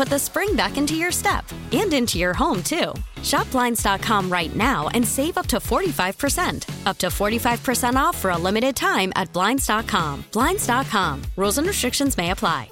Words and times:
put 0.00 0.08
the 0.08 0.18
spring 0.18 0.56
back 0.56 0.78
into 0.78 0.94
your 0.94 1.12
step 1.12 1.44
and 1.72 1.92
into 1.92 2.18
your 2.18 2.32
home, 2.32 2.62
too. 2.62 2.94
Shop 3.22 3.50
Blinds.com 3.50 4.32
right 4.32 4.56
now 4.56 4.88
and 4.94 5.06
save 5.06 5.36
up 5.36 5.46
to 5.48 5.58
45%. 5.58 6.86
Up 6.86 6.96
to 6.96 7.08
45% 7.08 7.96
off 7.96 8.16
for 8.16 8.30
a 8.30 8.38
limited 8.38 8.74
time 8.74 9.12
at 9.14 9.30
Blinds.com. 9.34 10.24
Blinds.com. 10.32 11.22
Rules 11.36 11.58
and 11.58 11.66
restrictions 11.66 12.16
may 12.16 12.30
apply. 12.30 12.70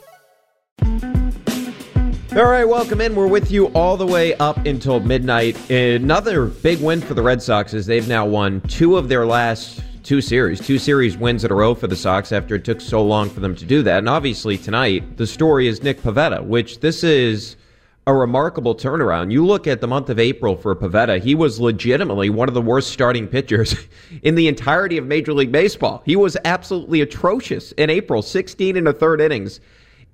All 2.33 2.45
right, 2.45 2.65
welcome 2.65 3.03
in. 3.03 3.15
We're 3.15 3.27
with 3.27 3.51
you 3.51 3.67
all 3.69 3.98
the 3.98 4.07
way 4.07 4.33
up 4.37 4.65
until 4.65 4.98
midnight. 5.01 5.70
Another 5.70 6.47
big 6.47 6.81
win 6.81 7.03
for 7.03 7.13
the 7.13 7.23
Red 7.23 7.42
Sox 7.42 7.75
is 7.75 7.85
they've 7.85 8.09
now 8.09 8.25
won 8.25 8.63
two 8.63 8.97
of 8.97 9.11
their 9.11 9.27
last 9.27 9.83
two 10.09 10.23
series, 10.23 10.59
two 10.59 10.78
series 10.78 11.19
wins 11.19 11.45
in 11.45 11.53
a 11.53 11.55
row 11.55 11.75
for 11.75 11.87
the 11.87 11.95
Sox 11.95 12.33
after 12.33 12.55
it 12.55 12.64
took 12.64 12.81
so 12.81 13.05
long 13.05 13.28
for 13.28 13.41
them 13.41 13.55
to 13.55 13.67
do 13.67 13.83
that. 13.83 13.98
And 13.98 14.09
obviously 14.09 14.56
tonight, 14.56 15.19
the 15.19 15.27
story 15.27 15.69
is 15.69 15.83
Nick 15.83 16.01
Pivetta, 16.01 16.42
which 16.42 16.81
this 16.81 17.05
is 17.05 17.56
a 18.06 18.14
remarkable 18.14 18.75
turnaround. 18.75 19.31
You 19.31 19.45
look 19.45 19.67
at 19.67 19.83
the 19.83 19.86
month 19.86 20.09
of 20.09 20.19
April 20.19 20.56
for 20.56 20.75
Pivetta, 20.75 21.20
he 21.20 21.34
was 21.34 21.61
legitimately 21.61 22.31
one 22.31 22.48
of 22.48 22.55
the 22.55 22.62
worst 22.62 22.91
starting 22.91 23.29
pitchers 23.29 23.77
in 24.23 24.34
the 24.34 24.48
entirety 24.48 24.97
of 24.97 25.05
Major 25.05 25.34
League 25.34 25.53
Baseball. 25.53 26.03
He 26.06 26.17
was 26.17 26.39
absolutely 26.42 27.03
atrocious 27.03 27.73
in 27.73 27.91
April, 27.91 28.23
16 28.23 28.79
and 28.79 28.89
a 28.89 28.95
third 28.95 29.20
innings, 29.20 29.61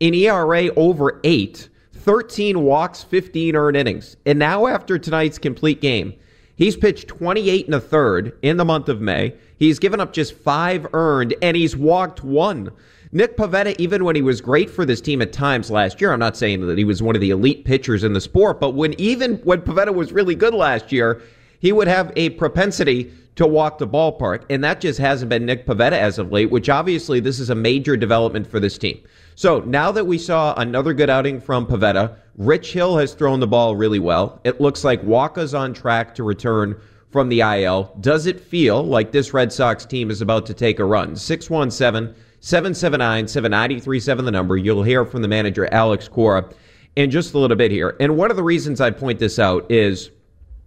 in 0.01 0.13
ERA 0.13 0.71
over 0.75 1.21
eight. 1.23 1.69
13 1.93 2.63
walks, 2.63 3.05
15 3.05 3.55
earned 3.55 3.77
innings. 3.77 4.17
And 4.27 4.41
now, 4.41 4.67
after 4.67 4.99
tonight's 4.99 5.39
complete 5.39 5.81
game, 5.81 6.15
he's 6.57 6.77
pitched 6.77 7.07
28 7.07 7.67
and 7.67 7.77
a 7.77 7.81
third 7.81 8.37
in 8.43 8.57
the 8.57 8.65
month 8.65 8.89
of 8.89 9.01
May. 9.01 9.35
He's 9.65 9.79
given 9.79 10.01
up 10.01 10.13
just 10.13 10.35
five 10.35 10.87
earned, 10.93 11.35
and 11.43 11.57
he's 11.57 11.77
walked 11.77 12.23
one. 12.23 12.71
Nick 13.13 13.37
Pivetta, 13.37 13.75
even 13.79 14.05
when 14.05 14.17
he 14.17 14.23
was 14.23 14.41
great 14.41 14.69
for 14.69 14.85
this 14.85 15.01
team 15.01 15.23
at 15.23 15.33
times 15.33 15.71
last 15.71 16.01
year, 16.01 16.13
I'm 16.13 16.19
not 16.19 16.37
saying 16.37 16.67
that 16.67 16.77
he 16.77 16.85
was 16.85 17.03
one 17.03 17.15
of 17.15 17.21
the 17.21 17.31
elite 17.31 17.65
pitchers 17.65 18.05
in 18.05 18.13
the 18.13 18.21
sport, 18.21 18.61
but 18.61 18.71
when 18.71 18.95
even 19.01 19.37
when 19.39 19.63
Pivetta 19.63 19.95
was 19.95 20.13
really 20.13 20.35
good 20.35 20.53
last 20.53 20.91
year, 20.91 21.23
he 21.61 21.73
would 21.73 21.89
have 21.89 22.13
a 22.17 22.31
propensity 22.31 23.13
to 23.37 23.47
walk 23.47 23.79
the 23.79 23.87
ballpark. 23.87 24.45
And 24.51 24.63
that 24.65 24.81
just 24.81 24.99
hasn't 24.99 25.29
been 25.29 25.47
Nick 25.47 25.67
Pivetta 25.67 25.93
as 25.93 26.19
of 26.19 26.31
late, 26.31 26.51
which 26.51 26.69
obviously 26.69 27.21
this 27.21 27.41
is 27.41 27.51
a 27.51 27.55
major 27.55 27.97
development 27.97 28.47
for 28.47 28.61
this 28.61 28.77
team. 28.77 29.01
So 29.35 29.61
now 29.61 29.91
that 29.93 30.07
we 30.07 30.19
saw 30.19 30.55
another 30.55 30.93
good 30.93 31.11
outing 31.11 31.41
from 31.41 31.67
Pivetta, 31.67 32.17
Rich 32.37 32.73
Hill 32.73 32.99
has 32.99 33.15
thrown 33.15 33.41
the 33.41 33.47
ball 33.47 33.77
really 33.77 33.99
well. 33.99 34.41
It 34.45 34.61
looks 34.61 34.85
like 34.85 35.03
Wacha's 35.03 35.55
on 35.55 35.73
track 35.73 36.15
to 36.17 36.23
return 36.23 36.81
from 37.15 37.29
the 37.29 37.43
IL. 37.43 37.95
Does 38.01 38.27
it 38.27 38.41
feel 38.41 38.83
like 38.83 39.13
this 39.13 39.33
Red 39.33 39.53
Sox 39.53 39.87
team 39.87 40.11
is 40.11 40.21
about 40.21 40.47
to 40.47 40.53
take 40.53 40.81
a 40.81 40.85
run? 40.85 41.15
617 41.15 42.13
779 42.41 43.29
7937, 43.29 44.25
the 44.25 44.33
number. 44.33 44.57
You'll 44.57 44.83
hear 44.83 45.05
from 45.05 45.23
the 45.23 45.29
manager, 45.29 45.73
Alex 45.73 46.09
Cora, 46.09 46.51
in 46.97 47.13
just 47.13 47.33
a 47.33 47.39
little 47.39 47.57
bit 47.57 47.71
here. 47.71 47.97
And 48.01 48.17
one 48.17 48.33
of 48.33 48.37
the 48.37 48.43
reasons 48.43 48.81
I 48.81 48.91
point 48.91 49.21
this 49.21 49.39
out 49.39 49.71
is 49.71 50.11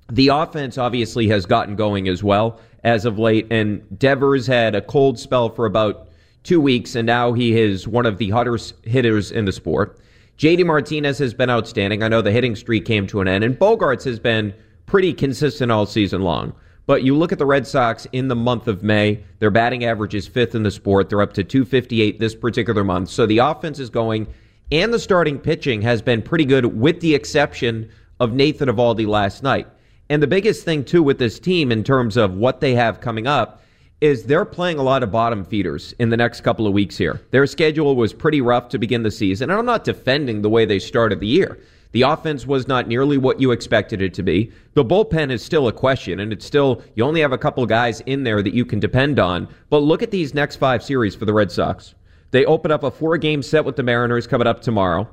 the 0.09 0.29
offense 0.29 0.77
obviously 0.77 1.27
has 1.27 1.45
gotten 1.45 1.75
going 1.75 2.07
as 2.07 2.23
well 2.23 2.61
as 2.85 3.03
of 3.03 3.19
late. 3.19 3.47
And 3.51 3.83
Devers 3.99 4.47
had 4.47 4.73
a 4.73 4.81
cold 4.81 5.19
spell 5.19 5.49
for 5.49 5.65
about 5.65 6.07
two 6.43 6.61
weeks, 6.61 6.95
and 6.95 7.05
now 7.05 7.33
he 7.33 7.59
is 7.59 7.89
one 7.89 8.05
of 8.05 8.19
the 8.19 8.29
hottest 8.29 8.73
hitters 8.85 9.33
in 9.33 9.43
the 9.43 9.51
sport. 9.51 9.99
JD 10.37 10.65
Martinez 10.65 11.17
has 11.17 11.33
been 11.33 11.49
outstanding. 11.49 12.03
I 12.03 12.07
know 12.07 12.21
the 12.21 12.31
hitting 12.31 12.55
streak 12.55 12.85
came 12.85 13.05
to 13.07 13.19
an 13.19 13.27
end, 13.27 13.43
and 13.43 13.59
Bogaerts 13.59 14.05
has 14.05 14.17
been 14.17 14.53
pretty 14.87 15.13
consistent 15.13 15.71
all 15.71 15.85
season 15.85 16.21
long. 16.21 16.53
But 16.87 17.03
you 17.03 17.15
look 17.15 17.33
at 17.33 17.37
the 17.37 17.45
Red 17.45 17.67
Sox 17.67 18.07
in 18.13 18.29
the 18.29 18.35
month 18.35 18.67
of 18.67 18.81
May, 18.81 19.23
their 19.39 19.51
batting 19.51 19.83
average 19.83 20.15
is 20.15 20.25
fifth 20.25 20.55
in 20.55 20.63
the 20.63 20.71
sport. 20.71 21.09
They're 21.09 21.21
up 21.21 21.33
to 21.33 21.43
258 21.43 22.19
this 22.19 22.33
particular 22.33 22.83
month. 22.83 23.09
So 23.09 23.25
the 23.25 23.39
offense 23.39 23.77
is 23.77 23.89
going, 23.89 24.25
and 24.71 24.93
the 24.93 24.99
starting 24.99 25.37
pitching 25.37 25.81
has 25.81 26.01
been 26.01 26.21
pretty 26.21 26.45
good, 26.45 26.65
with 26.65 27.01
the 27.01 27.13
exception 27.13 27.89
of 28.21 28.33
Nathan 28.33 28.69
Eovaldi 28.69 29.05
last 29.05 29.43
night. 29.43 29.67
And 30.09 30.23
the 30.23 30.27
biggest 30.27 30.63
thing, 30.63 30.85
too, 30.85 31.03
with 31.03 31.19
this 31.19 31.39
team 31.39 31.71
in 31.71 31.83
terms 31.83 32.15
of 32.15 32.37
what 32.37 32.61
they 32.61 32.73
have 32.75 33.01
coming 33.01 33.27
up 33.27 33.61
is 33.99 34.23
they're 34.23 34.45
playing 34.45 34.77
a 34.77 34.83
lot 34.83 35.03
of 35.03 35.11
bottom 35.11 35.43
feeders 35.43 35.93
in 35.99 36.09
the 36.09 36.17
next 36.17 36.41
couple 36.41 36.67
of 36.67 36.73
weeks 36.73 36.97
here. 36.97 37.19
Their 37.31 37.47
schedule 37.47 37.95
was 37.97 38.13
pretty 38.13 38.39
rough 38.39 38.69
to 38.69 38.77
begin 38.77 39.03
the 39.03 39.11
season, 39.11 39.49
and 39.49 39.59
I'm 39.59 39.65
not 39.65 39.83
defending 39.83 40.41
the 40.41 40.49
way 40.49 40.65
they 40.65 40.79
started 40.79 41.19
the 41.19 41.27
year. 41.27 41.59
The 41.91 42.01
offense 42.03 42.45
was 42.45 42.67
not 42.67 42.87
nearly 42.87 43.17
what 43.17 43.39
you 43.39 43.51
expected 43.51 44.01
it 44.01 44.13
to 44.15 44.23
be. 44.23 44.51
The 44.73 44.85
bullpen 44.85 45.31
is 45.31 45.43
still 45.43 45.67
a 45.67 45.73
question, 45.73 46.19
and 46.19 46.33
it's 46.33 46.45
still, 46.45 46.81
you 46.95 47.03
only 47.03 47.21
have 47.21 47.31
a 47.31 47.37
couple 47.37 47.65
guys 47.65 48.01
in 48.01 48.23
there 48.23 48.41
that 48.41 48.53
you 48.53 48.65
can 48.65 48.79
depend 48.79 49.19
on. 49.19 49.47
But 49.69 49.79
look 49.79 50.03
at 50.03 50.11
these 50.11 50.33
next 50.33 50.57
five 50.57 50.83
series 50.83 51.15
for 51.15 51.25
the 51.25 51.33
Red 51.33 51.51
Sox. 51.51 51.95
They 52.31 52.45
open 52.45 52.71
up 52.71 52.83
a 52.83 52.91
four 52.91 53.17
game 53.17 53.41
set 53.41 53.65
with 53.65 53.75
the 53.75 53.83
Mariners 53.83 54.27
coming 54.27 54.47
up 54.47 54.61
tomorrow. 54.61 55.07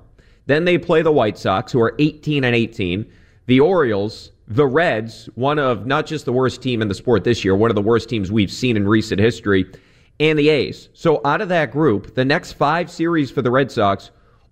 Then 0.46 0.64
they 0.64 0.78
play 0.78 1.02
the 1.02 1.12
White 1.12 1.38
Sox, 1.38 1.72
who 1.72 1.80
are 1.80 1.94
18 1.98 2.44
and 2.44 2.54
18. 2.54 3.06
The 3.46 3.60
Orioles, 3.60 4.32
the 4.48 4.66
Reds, 4.66 5.28
one 5.34 5.58
of 5.58 5.86
not 5.86 6.06
just 6.06 6.24
the 6.24 6.32
worst 6.32 6.60
team 6.62 6.82
in 6.82 6.88
the 6.88 6.94
sport 6.94 7.24
this 7.24 7.44
year, 7.44 7.54
one 7.54 7.70
of 7.70 7.76
the 7.76 7.82
worst 7.82 8.08
teams 8.08 8.30
we've 8.30 8.50
seen 8.50 8.76
in 8.76 8.86
recent 8.86 9.20
history, 9.20 9.70
and 10.20 10.38
the 10.38 10.48
A's. 10.48 10.88
So 10.92 11.20
out 11.24 11.40
of 11.40 11.48
that 11.48 11.70
group, 11.70 12.14
the 12.14 12.24
next 12.24 12.52
five 12.52 12.90
series 12.90 13.30
for 13.30 13.42
the 13.42 13.50
Red 13.50 13.70
Sox, 13.70 14.10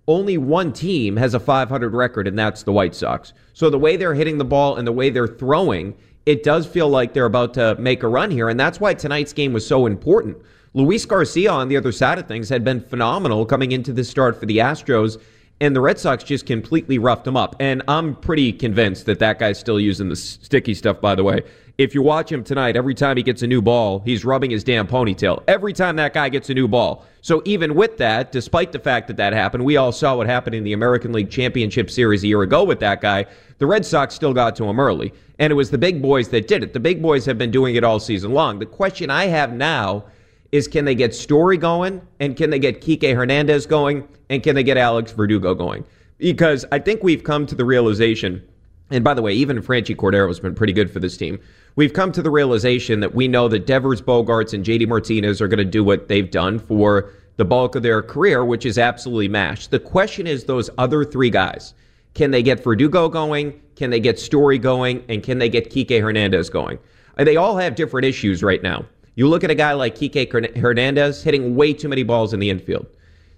only 0.09 0.39
one 0.39 0.73
team 0.73 1.17
has 1.17 1.35
a 1.35 1.41
500 1.41 1.95
record, 1.95 2.27
and 2.27 2.39
that's 2.39 2.63
the 2.63 2.73
White 2.73 2.95
Sox. 2.95 3.33
So 3.53 3.71
the 3.71 3.79
way 3.79 3.97
they're 3.97 4.15
hitting 4.15 4.39
the 4.39 4.45
ball 4.45 4.77
and 4.77 4.87
the 4.87 4.93
way 4.93 5.11
they're 5.11 5.29
throwing, 5.29 5.95
it 6.27 6.43
does 6.43 6.67
feel 6.67 6.89
like 6.89 7.13
they're 7.13 7.27
about 7.27 7.55
to 7.55 7.77
make 7.77 8.03
a 8.03 8.09
run 8.09 8.31
here, 8.31 8.49
and 8.49 8.59
that's 8.59 8.81
why 8.81 8.95
tonight's 8.95 9.33
game 9.33 9.53
was 9.53 9.67
so 9.67 9.87
important. 9.87 10.37
Luis 10.75 11.05
Garcia 11.05 11.51
on 11.51 11.69
the 11.69 11.77
other 11.77 11.93
side 11.93 12.19
of 12.19 12.27
things 12.27 12.49
had 12.49 12.65
been 12.65 12.81
phenomenal 12.81 13.45
coming 13.45 13.73
into 13.73 13.93
this 13.93 14.09
start 14.09 14.41
for 14.41 14.47
the 14.47 14.59
Astros 14.59 15.21
and 15.63 15.77
the 15.77 15.81
Red 15.81 15.97
Sox 15.97 16.25
just 16.25 16.45
completely 16.45 16.99
roughed 16.99 17.25
him 17.25 17.37
up. 17.37 17.55
And 17.61 17.83
I'm 17.87 18.17
pretty 18.17 18.53
convinced 18.53 19.07
that 19.07 19.21
that 19.21 19.39
guy's 19.39 19.61
still 19.61 19.79
using 19.79 20.09
the 20.09 20.17
sticky 20.17 20.75
stuff, 20.75 21.01
by 21.01 21.15
the 21.15 21.23
way. 21.23 21.43
If 21.79 21.95
you 21.95 22.03
watch 22.03 22.31
him 22.31 22.45
tonight, 22.45 22.77
every 22.77 22.95
time 22.95 23.17
he 23.17 23.23
gets 23.23 23.43
a 23.43 23.47
new 23.47 23.63
ball, 23.63 24.03
he's 24.05 24.25
rubbing 24.27 24.51
his 24.51 24.63
damn 24.63 24.87
ponytail. 24.87 25.43
Every 25.49 25.73
time 25.73 25.97
that 25.97 26.13
guy 26.13 26.29
gets 26.29 26.51
a 26.51 26.55
new 26.55 26.69
ball. 26.69 27.07
So 27.23 27.43
even 27.47 27.75
with 27.75 27.97
that, 27.97 28.31
despite 28.31 28.73
the 28.73 28.79
fact 28.79 29.07
that 29.09 29.17
that 29.17 29.33
happened, 29.33 29.65
we 29.65 29.79
all 29.79 29.91
saw 29.91 30.17
what 30.17 30.27
happened 30.27 30.55
in 30.55 30.65
the 30.65 30.75
American 30.75 31.13
League 31.13 31.31
Championship 31.31 31.91
Series 31.91 32.25
a 32.25 32.27
year 32.27 32.43
ago 32.43 32.63
with 32.63 32.79
that 32.81 33.01
guy. 33.01 33.25
The 33.57 33.67
Red 33.67 33.87
Sox 33.87 34.15
still 34.15 34.35
got 34.35 34.55
to 34.57 34.65
him 34.65 34.79
early. 34.79 35.15
And 35.39 35.51
it 35.51 35.55
was 35.55 35.71
the 35.71 35.79
big 35.79 36.03
boys 36.03 36.29
that 36.29 36.47
did 36.47 36.63
it. 36.63 36.75
The 36.75 36.81
big 36.81 37.01
boys 37.01 37.25
have 37.25 37.39
been 37.39 37.51
doing 37.51 37.75
it 37.75 37.85
all 37.85 37.99
season 37.99 38.33
long. 38.33 38.59
The 38.59 38.67
question 38.67 39.09
I 39.09 39.27
have 39.27 39.53
now 39.53 40.05
is 40.53 40.69
can 40.69 40.85
they 40.85 40.95
get 40.95 41.15
Story 41.15 41.57
going 41.57 42.03
and 42.21 42.37
can 42.37 42.51
they 42.51 42.59
get 42.59 42.83
Kike 42.83 43.15
Hernandez 43.15 43.65
going 43.65 44.07
and 44.29 44.43
can 44.43 44.55
they 44.55 44.63
get 44.63 44.77
Alex 44.77 45.13
Verdugo 45.13 45.55
going? 45.55 45.85
Because 46.19 46.67
I 46.71 46.79
think 46.79 47.03
we've 47.03 47.25
come 47.25 47.47
to 47.47 47.55
the 47.55 47.65
realization, 47.65 48.47
and 48.93 49.03
by 49.03 49.15
the 49.15 49.23
way, 49.23 49.33
even 49.33 49.63
Franchy 49.63 49.97
Cordero 49.97 50.29
has 50.29 50.41
been 50.41 50.55
pretty 50.55 50.73
good 50.73 50.91
for 50.91 51.01
this 51.01 51.17
team. 51.17 51.41
We've 51.75 51.93
come 51.93 52.13
to 52.13 52.23
the 52.23 52.31
realization 52.31 53.01
that 53.01 53.15
we 53.15 53.29
know 53.29 53.49
that 53.49 53.67
Devers, 53.67 54.03
Bogaerts, 54.03 54.53
and 54.53 54.65
JD 54.65 54.89
Martinez 54.89 55.41
are 55.41 55.49
going 55.49 55.59
to 55.59 55.65
do 55.65 55.83
what 55.83 56.09
they've 56.09 56.31
done 56.31 56.59
for 56.59 57.11
the 57.37 57.45
bulk 57.45 57.75
of 57.75 57.83
their 57.83 58.03
career, 58.03 58.45
which 58.45 58.67
is 58.67 58.79
absolutely 58.79 59.29
mashed. 59.29 59.71
The 59.71 59.81
question 59.81 60.27
is 60.27 60.45
those 60.45 60.69
other 60.77 61.05
three 61.05 61.31
guys. 61.31 61.75
Can 62.15 62.31
they 62.31 62.43
get 62.43 62.63
Verdugo 62.63 63.09
going? 63.09 63.59
Can 63.75 63.91
they 63.91 64.01
get 64.01 64.19
Story 64.19 64.59
going? 64.59 65.03
And 65.09 65.23
can 65.23 65.39
they 65.39 65.49
get 65.49 65.71
Kike 65.71 66.01
Hernandez 66.01 66.51
going? 66.51 66.79
They 67.17 67.37
all 67.37 67.57
have 67.57 67.75
different 67.75 68.05
issues 68.05 68.43
right 68.43 68.63
now. 68.63 68.85
You 69.15 69.29
look 69.29 69.45
at 69.45 69.51
a 69.51 69.55
guy 69.55 69.73
like 69.73 69.97
Kike 69.97 70.57
Hernandez 70.57 71.23
hitting 71.23 71.55
way 71.57 71.73
too 71.73 71.89
many 71.89 72.03
balls 72.03 72.35
in 72.35 72.41
the 72.41 72.51
infield. 72.51 72.87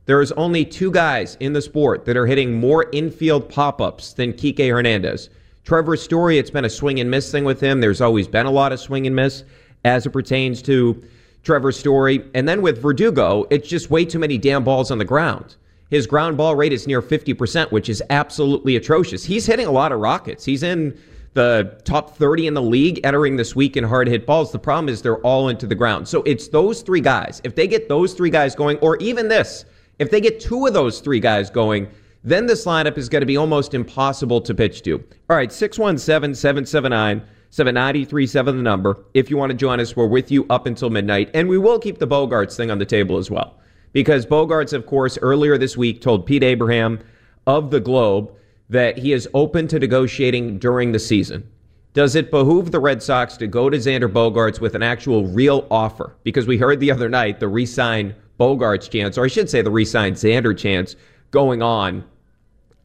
There 0.06 0.20
is 0.20 0.32
only 0.32 0.64
two 0.64 0.90
guys 0.90 1.36
in 1.40 1.52
the 1.54 1.62
sport 1.62 2.04
that 2.04 2.16
are 2.16 2.26
hitting 2.26 2.60
more 2.60 2.90
infield 2.92 3.48
pop 3.48 3.80
ups 3.80 4.12
than 4.12 4.32
Kike 4.32 4.68
Hernandez. 4.68 5.30
Trevor 5.64 5.96
Story, 5.96 6.36
it's 6.36 6.50
been 6.50 6.66
a 6.66 6.70
swing 6.70 7.00
and 7.00 7.10
miss 7.10 7.32
thing 7.32 7.44
with 7.44 7.58
him. 7.58 7.80
There's 7.80 8.02
always 8.02 8.28
been 8.28 8.44
a 8.44 8.50
lot 8.50 8.72
of 8.72 8.80
swing 8.80 9.06
and 9.06 9.16
miss 9.16 9.44
as 9.84 10.04
it 10.04 10.10
pertains 10.10 10.60
to 10.62 11.02
Trevor 11.42 11.72
Story. 11.72 12.22
And 12.34 12.46
then 12.46 12.60
with 12.60 12.82
Verdugo, 12.82 13.46
it's 13.50 13.66
just 13.66 13.90
way 13.90 14.04
too 14.04 14.18
many 14.18 14.36
damn 14.36 14.62
balls 14.62 14.90
on 14.90 14.98
the 14.98 15.06
ground. 15.06 15.56
His 15.88 16.06
ground 16.06 16.36
ball 16.36 16.54
rate 16.54 16.74
is 16.74 16.86
near 16.86 17.00
50%, 17.00 17.72
which 17.72 17.88
is 17.88 18.02
absolutely 18.10 18.76
atrocious. 18.76 19.24
He's 19.24 19.46
hitting 19.46 19.66
a 19.66 19.70
lot 19.70 19.90
of 19.90 20.00
rockets. 20.00 20.44
He's 20.44 20.62
in 20.62 20.98
the 21.32 21.80
top 21.84 22.16
30 22.16 22.46
in 22.46 22.54
the 22.54 22.62
league 22.62 23.00
entering 23.02 23.36
this 23.36 23.56
week 23.56 23.76
in 23.76 23.84
hard 23.84 24.06
hit 24.06 24.26
balls. 24.26 24.52
The 24.52 24.58
problem 24.58 24.90
is 24.90 25.00
they're 25.00 25.18
all 25.18 25.48
into 25.48 25.66
the 25.66 25.74
ground. 25.74 26.06
So 26.06 26.22
it's 26.24 26.48
those 26.48 26.82
three 26.82 27.00
guys. 27.00 27.40
If 27.42 27.54
they 27.54 27.66
get 27.66 27.88
those 27.88 28.12
three 28.12 28.30
guys 28.30 28.54
going, 28.54 28.76
or 28.78 28.98
even 28.98 29.28
this, 29.28 29.64
if 29.98 30.10
they 30.10 30.20
get 30.20 30.40
two 30.40 30.66
of 30.66 30.74
those 30.74 31.00
three 31.00 31.20
guys 31.20 31.48
going, 31.48 31.88
then 32.24 32.46
this 32.46 32.64
lineup 32.64 32.96
is 32.96 33.08
going 33.08 33.20
to 33.20 33.26
be 33.26 33.36
almost 33.36 33.74
impossible 33.74 34.40
to 34.40 34.54
pitch 34.54 34.82
to. 34.82 35.04
All 35.28 35.36
right, 35.36 35.52
617 35.52 36.34
779 36.34 37.22
7937, 37.50 38.56
the 38.56 38.62
number. 38.62 39.04
If 39.14 39.30
you 39.30 39.36
want 39.36 39.50
to 39.50 39.56
join 39.56 39.78
us, 39.78 39.94
we're 39.94 40.06
with 40.06 40.32
you 40.32 40.44
up 40.50 40.66
until 40.66 40.90
midnight. 40.90 41.30
And 41.34 41.48
we 41.48 41.56
will 41.56 41.78
keep 41.78 41.98
the 41.98 42.08
Bogaerts 42.08 42.56
thing 42.56 42.70
on 42.70 42.78
the 42.78 42.84
table 42.84 43.16
as 43.16 43.30
well. 43.30 43.60
Because 43.92 44.26
Bogaerts, 44.26 44.72
of 44.72 44.86
course, 44.86 45.18
earlier 45.22 45.56
this 45.56 45.76
week 45.76 46.00
told 46.00 46.26
Pete 46.26 46.42
Abraham 46.42 46.98
of 47.46 47.70
the 47.70 47.78
Globe 47.78 48.32
that 48.70 48.98
he 48.98 49.12
is 49.12 49.28
open 49.34 49.68
to 49.68 49.78
negotiating 49.78 50.58
during 50.58 50.90
the 50.90 50.98
season. 50.98 51.48
Does 51.92 52.16
it 52.16 52.32
behoove 52.32 52.72
the 52.72 52.80
Red 52.80 53.04
Sox 53.04 53.36
to 53.36 53.46
go 53.46 53.70
to 53.70 53.76
Xander 53.76 54.12
Bogaerts 54.12 54.60
with 54.60 54.74
an 54.74 54.82
actual 54.82 55.26
real 55.26 55.64
offer? 55.70 56.16
Because 56.24 56.48
we 56.48 56.58
heard 56.58 56.80
the 56.80 56.90
other 56.90 57.08
night 57.08 57.38
the 57.38 57.46
re 57.46 57.66
sign 57.66 58.16
Bogaerts 58.40 58.90
chance, 58.90 59.16
or 59.16 59.26
I 59.26 59.28
should 59.28 59.48
say 59.48 59.62
the 59.62 59.70
re 59.70 59.84
sign 59.84 60.14
Xander 60.14 60.58
chance, 60.58 60.96
going 61.30 61.62
on 61.62 62.02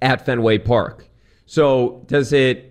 at 0.02 0.26
Fenway 0.26 0.60
Park. 0.60 1.08
So 1.46 2.04
does 2.08 2.34
it 2.34 2.70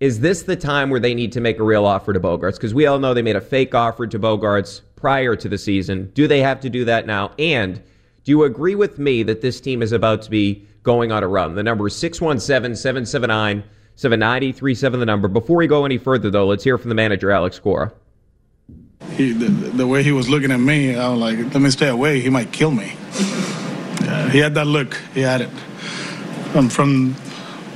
is 0.00 0.20
this 0.20 0.44
the 0.44 0.56
time 0.56 0.88
where 0.88 1.00
they 1.00 1.14
need 1.14 1.32
to 1.32 1.40
make 1.40 1.58
a 1.58 1.62
real 1.62 1.84
offer 1.84 2.14
to 2.14 2.20
Bogaerts? 2.20 2.54
Because 2.54 2.72
we 2.72 2.86
all 2.86 2.98
know 2.98 3.12
they 3.12 3.22
made 3.22 3.36
a 3.36 3.40
fake 3.40 3.74
offer 3.74 4.06
to 4.06 4.18
Bogaerts 4.18 4.80
prior 4.96 5.36
to 5.36 5.48
the 5.48 5.58
season. 5.58 6.10
Do 6.14 6.26
they 6.26 6.40
have 6.40 6.60
to 6.60 6.70
do 6.70 6.86
that 6.86 7.06
now? 7.06 7.32
And 7.38 7.82
do 8.24 8.32
you 8.32 8.44
agree 8.44 8.74
with 8.74 8.98
me 8.98 9.22
that 9.24 9.42
this 9.42 9.60
team 9.60 9.82
is 9.82 9.92
about 9.92 10.22
to 10.22 10.30
be 10.30 10.66
going 10.82 11.12
on 11.12 11.22
a 11.22 11.28
run? 11.28 11.54
The 11.54 11.62
number 11.62 11.86
is 11.86 11.96
617 11.96 12.76
779 12.76 13.62
7937, 13.96 15.00
the 15.00 15.06
number. 15.06 15.28
Before 15.28 15.58
we 15.58 15.66
go 15.66 15.84
any 15.84 15.98
further, 15.98 16.30
though, 16.30 16.46
let's 16.46 16.64
hear 16.64 16.78
from 16.78 16.88
the 16.88 16.94
manager, 16.94 17.30
Alex 17.30 17.58
Cora. 17.58 17.92
He, 19.12 19.32
the, 19.32 19.48
the, 19.48 19.86
way 19.86 20.02
he 20.02 20.12
was 20.12 20.30
looking 20.30 20.50
at 20.50 20.60
me, 20.60 20.96
I 20.96 21.10
was 21.10 21.18
like, 21.18 21.38
let 21.38 21.60
me 21.60 21.70
stay 21.70 21.88
away. 21.88 22.20
He 22.20 22.30
might 22.30 22.50
kill 22.50 22.70
me. 22.70 22.84
he 24.30 24.38
had 24.38 24.54
that 24.54 24.66
look. 24.66 24.94
He 25.12 25.20
had 25.20 25.42
it. 25.42 25.50
Um, 26.54 26.68
from 26.68 27.14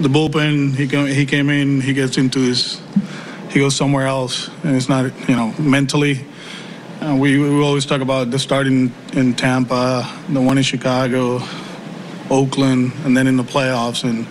the 0.01 0.09
bullpen. 0.09 0.75
He 0.75 0.89
came, 0.89 1.07
he 1.07 1.27
came 1.27 1.49
in. 1.49 1.81
He 1.81 1.93
gets 1.93 2.19
into 2.19 2.41
his. 2.41 2.81
He 3.51 3.61
goes 3.61 3.77
somewhere 3.77 4.07
else, 4.07 4.49
and 4.65 4.75
it's 4.75 4.89
not 4.89 5.05
you 5.29 5.37
know 5.37 5.53
mentally. 5.59 6.25
Uh, 7.01 7.17
we 7.17 7.39
we 7.39 7.63
always 7.63 7.87
talk 7.87 8.01
about 8.01 8.31
the 8.31 8.39
starting 8.39 8.93
in 9.13 9.35
Tampa, 9.35 10.11
the 10.29 10.41
one 10.41 10.59
in 10.59 10.65
Chicago, 10.65 11.41
Oakland, 12.31 12.93
and 13.05 13.17
then 13.17 13.27
in 13.27 13.37
the 13.37 13.45
playoffs. 13.45 14.03
And 14.03 14.27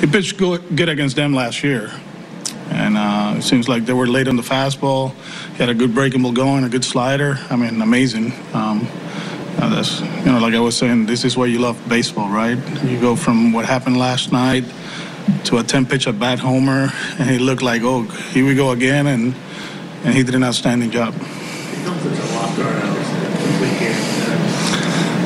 he 0.00 0.06
pitched 0.06 0.36
good, 0.36 0.76
good 0.76 0.88
against 0.88 1.16
them 1.16 1.34
last 1.34 1.62
year. 1.62 1.92
And 2.70 2.96
uh, 2.96 3.34
it 3.38 3.42
seems 3.42 3.68
like 3.68 3.84
they 3.86 3.92
were 3.92 4.06
late 4.06 4.26
on 4.26 4.36
the 4.36 4.42
fastball. 4.42 5.12
He 5.52 5.58
had 5.58 5.68
a 5.68 5.74
good 5.74 5.94
breaking 5.94 6.22
ball 6.22 6.32
going, 6.32 6.64
a 6.64 6.68
good 6.68 6.84
slider. 6.84 7.38
I 7.50 7.56
mean, 7.56 7.80
amazing. 7.80 8.32
Um, 8.52 8.88
uh, 9.58 9.68
that's 9.68 10.00
you 10.00 10.32
know, 10.32 10.38
like 10.38 10.54
I 10.54 10.60
was 10.60 10.76
saying, 10.76 11.06
this 11.06 11.24
is 11.24 11.36
why 11.36 11.46
you 11.46 11.58
love 11.58 11.80
baseball, 11.88 12.28
right? 12.28 12.58
You 12.84 13.00
go 13.00 13.16
from 13.16 13.52
what 13.52 13.64
happened 13.64 13.98
last 13.98 14.32
night 14.32 14.64
to 15.44 15.58
a 15.58 15.62
10 15.62 15.86
pitch 15.86 16.06
at 16.06 16.18
bat 16.18 16.38
homer, 16.38 16.90
and 17.18 17.30
he 17.30 17.38
looked 17.38 17.62
like, 17.62 17.82
oh, 17.82 18.02
here 18.32 18.46
we 18.46 18.54
go 18.54 18.70
again, 18.70 19.06
and 19.06 19.34
and 20.04 20.14
he 20.14 20.22
did 20.22 20.34
an 20.34 20.44
outstanding 20.44 20.90
job. 20.90 21.14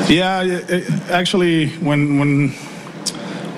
Yeah, 0.09 0.41
it, 0.43 0.89
actually, 1.11 1.69
when 1.79 2.17
when 2.17 2.49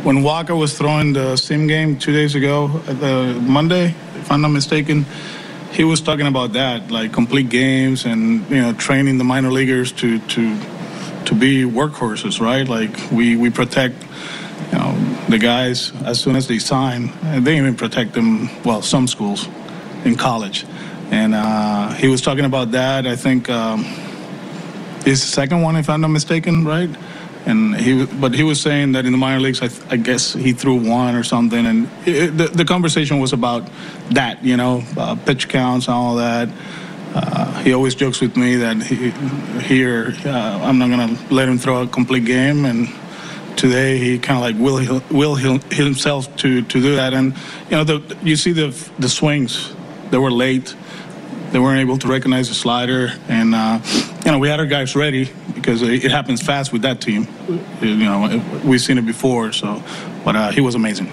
when 0.03 0.17
Wacha 0.17 0.57
was 0.57 0.77
throwing 0.77 1.13
the 1.13 1.37
sim 1.37 1.67
game 1.67 1.97
two 1.97 2.11
days 2.11 2.35
ago, 2.35 2.67
the 2.67 3.39
Monday, 3.41 3.95
if 4.15 4.31
I'm 4.31 4.41
not 4.41 4.49
mistaken, 4.49 5.05
he 5.71 5.83
was 5.83 6.01
talking 6.01 6.27
about 6.27 6.53
that, 6.53 6.91
like 6.91 7.13
complete 7.13 7.49
games 7.49 8.05
and 8.05 8.49
you 8.49 8.61
know 8.61 8.73
training 8.73 9.17
the 9.17 9.23
minor 9.23 9.51
leaguers 9.51 9.91
to 9.93 10.19
to 10.19 10.57
to 11.25 11.33
be 11.33 11.63
workhorses, 11.63 12.39
right? 12.41 12.67
Like 12.67 13.11
we 13.11 13.35
we 13.35 13.49
protect 13.49 13.95
you 14.71 14.77
know 14.77 14.93
the 15.29 15.37
guys 15.37 15.93
as 16.03 16.19
soon 16.19 16.35
as 16.35 16.47
they 16.47 16.59
sign, 16.59 17.11
and 17.23 17.45
they 17.45 17.57
even 17.57 17.75
protect 17.75 18.13
them. 18.13 18.49
Well, 18.63 18.81
some 18.81 19.07
schools 19.07 19.47
in 20.03 20.15
college, 20.15 20.65
and 21.09 21.33
uh, 21.33 21.93
he 21.93 22.07
was 22.07 22.21
talking 22.21 22.45
about 22.45 22.71
that. 22.71 23.07
I 23.07 23.15
think 23.15 23.49
um, 23.49 23.83
his 25.05 25.23
second 25.23 25.61
one, 25.61 25.77
if 25.77 25.89
I'm 25.89 26.01
not 26.01 26.09
mistaken, 26.09 26.65
right? 26.65 26.89
And 27.45 27.75
he 27.75 28.05
but 28.05 28.33
he 28.33 28.43
was 28.43 28.61
saying 28.61 28.91
that 28.93 29.05
in 29.05 29.11
the 29.11 29.17
minor 29.17 29.39
leagues 29.39 29.61
I, 29.61 29.69
I 29.89 29.97
guess 29.97 30.33
he 30.33 30.53
threw 30.53 30.75
one 30.75 31.15
or 31.15 31.23
something. 31.23 31.65
And 31.65 31.89
it, 32.05 32.37
the, 32.37 32.47
the 32.47 32.65
conversation 32.65 33.19
was 33.19 33.33
about 33.33 33.69
that 34.11 34.43
you 34.43 34.57
know 34.57 34.83
uh, 34.97 35.15
pitch 35.15 35.49
counts 35.49 35.87
and 35.87 35.95
all 35.95 36.15
that. 36.15 36.49
Uh, 37.13 37.61
he 37.63 37.73
always 37.73 37.93
jokes 37.93 38.21
with 38.21 38.37
me 38.37 38.55
that 38.55 38.81
he, 38.81 39.11
here 39.61 40.13
uh, 40.25 40.59
I'm 40.63 40.77
not 40.77 40.89
gonna 40.89 41.17
let 41.29 41.49
him 41.49 41.57
throw 41.57 41.81
a 41.81 41.87
complete 41.87 42.25
game. 42.25 42.65
And 42.65 42.87
today 43.57 43.97
he 43.97 44.17
kind 44.19 44.37
of 44.37 44.43
like 44.43 44.57
will 44.63 45.01
will 45.11 45.35
himself 45.35 46.35
to 46.37 46.61
to 46.61 46.81
do 46.81 46.95
that. 46.95 47.13
And 47.13 47.33
you 47.69 47.77
know 47.77 47.83
the 47.83 48.17
you 48.23 48.35
see 48.35 48.51
the 48.51 48.69
the 48.99 49.09
swings 49.09 49.73
they 50.11 50.17
were 50.17 50.31
late. 50.31 50.75
They 51.51 51.59
weren't 51.59 51.79
able 51.79 51.97
to 51.97 52.07
recognize 52.07 52.47
the 52.47 52.55
slider, 52.55 53.11
and 53.27 53.53
uh, 53.53 53.79
you 54.25 54.31
know 54.31 54.39
we 54.39 54.47
had 54.47 54.59
our 54.59 54.65
guys 54.65 54.95
ready 54.95 55.29
because 55.53 55.81
it 55.81 56.11
happens 56.11 56.41
fast 56.41 56.71
with 56.71 56.83
that 56.83 57.01
team. 57.01 57.27
You 57.81 57.95
know 57.95 58.43
we've 58.63 58.81
seen 58.81 58.97
it 58.97 59.05
before, 59.05 59.51
so 59.51 59.81
but 60.23 60.35
uh, 60.35 60.51
he 60.51 60.61
was 60.61 60.75
amazing. 60.75 61.11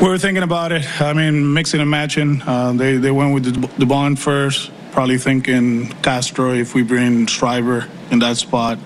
We 0.00 0.08
were 0.08 0.18
thinking 0.18 0.44
about 0.44 0.72
it. 0.72 1.00
I 1.00 1.12
mean, 1.12 1.52
mixing 1.52 1.80
and 1.80 1.90
matching. 1.90 2.42
Uh, 2.42 2.72
they 2.72 2.96
they 2.96 3.10
went 3.10 3.34
with 3.34 3.78
the, 3.78 3.86
bond 3.86 4.20
first. 4.20 4.70
Probably 4.92 5.18
thinking 5.18 5.88
Castro 6.02 6.54
if 6.54 6.74
we 6.74 6.82
bring 6.82 7.26
Schreiber 7.26 7.88
in 8.10 8.20
that 8.20 8.36
spot. 8.36 8.78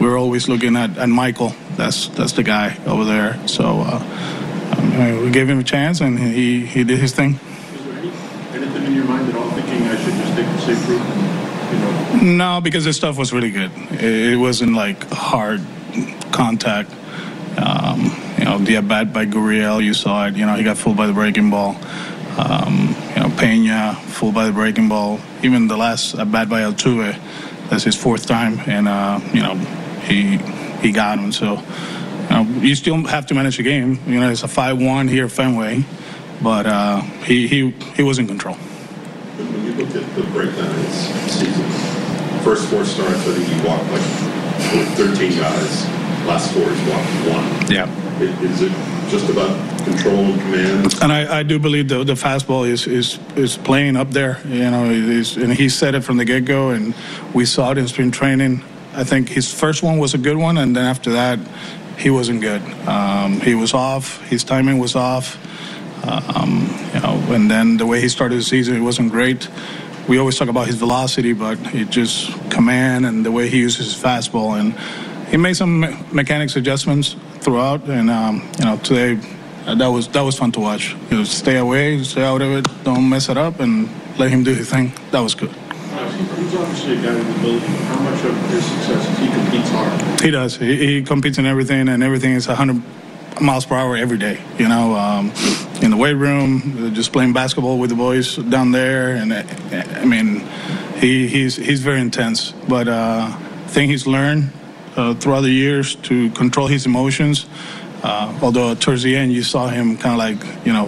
We 0.00 0.06
are 0.08 0.16
always 0.16 0.48
looking 0.48 0.76
at, 0.76 0.96
at 0.98 1.08
Michael. 1.08 1.54
That's 1.76 2.08
that's 2.08 2.32
the 2.32 2.42
guy 2.42 2.76
over 2.86 3.04
there. 3.04 3.46
So 3.46 3.80
uh, 3.80 4.00
I 4.72 5.12
mean, 5.12 5.22
we 5.22 5.30
gave 5.30 5.48
him 5.48 5.58
a 5.58 5.64
chance, 5.64 6.00
and 6.00 6.18
he 6.18 6.64
he 6.64 6.82
did 6.84 6.98
his 6.98 7.12
thing 7.12 7.38
in 8.94 8.94
your 8.94 9.04
mind 9.04 9.28
at 9.28 9.34
all, 9.34 9.50
thinking 9.50 9.82
I 9.82 9.96
should 9.96 10.14
just 10.14 10.36
take 10.36 10.46
the 10.46 10.58
safe 10.60 10.88
route? 10.88 11.00
You 11.72 11.78
know? 11.78 12.04
No, 12.24 12.62
because 12.62 12.86
the 12.86 12.94
stuff 12.94 13.18
was 13.18 13.34
really 13.34 13.50
good. 13.50 13.70
It 14.00 14.38
wasn't 14.38 14.72
like 14.72 15.06
hard 15.10 15.60
contact. 16.32 16.90
Um, 17.58 18.10
you 18.38 18.44
know, 18.46 18.56
the 18.56 18.78
at 18.78 18.88
bat 18.88 19.12
by 19.12 19.26
Gurriel, 19.26 19.84
you 19.84 19.92
saw 19.92 20.26
it. 20.26 20.34
You 20.34 20.46
know, 20.46 20.54
he 20.54 20.64
got 20.64 20.78
fooled 20.78 20.96
by 20.96 21.06
the 21.06 21.12
breaking 21.12 21.50
ball. 21.50 21.76
Um, 22.38 22.96
you 23.10 23.22
know, 23.22 23.30
Pena 23.36 23.94
fooled 24.06 24.34
by 24.34 24.46
the 24.46 24.52
breaking 24.52 24.88
ball. 24.88 25.20
Even 25.42 25.68
the 25.68 25.76
last 25.76 26.14
at 26.14 26.32
bat 26.32 26.48
by 26.48 26.62
Altuve, 26.62 27.14
that's 27.68 27.84
his 27.84 27.94
fourth 27.94 28.24
time, 28.24 28.58
and 28.66 28.88
uh, 28.88 29.20
you 29.34 29.42
know, 29.42 29.56
he 30.06 30.38
he 30.80 30.92
got 30.92 31.18
him. 31.18 31.30
So. 31.30 31.62
You, 32.24 32.30
know, 32.30 32.60
you 32.62 32.74
still 32.74 33.04
have 33.04 33.26
to 33.26 33.34
manage 33.34 33.58
the 33.58 33.62
game. 33.62 34.00
You 34.06 34.18
know, 34.18 34.30
it's 34.30 34.42
a 34.42 34.46
5-1 34.46 35.10
here 35.10 35.26
at 35.26 35.30
Fenway, 35.30 35.84
but 36.42 36.64
uh, 36.64 37.02
he, 37.02 37.46
he, 37.46 37.70
he 37.70 38.02
was 38.02 38.18
in 38.18 38.26
control 38.26 38.56
when 39.38 39.64
you 39.64 39.72
look 39.72 39.94
at 39.94 40.14
the 40.14 40.22
breakdown 40.32 40.70
of 40.70 40.86
season, 41.30 42.03
first 42.44 42.68
four 42.68 42.84
starts, 42.84 43.26
I 43.26 43.32
think 43.32 43.48
he 43.48 43.66
walked 43.66 43.90
like 43.90 44.02
13 44.96 45.38
guys. 45.38 45.86
Last 46.26 46.52
four, 46.52 46.62
walked 46.62 47.10
one. 47.32 47.72
Yeah. 47.72 47.88
Is 48.20 48.60
it 48.60 48.70
just 49.10 49.28
about 49.30 49.56
control 49.84 50.18
and 50.18 50.40
command? 50.40 50.94
And 51.02 51.10
I, 51.10 51.40
I 51.40 51.42
do 51.42 51.58
believe 51.58 51.88
the, 51.88 52.04
the 52.04 52.14
fastball 52.14 52.68
is, 52.68 52.86
is, 52.86 53.18
is 53.34 53.56
playing 53.56 53.96
up 53.96 54.10
there. 54.10 54.40
You 54.46 54.70
know, 54.70 54.84
and 54.84 55.52
he 55.52 55.68
said 55.70 55.94
it 55.94 56.02
from 56.02 56.18
the 56.18 56.24
get 56.24 56.44
go, 56.44 56.70
and 56.70 56.94
we 57.34 57.46
saw 57.46 57.72
it 57.72 57.78
in 57.78 57.88
spring 57.88 58.10
training. 58.10 58.62
I 58.92 59.04
think 59.04 59.30
his 59.30 59.52
first 59.52 59.82
one 59.82 59.98
was 59.98 60.14
a 60.14 60.18
good 60.18 60.36
one, 60.36 60.58
and 60.58 60.76
then 60.76 60.84
after 60.84 61.12
that, 61.12 61.38
he 61.98 62.10
wasn't 62.10 62.42
good. 62.42 62.62
Um, 62.86 63.40
he 63.40 63.54
was 63.54 63.72
off. 63.72 64.20
His 64.28 64.44
timing 64.44 64.78
was 64.78 64.94
off. 64.94 65.38
Um, 66.06 66.68
you 66.92 67.00
know, 67.00 67.34
and 67.34 67.50
then 67.50 67.78
the 67.78 67.86
way 67.86 68.00
he 68.00 68.08
started 68.08 68.36
the 68.36 68.42
season, 68.42 68.76
it 68.76 68.80
wasn't 68.80 69.10
great. 69.10 69.48
We 70.08 70.18
always 70.18 70.36
talk 70.38 70.48
about 70.48 70.66
his 70.66 70.76
velocity, 70.76 71.32
but 71.32 71.58
it 71.74 71.90
just 71.90 72.30
command 72.50 73.06
and 73.06 73.24
the 73.24 73.32
way 73.32 73.48
he 73.48 73.58
uses 73.58 73.92
his 73.92 74.02
fastball. 74.02 74.58
And 74.58 74.74
he 75.28 75.36
made 75.36 75.56
some 75.56 75.80
mechanics 76.12 76.56
adjustments 76.56 77.16
throughout. 77.40 77.88
And 77.88 78.10
um, 78.10 78.48
you 78.58 78.64
know, 78.64 78.76
today 78.78 79.18
uh, 79.66 79.74
that 79.76 79.88
was 79.88 80.08
that 80.08 80.22
was 80.22 80.38
fun 80.38 80.52
to 80.52 80.60
watch. 80.60 80.94
You 81.10 81.18
know, 81.18 81.24
stay 81.24 81.56
away, 81.56 82.02
stay 82.04 82.24
out 82.24 82.42
of 82.42 82.52
it, 82.52 82.84
don't 82.84 83.08
mess 83.08 83.28
it 83.28 83.36
up, 83.36 83.60
and 83.60 83.88
let 84.18 84.30
him 84.30 84.44
do 84.44 84.54
his 84.54 84.68
thing. 84.70 84.92
That 85.10 85.20
was 85.20 85.34
good. 85.34 85.50
He's 85.50 86.54
obviously 86.54 86.98
a 86.98 87.02
guy 87.02 87.14
with 87.14 87.38
ability. 87.38 87.66
How 87.66 88.00
much 88.00 88.24
of 88.24 88.50
his 88.50 88.64
success 88.64 89.08
is 89.08 89.18
he 89.18 89.28
competes 89.28 89.70
hard? 89.70 90.20
He 90.20 90.30
does. 90.30 90.56
He, 90.56 90.76
he 90.76 91.02
competes 91.02 91.38
in 91.38 91.46
everything, 91.46 91.88
and 91.88 92.02
everything 92.02 92.32
is 92.32 92.46
100 92.46 92.82
miles 93.40 93.66
per 93.66 93.76
hour 93.76 93.96
every 93.96 94.18
day. 94.18 94.40
You 94.58 94.68
know, 94.68 94.94
um, 94.94 95.32
in 95.82 95.90
the 95.90 95.96
weight 95.96 96.14
room, 96.14 96.94
just 96.94 97.12
playing 97.12 97.32
basketball 97.32 97.78
with 97.78 97.90
the 97.90 97.96
boys 97.96 98.36
down 98.36 98.70
there, 98.70 99.16
and 99.16 99.32
I 99.32 100.04
mean, 100.04 100.40
he, 100.96 101.26
he's 101.26 101.56
he's 101.56 101.80
very 101.80 102.00
intense. 102.00 102.52
But 102.68 102.88
uh, 102.88 103.28
I 103.30 103.68
think 103.68 103.90
he's 103.90 104.06
learned 104.06 104.52
uh, 104.96 105.14
throughout 105.14 105.42
the 105.42 105.50
years 105.50 105.96
to 105.96 106.30
control 106.30 106.66
his 106.66 106.86
emotions. 106.86 107.46
Uh, 108.02 108.38
although 108.42 108.74
towards 108.74 109.02
the 109.02 109.16
end, 109.16 109.32
you 109.32 109.42
saw 109.42 109.68
him 109.68 109.96
kind 109.96 110.12
of 110.12 110.18
like 110.18 110.66
you 110.66 110.72
know 110.72 110.86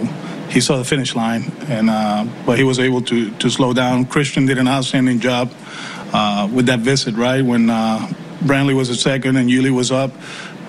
he 0.49 0.61
saw 0.61 0.77
the 0.77 0.85
finish 0.85 1.15
line, 1.15 1.51
and 1.67 1.89
uh, 1.89 2.25
but 2.45 2.57
he 2.57 2.63
was 2.63 2.79
able 2.79 3.01
to 3.01 3.31
to 3.37 3.49
slow 3.49 3.73
down. 3.73 4.05
Christian 4.05 4.45
did 4.45 4.57
an 4.57 4.67
outstanding 4.67 5.19
job 5.19 5.51
uh, 6.13 6.49
with 6.53 6.67
that 6.67 6.79
visit, 6.79 7.15
right 7.15 7.43
when 7.43 7.69
uh, 7.69 8.07
Brantley 8.43 8.75
was 8.75 8.89
a 8.89 8.95
second 8.95 9.35
and 9.35 9.49
Yuli 9.49 9.71
was 9.71 9.91
up 9.91 10.11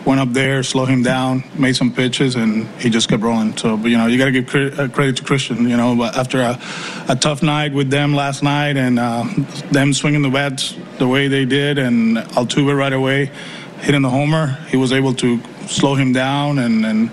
went 0.09 0.21
up 0.21 0.33
there, 0.33 0.63
slowed 0.63 0.89
him 0.89 1.03
down, 1.03 1.45
made 1.55 1.77
some 1.77 1.93
pitches, 1.93 2.35
and 2.35 2.67
he 2.81 2.89
just 2.89 3.11
kept 3.11 3.23
rolling. 3.23 3.55
So, 3.59 3.77
but, 3.77 3.89
you 3.89 3.99
know, 3.99 4.07
you 4.07 4.17
got 4.17 4.25
to 4.25 4.33
give 4.33 4.47
credit, 4.47 4.81
uh, 4.81 4.89
credit 4.89 5.19
to 5.19 5.25
Christian. 5.25 5.69
You 5.69 5.77
know, 5.77 6.03
after 6.03 6.41
a, 6.41 6.59
a 7.11 7.15
tough 7.15 7.43
night 7.43 7.75
with 7.75 7.91
them 7.91 8.15
last 8.15 8.43
night 8.43 8.79
and 8.79 8.99
uh, 8.99 9.25
them 9.71 9.93
swinging 9.93 10.23
the 10.23 10.31
bats 10.31 10.75
the 10.97 11.07
way 11.07 11.29
they 11.29 11.45
did, 11.45 11.77
and 11.77 12.17
Altuve 12.17 12.75
right 12.75 12.93
away 12.93 13.31
hitting 13.81 14.01
the 14.01 14.09
homer, 14.09 14.59
he 14.71 14.79
was 14.79 14.93
able 14.93 15.13
to 15.15 15.41
slow 15.69 15.95
him 15.95 16.13
down 16.13 16.59
and 16.59 16.85
and 16.87 17.11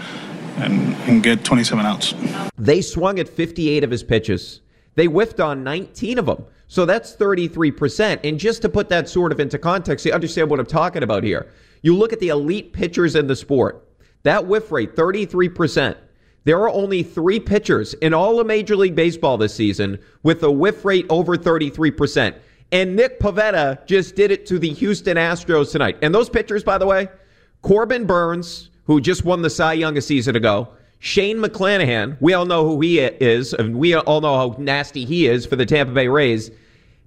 and, 0.57 0.95
and 1.09 1.21
get 1.21 1.43
27 1.43 1.85
outs. 1.85 2.13
They 2.57 2.81
swung 2.81 3.19
at 3.19 3.27
58 3.27 3.83
of 3.83 3.91
his 3.91 4.03
pitches. 4.03 4.61
They 4.95 5.07
whiffed 5.07 5.41
on 5.41 5.65
19 5.65 6.17
of 6.17 6.27
them. 6.27 6.45
So 6.67 6.85
that's 6.85 7.13
33%. 7.13 8.21
And 8.23 8.39
just 8.39 8.61
to 8.61 8.69
put 8.69 8.87
that 8.87 9.09
sort 9.09 9.33
of 9.33 9.41
into 9.41 9.59
context, 9.59 10.05
you 10.05 10.13
understand 10.13 10.49
what 10.49 10.61
I'm 10.61 10.65
talking 10.65 11.03
about 11.03 11.25
here. 11.25 11.51
You 11.85 11.95
look 11.95 12.11
at 12.11 12.19
the 12.19 12.29
elite 12.29 12.73
pitchers 12.73 13.15
in 13.15 13.27
the 13.27 13.35
sport, 13.35 13.87
that 14.23 14.47
whiff 14.47 14.71
rate, 14.71 14.95
33%. 14.95 15.95
There 16.43 16.59
are 16.59 16.69
only 16.69 17.03
three 17.03 17.39
pitchers 17.39 17.93
in 17.93 18.11
all 18.11 18.39
of 18.39 18.47
Major 18.47 18.75
League 18.75 18.95
Baseball 18.95 19.37
this 19.37 19.53
season 19.53 19.99
with 20.23 20.41
a 20.41 20.49
whiff 20.49 20.83
rate 20.83 21.05
over 21.11 21.37
33%. 21.37 22.33
And 22.71 22.95
Nick 22.95 23.19
Pivetta 23.19 23.85
just 23.85 24.15
did 24.15 24.31
it 24.31 24.47
to 24.47 24.57
the 24.57 24.71
Houston 24.73 25.15
Astros 25.15 25.71
tonight. 25.71 25.99
And 26.01 26.13
those 26.13 26.27
pitchers, 26.27 26.63
by 26.63 26.79
the 26.79 26.87
way, 26.87 27.07
Corbin 27.61 28.07
Burnes, 28.07 28.71
who 28.85 28.99
just 28.99 29.23
won 29.23 29.43
the 29.43 29.49
Cy 29.51 29.73
Young 29.73 29.95
a 29.95 30.01
season 30.01 30.35
ago, 30.35 30.69
Shane 30.97 31.37
McClanahan, 31.37 32.17
we 32.19 32.33
all 32.33 32.47
know 32.47 32.67
who 32.67 32.81
he 32.81 32.99
is, 32.99 33.53
and 33.53 33.75
we 33.75 33.93
all 33.93 34.21
know 34.21 34.35
how 34.35 34.55
nasty 34.57 35.05
he 35.05 35.27
is 35.27 35.45
for 35.45 35.55
the 35.55 35.67
Tampa 35.67 35.93
Bay 35.93 36.07
Rays, 36.07 36.49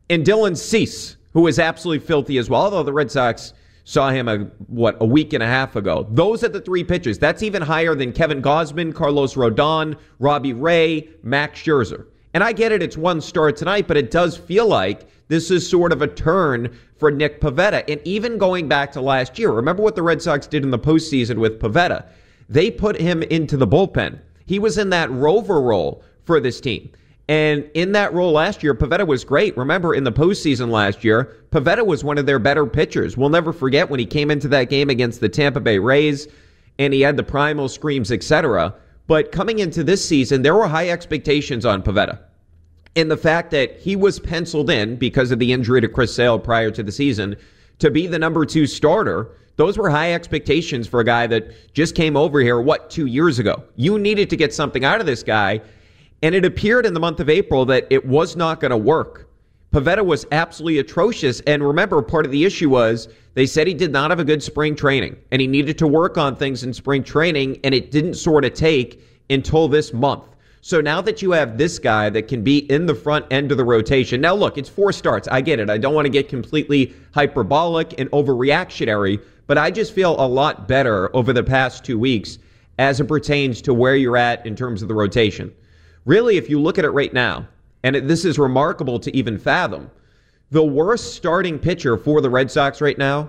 and 0.08 0.24
Dylan 0.24 0.56
Cease, 0.56 1.16
who 1.32 1.48
is 1.48 1.58
absolutely 1.58 2.06
filthy 2.06 2.38
as 2.38 2.48
well, 2.48 2.62
although 2.62 2.84
the 2.84 2.92
Red 2.92 3.10
Sox 3.10 3.54
Saw 3.88 4.10
him 4.10 4.28
a 4.28 4.36
what 4.66 4.98
a 5.00 5.06
week 5.06 5.32
and 5.32 5.42
a 5.42 5.46
half 5.46 5.74
ago. 5.74 6.06
Those 6.10 6.44
are 6.44 6.50
the 6.50 6.60
three 6.60 6.84
pitchers. 6.84 7.18
That's 7.18 7.42
even 7.42 7.62
higher 7.62 7.94
than 7.94 8.12
Kevin 8.12 8.42
Gausman, 8.42 8.94
Carlos 8.94 9.32
Rodon, 9.32 9.96
Robbie 10.18 10.52
Ray, 10.52 11.08
Max 11.22 11.62
Scherzer. 11.62 12.04
And 12.34 12.44
I 12.44 12.52
get 12.52 12.70
it, 12.70 12.82
it's 12.82 12.98
one 12.98 13.22
start 13.22 13.56
tonight, 13.56 13.88
but 13.88 13.96
it 13.96 14.10
does 14.10 14.36
feel 14.36 14.66
like 14.66 15.08
this 15.28 15.50
is 15.50 15.66
sort 15.66 15.92
of 15.92 16.02
a 16.02 16.06
turn 16.06 16.76
for 16.98 17.10
Nick 17.10 17.40
Pivetta. 17.40 17.82
And 17.88 17.98
even 18.04 18.36
going 18.36 18.68
back 18.68 18.92
to 18.92 19.00
last 19.00 19.38
year, 19.38 19.52
remember 19.52 19.82
what 19.82 19.94
the 19.96 20.02
Red 20.02 20.20
Sox 20.20 20.46
did 20.46 20.64
in 20.64 20.70
the 20.70 20.78
postseason 20.78 21.38
with 21.38 21.58
Pivetta? 21.58 22.04
They 22.46 22.70
put 22.70 23.00
him 23.00 23.22
into 23.22 23.56
the 23.56 23.66
bullpen. 23.66 24.18
He 24.44 24.58
was 24.58 24.76
in 24.76 24.90
that 24.90 25.10
rover 25.10 25.62
role 25.62 26.04
for 26.24 26.40
this 26.40 26.60
team. 26.60 26.90
And 27.28 27.68
in 27.74 27.92
that 27.92 28.14
role 28.14 28.32
last 28.32 28.62
year, 28.62 28.74
Pivetta 28.74 29.06
was 29.06 29.22
great. 29.22 29.54
Remember, 29.56 29.94
in 29.94 30.04
the 30.04 30.12
postseason 30.12 30.70
last 30.70 31.04
year, 31.04 31.36
Pivetta 31.50 31.84
was 31.84 32.02
one 32.02 32.16
of 32.16 32.24
their 32.24 32.38
better 32.38 32.64
pitchers. 32.64 33.18
We'll 33.18 33.28
never 33.28 33.52
forget 33.52 33.90
when 33.90 34.00
he 34.00 34.06
came 34.06 34.30
into 34.30 34.48
that 34.48 34.70
game 34.70 34.88
against 34.88 35.20
the 35.20 35.28
Tampa 35.28 35.60
Bay 35.60 35.78
Rays 35.78 36.26
and 36.78 36.94
he 36.94 37.02
had 37.02 37.16
the 37.16 37.22
primal 37.22 37.68
screams, 37.68 38.10
etc. 38.10 38.74
But 39.06 39.30
coming 39.30 39.58
into 39.58 39.84
this 39.84 40.06
season, 40.06 40.42
there 40.42 40.54
were 40.54 40.68
high 40.68 40.88
expectations 40.88 41.66
on 41.66 41.82
Pivetta. 41.82 42.20
And 42.96 43.10
the 43.10 43.16
fact 43.16 43.50
that 43.50 43.78
he 43.78 43.94
was 43.94 44.18
penciled 44.18 44.70
in 44.70 44.96
because 44.96 45.30
of 45.30 45.38
the 45.38 45.52
injury 45.52 45.80
to 45.82 45.88
Chris 45.88 46.14
Sale 46.14 46.38
prior 46.38 46.70
to 46.70 46.82
the 46.82 46.92
season 46.92 47.36
to 47.78 47.90
be 47.90 48.06
the 48.06 48.18
number 48.18 48.44
two 48.44 48.66
starter, 48.66 49.30
those 49.56 49.76
were 49.76 49.90
high 49.90 50.14
expectations 50.14 50.86
for 50.86 51.00
a 51.00 51.04
guy 51.04 51.26
that 51.26 51.72
just 51.74 51.94
came 51.94 52.16
over 52.16 52.40
here, 52.40 52.60
what, 52.60 52.90
two 52.90 53.06
years 53.06 53.38
ago. 53.38 53.62
You 53.76 53.98
needed 53.98 54.30
to 54.30 54.36
get 54.36 54.54
something 54.54 54.84
out 54.84 55.00
of 55.00 55.06
this 55.06 55.22
guy. 55.22 55.60
And 56.22 56.34
it 56.34 56.44
appeared 56.44 56.84
in 56.84 56.94
the 56.94 57.00
month 57.00 57.20
of 57.20 57.28
April 57.28 57.64
that 57.66 57.86
it 57.90 58.04
was 58.04 58.36
not 58.36 58.60
going 58.60 58.70
to 58.70 58.76
work. 58.76 59.28
Pivetta 59.72 60.04
was 60.04 60.26
absolutely 60.32 60.78
atrocious. 60.78 61.40
And 61.40 61.62
remember, 61.62 62.00
part 62.02 62.24
of 62.24 62.32
the 62.32 62.44
issue 62.44 62.70
was 62.70 63.08
they 63.34 63.46
said 63.46 63.66
he 63.66 63.74
did 63.74 63.92
not 63.92 64.10
have 64.10 64.18
a 64.18 64.24
good 64.24 64.42
spring 64.42 64.74
training 64.74 65.16
and 65.30 65.40
he 65.40 65.46
needed 65.46 65.78
to 65.78 65.86
work 65.86 66.16
on 66.18 66.34
things 66.34 66.64
in 66.64 66.72
spring 66.72 67.04
training, 67.04 67.60
and 67.64 67.74
it 67.74 67.90
didn't 67.90 68.14
sort 68.14 68.44
of 68.44 68.54
take 68.54 69.02
until 69.30 69.68
this 69.68 69.92
month. 69.92 70.24
So 70.60 70.80
now 70.80 71.00
that 71.02 71.22
you 71.22 71.30
have 71.32 71.56
this 71.56 71.78
guy 71.78 72.10
that 72.10 72.28
can 72.28 72.42
be 72.42 72.58
in 72.70 72.86
the 72.86 72.94
front 72.94 73.26
end 73.30 73.52
of 73.52 73.58
the 73.58 73.64
rotation, 73.64 74.20
now 74.20 74.34
look, 74.34 74.58
it's 74.58 74.68
four 74.68 74.92
starts. 74.92 75.28
I 75.28 75.40
get 75.40 75.60
it. 75.60 75.70
I 75.70 75.78
don't 75.78 75.94
want 75.94 76.06
to 76.06 76.10
get 76.10 76.28
completely 76.28 76.94
hyperbolic 77.14 77.98
and 78.00 78.10
overreactionary, 78.10 79.22
but 79.46 79.56
I 79.56 79.70
just 79.70 79.92
feel 79.92 80.18
a 80.18 80.26
lot 80.26 80.66
better 80.66 81.14
over 81.14 81.32
the 81.32 81.44
past 81.44 81.84
two 81.84 81.98
weeks 81.98 82.38
as 82.78 83.00
it 83.00 83.04
pertains 83.04 83.62
to 83.62 83.74
where 83.74 83.96
you're 83.96 84.16
at 84.16 84.44
in 84.44 84.56
terms 84.56 84.82
of 84.82 84.88
the 84.88 84.94
rotation. 84.94 85.52
Really, 86.08 86.38
if 86.38 86.48
you 86.48 86.58
look 86.58 86.78
at 86.78 86.86
it 86.86 86.90
right 86.92 87.12
now, 87.12 87.46
and 87.82 87.94
it, 87.94 88.08
this 88.08 88.24
is 88.24 88.38
remarkable 88.38 88.98
to 88.98 89.14
even 89.14 89.36
fathom, 89.36 89.90
the 90.50 90.64
worst 90.64 91.12
starting 91.12 91.58
pitcher 91.58 91.98
for 91.98 92.22
the 92.22 92.30
Red 92.30 92.50
Sox 92.50 92.80
right 92.80 92.96
now 92.96 93.28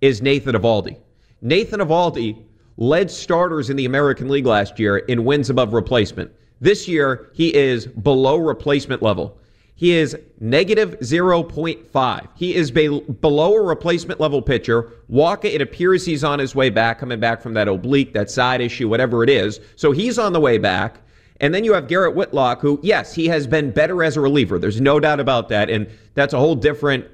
is 0.00 0.22
Nathan 0.22 0.54
Eovaldi. 0.54 0.96
Nathan 1.42 1.80
Eovaldi 1.80 2.42
led 2.78 3.10
starters 3.10 3.68
in 3.68 3.76
the 3.76 3.84
American 3.84 4.30
League 4.30 4.46
last 4.46 4.78
year 4.78 4.96
in 4.96 5.26
wins 5.26 5.50
above 5.50 5.74
replacement. 5.74 6.32
This 6.58 6.88
year, 6.88 7.28
he 7.34 7.54
is 7.54 7.86
below 7.86 8.38
replacement 8.38 9.02
level. 9.02 9.36
He 9.74 9.92
is 9.92 10.16
negative 10.40 10.98
0.5. 11.00 12.28
He 12.34 12.54
is 12.54 12.70
be- 12.70 13.00
below 13.20 13.56
a 13.56 13.62
replacement 13.62 14.20
level 14.20 14.40
pitcher. 14.40 14.90
Wacha, 15.10 15.52
it 15.52 15.60
appears 15.60 16.06
he's 16.06 16.24
on 16.24 16.38
his 16.38 16.54
way 16.54 16.70
back, 16.70 16.98
coming 16.98 17.20
back 17.20 17.42
from 17.42 17.52
that 17.52 17.68
oblique, 17.68 18.14
that 18.14 18.30
side 18.30 18.62
issue, 18.62 18.88
whatever 18.88 19.22
it 19.22 19.28
is. 19.28 19.60
So 19.76 19.92
he's 19.92 20.18
on 20.18 20.32
the 20.32 20.40
way 20.40 20.56
back. 20.56 21.02
And 21.40 21.54
then 21.54 21.64
you 21.64 21.74
have 21.74 21.88
Garrett 21.88 22.14
Whitlock, 22.14 22.60
who, 22.60 22.80
yes, 22.82 23.14
he 23.14 23.28
has 23.28 23.46
been 23.46 23.70
better 23.70 24.02
as 24.02 24.16
a 24.16 24.20
reliever. 24.20 24.58
There's 24.58 24.80
no 24.80 25.00
doubt 25.00 25.20
about 25.20 25.48
that. 25.50 25.68
And 25.70 25.88
that's 26.14 26.32
a 26.32 26.38
whole 26.38 26.54
different 26.54 27.06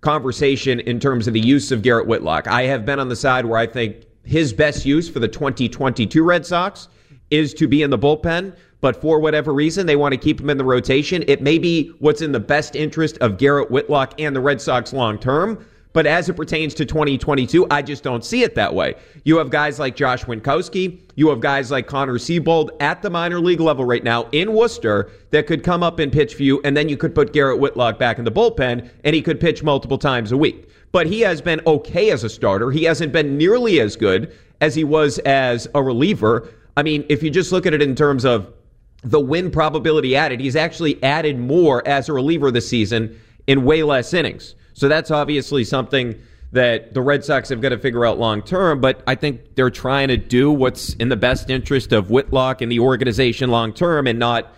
conversation 0.00 0.80
in 0.80 1.00
terms 1.00 1.26
of 1.26 1.34
the 1.34 1.40
use 1.40 1.70
of 1.72 1.82
Garrett 1.82 2.06
Whitlock. 2.06 2.46
I 2.46 2.62
have 2.64 2.84
been 2.84 2.98
on 2.98 3.08
the 3.08 3.16
side 3.16 3.46
where 3.46 3.58
I 3.58 3.66
think 3.66 4.04
his 4.24 4.52
best 4.52 4.84
use 4.84 5.08
for 5.08 5.20
the 5.20 5.28
2022 5.28 6.22
Red 6.22 6.44
Sox 6.44 6.88
is 7.30 7.54
to 7.54 7.68
be 7.68 7.82
in 7.82 7.90
the 7.90 7.98
bullpen. 7.98 8.54
But 8.80 9.00
for 9.00 9.18
whatever 9.18 9.52
reason, 9.52 9.86
they 9.86 9.96
want 9.96 10.12
to 10.12 10.18
keep 10.18 10.40
him 10.40 10.50
in 10.50 10.56
the 10.56 10.64
rotation. 10.64 11.24
It 11.26 11.42
may 11.42 11.58
be 11.58 11.88
what's 11.98 12.22
in 12.22 12.30
the 12.30 12.40
best 12.40 12.76
interest 12.76 13.18
of 13.18 13.36
Garrett 13.36 13.70
Whitlock 13.70 14.20
and 14.20 14.36
the 14.36 14.40
Red 14.40 14.60
Sox 14.60 14.92
long 14.92 15.18
term. 15.18 15.66
But 15.98 16.06
as 16.06 16.28
it 16.28 16.34
pertains 16.34 16.74
to 16.74 16.86
2022, 16.86 17.66
I 17.72 17.82
just 17.82 18.04
don't 18.04 18.24
see 18.24 18.44
it 18.44 18.54
that 18.54 18.72
way. 18.72 18.94
You 19.24 19.36
have 19.38 19.50
guys 19.50 19.80
like 19.80 19.96
Josh 19.96 20.24
Winckowski. 20.26 21.00
You 21.16 21.28
have 21.30 21.40
guys 21.40 21.72
like 21.72 21.88
Connor 21.88 22.18
Seabold 22.18 22.70
at 22.78 23.02
the 23.02 23.10
minor 23.10 23.40
league 23.40 23.58
level 23.58 23.84
right 23.84 24.04
now 24.04 24.28
in 24.30 24.52
Worcester 24.52 25.10
that 25.30 25.48
could 25.48 25.64
come 25.64 25.82
up 25.82 25.98
and 25.98 26.12
pitch 26.12 26.36
for 26.36 26.44
you. 26.44 26.60
And 26.62 26.76
then 26.76 26.88
you 26.88 26.96
could 26.96 27.16
put 27.16 27.32
Garrett 27.32 27.58
Whitlock 27.58 27.98
back 27.98 28.20
in 28.20 28.24
the 28.24 28.30
bullpen 28.30 28.88
and 29.02 29.12
he 29.12 29.20
could 29.20 29.40
pitch 29.40 29.64
multiple 29.64 29.98
times 29.98 30.30
a 30.30 30.36
week. 30.36 30.68
But 30.92 31.08
he 31.08 31.22
has 31.22 31.42
been 31.42 31.60
okay 31.66 32.12
as 32.12 32.22
a 32.22 32.28
starter. 32.28 32.70
He 32.70 32.84
hasn't 32.84 33.12
been 33.12 33.36
nearly 33.36 33.80
as 33.80 33.96
good 33.96 34.32
as 34.60 34.76
he 34.76 34.84
was 34.84 35.18
as 35.26 35.66
a 35.74 35.82
reliever. 35.82 36.48
I 36.76 36.84
mean, 36.84 37.06
if 37.08 37.24
you 37.24 37.30
just 37.30 37.50
look 37.50 37.66
at 37.66 37.74
it 37.74 37.82
in 37.82 37.96
terms 37.96 38.24
of 38.24 38.54
the 39.02 39.18
win 39.18 39.50
probability 39.50 40.14
added, 40.14 40.38
he's 40.38 40.54
actually 40.54 41.02
added 41.02 41.40
more 41.40 41.82
as 41.88 42.08
a 42.08 42.12
reliever 42.12 42.52
this 42.52 42.68
season 42.68 43.18
in 43.48 43.64
way 43.64 43.82
less 43.82 44.14
innings. 44.14 44.54
So 44.78 44.86
that's 44.86 45.10
obviously 45.10 45.64
something 45.64 46.14
that 46.52 46.94
the 46.94 47.02
Red 47.02 47.24
Sox 47.24 47.48
have 47.48 47.60
got 47.60 47.70
to 47.70 47.78
figure 47.78 48.06
out 48.06 48.16
long 48.16 48.42
term, 48.42 48.80
but 48.80 49.02
I 49.08 49.16
think 49.16 49.56
they're 49.56 49.70
trying 49.70 50.06
to 50.06 50.16
do 50.16 50.52
what's 50.52 50.94
in 50.94 51.08
the 51.08 51.16
best 51.16 51.50
interest 51.50 51.92
of 51.92 52.10
Whitlock 52.10 52.62
and 52.62 52.70
the 52.70 52.78
organization 52.78 53.50
long 53.50 53.72
term 53.72 54.06
and 54.06 54.20
not 54.20 54.54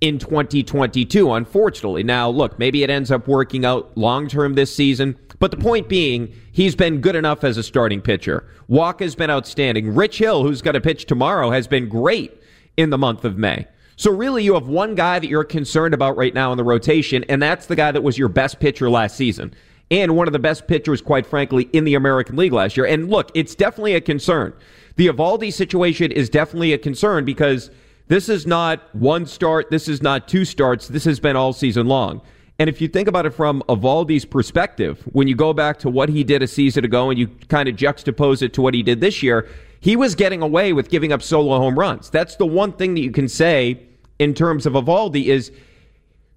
in 0.00 0.18
2022, 0.18 1.30
unfortunately. 1.30 2.02
Now, 2.02 2.30
look, 2.30 2.58
maybe 2.58 2.82
it 2.82 2.88
ends 2.88 3.10
up 3.10 3.28
working 3.28 3.66
out 3.66 3.94
long 3.98 4.28
term 4.28 4.54
this 4.54 4.74
season, 4.74 5.18
but 5.40 5.50
the 5.50 5.58
point 5.58 5.90
being, 5.90 6.34
he's 6.52 6.74
been 6.74 7.02
good 7.02 7.14
enough 7.14 7.44
as 7.44 7.58
a 7.58 7.62
starting 7.62 8.00
pitcher. 8.00 8.48
Walk 8.66 9.00
has 9.00 9.14
been 9.14 9.28
outstanding. 9.28 9.94
Rich 9.94 10.16
Hill, 10.16 10.42
who's 10.42 10.62
got 10.62 10.72
to 10.72 10.80
pitch 10.80 11.04
tomorrow, 11.04 11.50
has 11.50 11.68
been 11.68 11.86
great 11.86 12.32
in 12.78 12.88
the 12.88 12.96
month 12.96 13.26
of 13.26 13.36
May. 13.36 13.66
So 14.00 14.10
really, 14.10 14.42
you 14.42 14.54
have 14.54 14.66
one 14.66 14.94
guy 14.94 15.18
that 15.18 15.28
you're 15.28 15.44
concerned 15.44 15.92
about 15.92 16.16
right 16.16 16.32
now 16.32 16.52
in 16.52 16.56
the 16.56 16.64
rotation, 16.64 17.22
and 17.28 17.42
that's 17.42 17.66
the 17.66 17.76
guy 17.76 17.92
that 17.92 18.02
was 18.02 18.16
your 18.16 18.30
best 18.30 18.58
pitcher 18.58 18.88
last 18.88 19.14
season. 19.14 19.52
And 19.90 20.16
one 20.16 20.26
of 20.26 20.32
the 20.32 20.38
best 20.38 20.66
pitchers, 20.66 21.02
quite 21.02 21.26
frankly, 21.26 21.68
in 21.74 21.84
the 21.84 21.96
American 21.96 22.36
League 22.36 22.54
last 22.54 22.78
year. 22.78 22.86
And 22.86 23.10
look, 23.10 23.30
it's 23.34 23.54
definitely 23.54 23.96
a 23.96 24.00
concern. 24.00 24.54
The 24.96 25.08
Eovaldi 25.08 25.52
situation 25.52 26.12
is 26.12 26.30
definitely 26.30 26.72
a 26.72 26.78
concern 26.78 27.26
because 27.26 27.70
this 28.08 28.30
is 28.30 28.46
not 28.46 28.80
one 28.94 29.26
start, 29.26 29.68
this 29.70 29.86
is 29.86 30.00
not 30.00 30.26
two 30.26 30.46
starts, 30.46 30.88
this 30.88 31.04
has 31.04 31.20
been 31.20 31.36
all 31.36 31.52
season 31.52 31.86
long. 31.86 32.22
And 32.58 32.70
if 32.70 32.80
you 32.80 32.88
think 32.88 33.06
about 33.06 33.26
it 33.26 33.34
from 33.34 33.62
Eovaldi's 33.68 34.24
perspective, 34.24 35.02
when 35.12 35.28
you 35.28 35.34
go 35.34 35.52
back 35.52 35.78
to 35.80 35.90
what 35.90 36.08
he 36.08 36.24
did 36.24 36.42
a 36.42 36.46
season 36.46 36.86
ago 36.86 37.10
and 37.10 37.18
you 37.18 37.28
kind 37.48 37.68
of 37.68 37.76
juxtapose 37.76 38.40
it 38.40 38.54
to 38.54 38.62
what 38.62 38.72
he 38.72 38.82
did 38.82 39.02
this 39.02 39.22
year, 39.22 39.46
he 39.80 39.94
was 39.94 40.14
getting 40.14 40.40
away 40.40 40.72
with 40.72 40.88
giving 40.88 41.12
up 41.12 41.20
solo 41.20 41.58
home 41.58 41.78
runs. 41.78 42.08
That's 42.08 42.36
the 42.36 42.46
one 42.46 42.72
thing 42.72 42.94
that 42.94 43.02
you 43.02 43.10
can 43.10 43.28
say 43.28 43.88
in 44.20 44.34
terms 44.34 44.66
of 44.66 44.74
Eovaldi 44.74 45.24
is 45.24 45.50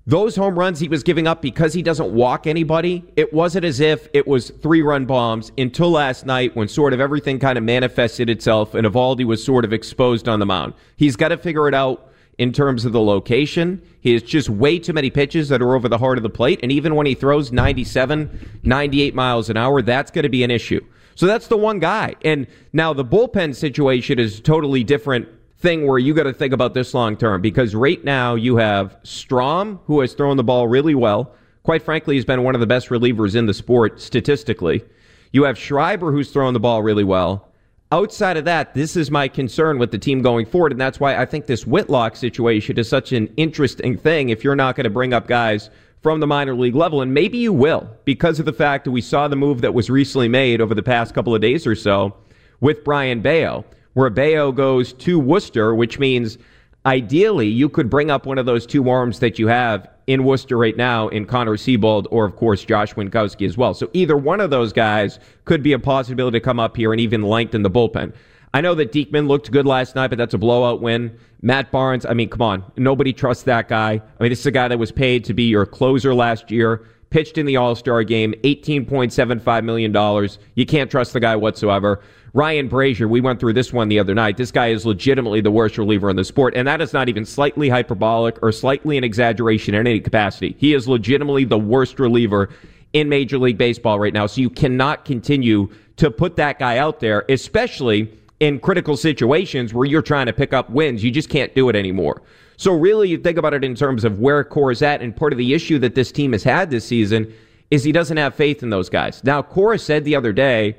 those 0.07 0.35
home 0.35 0.57
runs 0.57 0.79
he 0.79 0.87
was 0.87 1.03
giving 1.03 1.27
up 1.27 1.41
because 1.41 1.73
he 1.73 1.81
doesn't 1.81 2.13
walk 2.13 2.47
anybody, 2.47 3.03
it 3.15 3.31
wasn't 3.33 3.65
as 3.65 3.79
if 3.79 4.07
it 4.13 4.25
was 4.25 4.49
three 4.49 4.81
run 4.81 5.05
bombs 5.05 5.51
until 5.57 5.91
last 5.91 6.25
night 6.25 6.55
when 6.55 6.67
sort 6.67 6.93
of 6.93 6.99
everything 6.99 7.39
kind 7.39 7.57
of 7.57 7.63
manifested 7.63 8.29
itself 8.29 8.73
and 8.73 8.87
Eovaldi 8.87 9.25
was 9.25 9.43
sort 9.43 9.65
of 9.65 9.73
exposed 9.73 10.27
on 10.27 10.39
the 10.39 10.45
mound. 10.45 10.73
He's 10.95 11.15
got 11.15 11.29
to 11.29 11.37
figure 11.37 11.67
it 11.67 11.73
out 11.73 12.09
in 12.37 12.53
terms 12.53 12.85
of 12.85 12.93
the 12.93 13.01
location. 13.01 13.81
He 13.99 14.13
has 14.13 14.23
just 14.23 14.49
way 14.49 14.79
too 14.79 14.93
many 14.93 15.09
pitches 15.09 15.49
that 15.49 15.61
are 15.61 15.75
over 15.75 15.89
the 15.89 15.97
heart 15.97 16.17
of 16.17 16.23
the 16.23 16.29
plate. 16.29 16.61
And 16.63 16.71
even 16.71 16.95
when 16.95 17.05
he 17.05 17.15
throws 17.15 17.51
97, 17.51 18.59
98 18.63 19.13
miles 19.13 19.49
an 19.49 19.57
hour, 19.57 19.81
that's 19.81 20.09
going 20.09 20.23
to 20.23 20.29
be 20.29 20.43
an 20.43 20.51
issue. 20.51 20.83
So 21.15 21.27
that's 21.27 21.47
the 21.47 21.57
one 21.57 21.79
guy. 21.79 22.15
And 22.23 22.47
now 22.71 22.93
the 22.93 23.05
bullpen 23.05 23.55
situation 23.55 24.19
is 24.19 24.39
totally 24.41 24.83
different 24.83 25.27
thing 25.63 25.87
where 25.87 25.97
you 25.97 26.13
got 26.13 26.23
to 26.23 26.33
think 26.33 26.53
about 26.53 26.75
this 26.75 26.93
long 26.93 27.15
term 27.17 27.41
because 27.41 27.73
right 27.73 28.03
now 28.03 28.35
you 28.35 28.57
have 28.57 29.01
Strahm, 29.03 29.79
who 29.85 30.01
has 30.01 30.13
thrown 30.13 30.37
the 30.37 30.43
ball 30.43 30.67
really 30.67 30.93
well. 30.93 31.33
Quite 31.63 31.81
frankly, 31.81 32.15
he's 32.15 32.25
been 32.25 32.43
one 32.43 32.53
of 32.53 32.61
the 32.61 32.67
best 32.67 32.89
relievers 32.89 33.33
in 33.33 33.45
the 33.45 33.53
sport 33.53 34.01
statistically. 34.01 34.83
You 35.31 35.43
have 35.43 35.57
Schreiber, 35.57 36.11
who's 36.11 36.29
thrown 36.29 36.53
the 36.53 36.59
ball 36.59 36.83
really 36.83 37.05
well. 37.05 37.49
Outside 37.93 38.37
of 38.37 38.45
that, 38.45 38.73
this 38.73 38.97
is 38.97 39.09
my 39.09 39.27
concern 39.29 39.79
with 39.79 39.91
the 39.91 39.97
team 39.97 40.21
going 40.21 40.45
forward, 40.45 40.73
and 40.73 40.81
that's 40.81 40.99
why 40.99 41.15
I 41.15 41.25
think 41.25 41.45
this 41.45 41.65
Whitlock 41.65 42.17
situation 42.17 42.77
is 42.77 42.89
such 42.89 43.13
an 43.13 43.33
interesting 43.37 43.97
thing 43.97 44.29
if 44.29 44.43
you're 44.43 44.55
not 44.55 44.75
going 44.75 44.83
to 44.83 44.89
bring 44.89 45.13
up 45.13 45.27
guys 45.27 45.69
from 46.01 46.19
the 46.19 46.27
minor 46.27 46.55
league 46.55 46.75
level, 46.75 47.01
and 47.01 47.13
maybe 47.13 47.37
you 47.37 47.53
will 47.53 47.89
because 48.03 48.39
of 48.39 48.45
the 48.45 48.51
fact 48.51 48.83
that 48.83 48.91
we 48.91 48.99
saw 48.99 49.29
the 49.29 49.35
move 49.37 49.61
that 49.61 49.73
was 49.73 49.89
recently 49.89 50.27
made 50.27 50.59
over 50.59 50.75
the 50.75 50.83
past 50.83 51.13
couple 51.13 51.33
of 51.33 51.39
days 51.39 51.65
or 51.65 51.75
so 51.75 52.13
with 52.59 52.83
Brayan 52.83 53.21
Bello 53.21 53.63
where 53.93 54.09
Bello 54.09 54.51
goes 54.51 54.93
to 54.93 55.19
Worcester, 55.19 55.73
which 55.75 55.99
means 55.99 56.37
ideally 56.85 57.47
you 57.47 57.69
could 57.69 57.89
bring 57.89 58.11
up 58.11 58.25
one 58.25 58.37
of 58.37 58.45
those 58.45 58.65
two 58.65 58.89
arms 58.89 59.19
that 59.19 59.39
you 59.39 59.47
have 59.47 59.87
in 60.07 60.23
Worcester 60.23 60.57
right 60.57 60.75
now 60.75 61.07
in 61.09 61.25
Connor 61.25 61.55
Seabold 61.55 62.07
or, 62.11 62.25
of 62.25 62.35
course, 62.35 62.65
Josh 62.65 62.93
Winckowski 62.93 63.45
as 63.45 63.57
well. 63.57 63.73
So 63.73 63.89
either 63.93 64.17
one 64.17 64.41
of 64.41 64.49
those 64.49 64.73
guys 64.73 65.19
could 65.45 65.63
be 65.63 65.73
a 65.73 65.79
possibility 65.79 66.39
to 66.39 66.43
come 66.43 66.59
up 66.59 66.75
here 66.75 66.91
and 66.91 66.99
even 66.99 67.23
lengthen 67.23 67.61
the 67.61 67.71
bullpen. 67.71 68.13
I 68.53 68.61
know 68.61 68.75
that 68.75 68.91
Diekman 68.91 69.27
looked 69.27 69.49
good 69.49 69.65
last 69.65 69.95
night, 69.95 70.09
but 70.09 70.17
that's 70.17 70.33
a 70.33 70.37
blowout 70.37 70.81
win. 70.81 71.17
Matt 71.41 71.71
Barnes, 71.71 72.05
I 72.05 72.13
mean, 72.13 72.29
come 72.29 72.41
on. 72.41 72.63
Nobody 72.77 73.11
trusts 73.11 73.43
that 73.43 73.67
guy. 73.67 73.93
I 73.93 74.23
mean, 74.23 74.29
this 74.29 74.41
is 74.41 74.45
a 74.45 74.51
guy 74.51 74.67
that 74.67 74.77
was 74.77 74.91
paid 74.91 75.23
to 75.25 75.33
be 75.33 75.43
your 75.43 75.65
closer 75.65 76.13
last 76.13 76.51
year, 76.51 76.85
pitched 77.13 77.37
in 77.37 77.45
the 77.45 77.55
All 77.55 77.75
Star 77.75 78.03
game, 78.03 78.33
$18.75 78.43 79.63
million. 79.63 80.29
You 80.55 80.65
can't 80.65 80.89
trust 80.89 81.13
the 81.13 81.19
guy 81.19 81.35
whatsoever. 81.35 82.01
Ryan 82.33 82.67
Brasier, 82.67 83.07
we 83.07 83.21
went 83.21 83.39
through 83.39 83.53
this 83.53 83.71
one 83.71 83.87
the 83.87 83.99
other 83.99 84.15
night. 84.15 84.37
This 84.37 84.51
guy 84.51 84.69
is 84.69 84.83
legitimately 84.83 85.39
the 85.39 85.51
worst 85.51 85.77
reliever 85.77 86.09
in 86.09 86.15
the 86.15 86.23
sport, 86.23 86.55
and 86.57 86.67
that 86.67 86.81
is 86.81 86.91
not 86.91 87.09
even 87.09 87.23
slightly 87.23 87.69
hyperbolic 87.69 88.41
or 88.41 88.51
slightly 88.51 88.97
an 88.97 89.03
exaggeration 89.03 89.75
in 89.75 89.85
any 89.85 89.99
capacity. 89.99 90.55
He 90.57 90.73
is 90.73 90.87
legitimately 90.87 91.43
the 91.43 91.59
worst 91.59 91.99
reliever 91.99 92.49
in 92.93 93.09
Major 93.09 93.37
League 93.37 93.59
Baseball 93.59 93.99
right 93.99 94.13
now. 94.13 94.25
So 94.25 94.41
you 94.41 94.49
cannot 94.49 95.05
continue 95.05 95.69
to 95.97 96.09
put 96.09 96.35
that 96.37 96.57
guy 96.57 96.79
out 96.79 96.99
there, 96.99 97.25
especially 97.29 98.11
in 98.39 98.59
critical 98.59 98.97
situations 98.97 99.71
where 99.71 99.85
you're 99.85 100.01
trying 100.01 100.25
to 100.25 100.33
pick 100.33 100.51
up 100.51 100.71
wins. 100.71 101.03
You 101.03 101.11
just 101.11 101.29
can't 101.29 101.53
do 101.53 101.69
it 101.69 101.75
anymore. 101.75 102.23
So 102.57 102.73
really, 102.73 103.09
you 103.09 103.17
think 103.17 103.37
about 103.37 103.53
it 103.53 103.63
in 103.63 103.75
terms 103.75 104.03
of 104.03 104.19
where 104.19 104.43
Core 104.43 104.71
is 104.71 104.81
at, 104.81 105.01
and 105.01 105.15
part 105.15 105.33
of 105.33 105.37
the 105.37 105.53
issue 105.53 105.79
that 105.79 105.95
this 105.95 106.11
team 106.11 106.33
has 106.33 106.43
had 106.43 106.69
this 106.69 106.85
season 106.85 107.33
is 107.71 107.83
he 107.83 107.91
doesn't 107.91 108.17
have 108.17 108.35
faith 108.35 108.61
in 108.61 108.69
those 108.69 108.89
guys. 108.89 109.23
Now, 109.23 109.41
Cora 109.41 109.79
said 109.79 110.05
the 110.05 110.15
other 110.15 110.31
day 110.31 110.77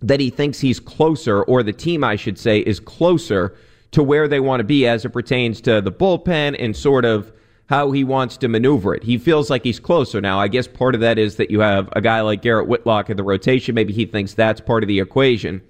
that 0.00 0.20
he 0.20 0.30
thinks 0.30 0.60
he's 0.60 0.80
closer, 0.80 1.42
or 1.42 1.62
the 1.62 1.72
team, 1.72 2.02
I 2.02 2.16
should 2.16 2.38
say, 2.38 2.60
is 2.60 2.80
closer 2.80 3.56
to 3.92 4.02
where 4.02 4.26
they 4.26 4.40
want 4.40 4.60
to 4.60 4.64
be 4.64 4.86
as 4.86 5.04
it 5.04 5.10
pertains 5.10 5.60
to 5.62 5.80
the 5.80 5.92
bullpen 5.92 6.56
and 6.58 6.74
sort 6.74 7.04
of 7.04 7.32
how 7.66 7.90
he 7.90 8.04
wants 8.04 8.36
to 8.38 8.48
maneuver 8.48 8.94
it. 8.94 9.02
He 9.02 9.18
feels 9.18 9.48
like 9.48 9.62
he's 9.62 9.78
closer 9.78 10.20
now. 10.20 10.40
I 10.40 10.48
guess 10.48 10.66
part 10.66 10.94
of 10.94 11.00
that 11.02 11.18
is 11.18 11.36
that 11.36 11.50
you 11.50 11.60
have 11.60 11.88
a 11.92 12.00
guy 12.00 12.20
like 12.20 12.42
Garrett 12.42 12.68
Whitlock 12.68 13.08
in 13.08 13.16
the 13.16 13.22
rotation. 13.22 13.74
Maybe 13.74 13.92
he 13.92 14.04
thinks 14.04 14.34
that's 14.34 14.60
part 14.60 14.82
of 14.82 14.88
the 14.88 15.00
equation. 15.00 15.62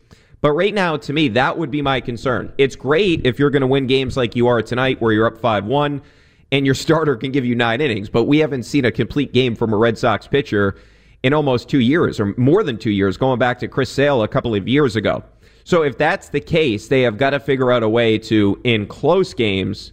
But 0.42 0.52
right 0.52 0.74
now, 0.74 0.96
to 0.98 1.12
me, 1.12 1.28
that 1.28 1.56
would 1.56 1.70
be 1.70 1.80
my 1.80 2.00
concern. 2.00 2.52
It's 2.58 2.76
great 2.76 3.24
if 3.24 3.38
you're 3.38 3.48
going 3.48 3.62
to 3.62 3.66
win 3.66 3.86
games 3.86 4.16
like 4.16 4.36
you 4.36 4.48
are 4.48 4.60
tonight, 4.60 5.00
where 5.00 5.12
you're 5.12 5.26
up 5.26 5.38
5 5.38 5.64
1 5.64 6.02
and 6.50 6.66
your 6.66 6.74
starter 6.74 7.16
can 7.16 7.32
give 7.32 7.46
you 7.46 7.54
nine 7.54 7.80
innings, 7.80 8.10
but 8.10 8.24
we 8.24 8.40
haven't 8.40 8.64
seen 8.64 8.84
a 8.84 8.92
complete 8.92 9.32
game 9.32 9.54
from 9.54 9.72
a 9.72 9.76
Red 9.76 9.96
Sox 9.96 10.26
pitcher 10.26 10.76
in 11.22 11.32
almost 11.32 11.68
two 11.68 11.78
years 11.78 12.18
or 12.18 12.34
more 12.36 12.64
than 12.64 12.76
two 12.76 12.90
years, 12.90 13.16
going 13.16 13.38
back 13.38 13.60
to 13.60 13.68
Chris 13.68 13.88
Sale 13.88 14.22
a 14.24 14.28
couple 14.28 14.54
of 14.54 14.66
years 14.66 14.96
ago. 14.96 15.22
So 15.62 15.82
if 15.82 15.96
that's 15.96 16.28
the 16.28 16.40
case, 16.40 16.88
they 16.88 17.02
have 17.02 17.16
got 17.16 17.30
to 17.30 17.38
figure 17.38 17.70
out 17.70 17.84
a 17.84 17.88
way 17.88 18.18
to, 18.18 18.60
in 18.64 18.86
close 18.86 19.32
games, 19.32 19.92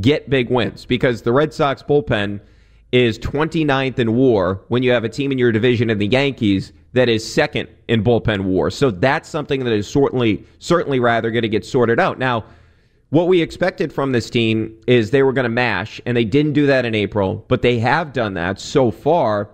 get 0.00 0.30
big 0.30 0.48
wins 0.48 0.86
because 0.86 1.22
the 1.22 1.32
Red 1.32 1.52
Sox 1.52 1.82
bullpen 1.82 2.40
is 2.92 3.18
29th 3.18 3.98
in 3.98 4.14
WAR 4.14 4.60
when 4.68 4.84
you 4.84 4.92
have 4.92 5.02
a 5.02 5.08
team 5.08 5.32
in 5.32 5.38
your 5.38 5.50
division 5.50 5.90
in 5.90 5.98
the 5.98 6.06
Yankees 6.06 6.72
that 6.92 7.08
is 7.08 7.32
second 7.32 7.68
in 7.88 8.02
bullpen 8.02 8.44
WAR. 8.44 8.70
So 8.70 8.90
that's 8.90 9.28
something 9.28 9.64
that 9.64 9.72
is 9.72 9.86
certainly 9.86 10.44
certainly 10.58 11.00
rather 11.00 11.30
going 11.30 11.42
to 11.42 11.48
get 11.48 11.64
sorted 11.64 12.00
out. 12.00 12.18
Now, 12.18 12.44
what 13.10 13.28
we 13.28 13.40
expected 13.40 13.92
from 13.92 14.12
this 14.12 14.28
team 14.28 14.78
is 14.86 15.10
they 15.10 15.22
were 15.22 15.32
going 15.32 15.44
to 15.44 15.50
mash 15.50 16.00
and 16.04 16.16
they 16.16 16.24
didn't 16.24 16.52
do 16.52 16.66
that 16.66 16.84
in 16.84 16.94
April, 16.94 17.44
but 17.48 17.62
they 17.62 17.78
have 17.78 18.12
done 18.12 18.34
that 18.34 18.60
so 18.60 18.90
far 18.90 19.50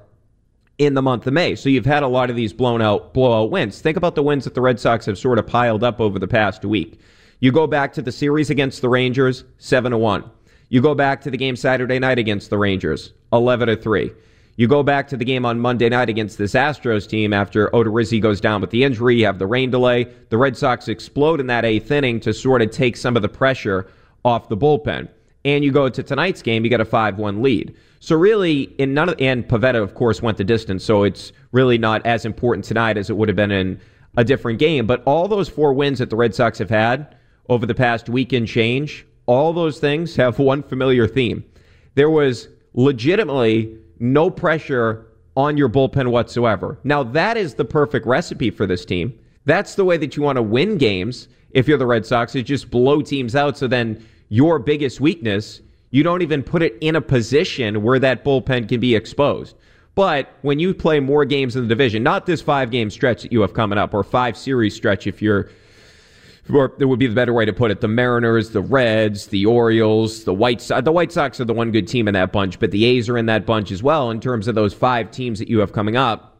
in 0.78 0.94
the 0.94 1.02
month 1.02 1.26
of 1.26 1.32
May. 1.32 1.54
So 1.54 1.68
you've 1.68 1.86
had 1.86 2.02
a 2.02 2.08
lot 2.08 2.30
of 2.30 2.36
these 2.36 2.52
blown 2.52 2.82
out 2.82 3.14
blowout 3.14 3.50
wins. 3.50 3.80
Think 3.80 3.96
about 3.96 4.16
the 4.16 4.22
wins 4.22 4.44
that 4.44 4.54
the 4.54 4.60
Red 4.60 4.80
Sox 4.80 5.06
have 5.06 5.18
sort 5.18 5.38
of 5.38 5.46
piled 5.46 5.84
up 5.84 6.00
over 6.00 6.18
the 6.18 6.26
past 6.26 6.64
week. 6.64 6.98
You 7.40 7.52
go 7.52 7.66
back 7.66 7.92
to 7.92 8.02
the 8.02 8.12
series 8.12 8.50
against 8.50 8.80
the 8.80 8.88
Rangers, 8.88 9.44
7 9.58 9.92
to 9.92 9.98
1. 9.98 10.30
You 10.68 10.80
go 10.80 10.94
back 10.94 11.20
to 11.22 11.30
the 11.30 11.36
game 11.36 11.56
Saturday 11.56 11.98
night 11.98 12.18
against 12.18 12.50
the 12.50 12.58
Rangers, 12.58 13.12
11 13.32 13.68
to 13.68 13.76
3. 13.76 14.10
You 14.56 14.68
go 14.68 14.84
back 14.84 15.08
to 15.08 15.16
the 15.16 15.24
game 15.24 15.44
on 15.44 15.58
Monday 15.58 15.88
night 15.88 16.08
against 16.08 16.38
this 16.38 16.54
Astros 16.54 17.08
team 17.08 17.32
after 17.32 17.68
Odorizzi 17.70 18.20
goes 18.20 18.40
down 18.40 18.60
with 18.60 18.70
the 18.70 18.84
injury. 18.84 19.16
You 19.16 19.26
have 19.26 19.40
the 19.40 19.48
rain 19.48 19.70
delay. 19.70 20.04
The 20.28 20.38
Red 20.38 20.56
Sox 20.56 20.86
explode 20.86 21.40
in 21.40 21.48
that 21.48 21.64
eighth 21.64 21.90
inning 21.90 22.20
to 22.20 22.32
sort 22.32 22.62
of 22.62 22.70
take 22.70 22.96
some 22.96 23.16
of 23.16 23.22
the 23.22 23.28
pressure 23.28 23.88
off 24.24 24.48
the 24.48 24.56
bullpen. 24.56 25.08
And 25.44 25.64
you 25.64 25.72
go 25.72 25.88
to 25.88 26.02
tonight's 26.02 26.40
game, 26.40 26.62
you 26.62 26.70
get 26.70 26.80
a 26.80 26.84
5 26.84 27.18
1 27.18 27.42
lead. 27.42 27.74
So 27.98 28.14
really, 28.14 28.62
in 28.78 28.94
none 28.94 29.08
of 29.08 29.16
and 29.18 29.46
Pivetta, 29.46 29.82
of 29.82 29.94
course, 29.94 30.22
went 30.22 30.38
the 30.38 30.44
distance. 30.44 30.84
So 30.84 31.02
it's 31.02 31.32
really 31.50 31.76
not 31.76 32.06
as 32.06 32.24
important 32.24 32.64
tonight 32.64 32.96
as 32.96 33.10
it 33.10 33.16
would 33.16 33.28
have 33.28 33.36
been 33.36 33.50
in 33.50 33.80
a 34.16 34.22
different 34.22 34.60
game. 34.60 34.86
But 34.86 35.02
all 35.04 35.26
those 35.26 35.48
four 35.48 35.72
wins 35.72 35.98
that 35.98 36.10
the 36.10 36.16
Red 36.16 36.34
Sox 36.34 36.58
have 36.58 36.70
had 36.70 37.16
over 37.48 37.66
the 37.66 37.74
past 37.74 38.08
weekend 38.08 38.46
change, 38.46 39.04
all 39.26 39.52
those 39.52 39.80
things 39.80 40.14
have 40.14 40.38
one 40.38 40.62
familiar 40.62 41.08
theme. 41.08 41.44
There 41.96 42.10
was 42.10 42.48
legitimately 42.74 43.78
no 44.04 44.30
pressure 44.30 45.06
on 45.36 45.56
your 45.56 45.68
bullpen 45.68 46.10
whatsoever. 46.10 46.78
Now 46.84 47.02
that 47.02 47.36
is 47.36 47.54
the 47.54 47.64
perfect 47.64 48.06
recipe 48.06 48.50
for 48.50 48.66
this 48.66 48.84
team. 48.84 49.18
That's 49.46 49.74
the 49.74 49.84
way 49.84 49.96
that 49.96 50.16
you 50.16 50.22
want 50.22 50.36
to 50.36 50.42
win 50.42 50.78
games 50.78 51.28
if 51.50 51.68
you're 51.68 51.78
the 51.78 51.86
Red 51.86 52.04
Sox, 52.04 52.34
is 52.34 52.42
just 52.42 52.70
blow 52.70 53.00
teams 53.00 53.34
out 53.36 53.56
so 53.56 53.66
then 53.66 54.04
your 54.28 54.58
biggest 54.58 55.00
weakness 55.00 55.60
you 55.94 56.02
don't 56.02 56.22
even 56.22 56.42
put 56.42 56.60
it 56.60 56.76
in 56.80 56.96
a 56.96 57.00
position 57.00 57.80
where 57.84 58.00
that 58.00 58.24
bullpen 58.24 58.68
can 58.68 58.80
be 58.80 58.96
exposed. 58.96 59.54
But 59.94 60.28
when 60.42 60.58
you 60.58 60.74
play 60.74 60.98
more 60.98 61.24
games 61.24 61.54
in 61.54 61.62
the 61.62 61.68
division, 61.68 62.02
not 62.02 62.26
this 62.26 62.42
five 62.42 62.72
game 62.72 62.90
stretch 62.90 63.22
that 63.22 63.30
you 63.30 63.42
have 63.42 63.54
coming 63.54 63.78
up, 63.78 63.94
or 63.94 64.02
five 64.02 64.36
series 64.36 64.74
stretch 64.74 65.06
if 65.06 65.22
you're, 65.22 65.50
or 66.52 66.74
there 66.78 66.88
would 66.88 66.98
be 66.98 67.06
the 67.06 67.14
better 67.14 67.32
way 67.32 67.44
to 67.44 67.52
put 67.52 67.70
it, 67.70 67.80
the 67.80 67.88
Mariners, 67.88 68.50
the 68.50 68.60
Reds, 68.60 69.28
the 69.28 69.46
Orioles, 69.46 70.24
the 70.24 70.34
White 70.34 70.60
Sox. 70.60 70.84
The 70.84 70.92
White 70.92 71.12
Sox 71.12 71.40
are 71.40 71.44
the 71.44 71.54
one 71.54 71.70
good 71.70 71.88
team 71.88 72.06
in 72.08 72.14
that 72.14 72.32
bunch, 72.32 72.58
but 72.58 72.70
the 72.70 72.84
A's 72.84 73.08
are 73.08 73.16
in 73.16 73.26
that 73.26 73.46
bunch 73.46 73.70
as 73.70 73.82
well 73.82 74.10
in 74.10 74.20
terms 74.20 74.48
of 74.48 74.54
those 74.54 74.74
five 74.74 75.10
teams 75.10 75.38
that 75.38 75.48
you 75.48 75.60
have 75.60 75.72
coming 75.72 75.96
up 75.96 76.34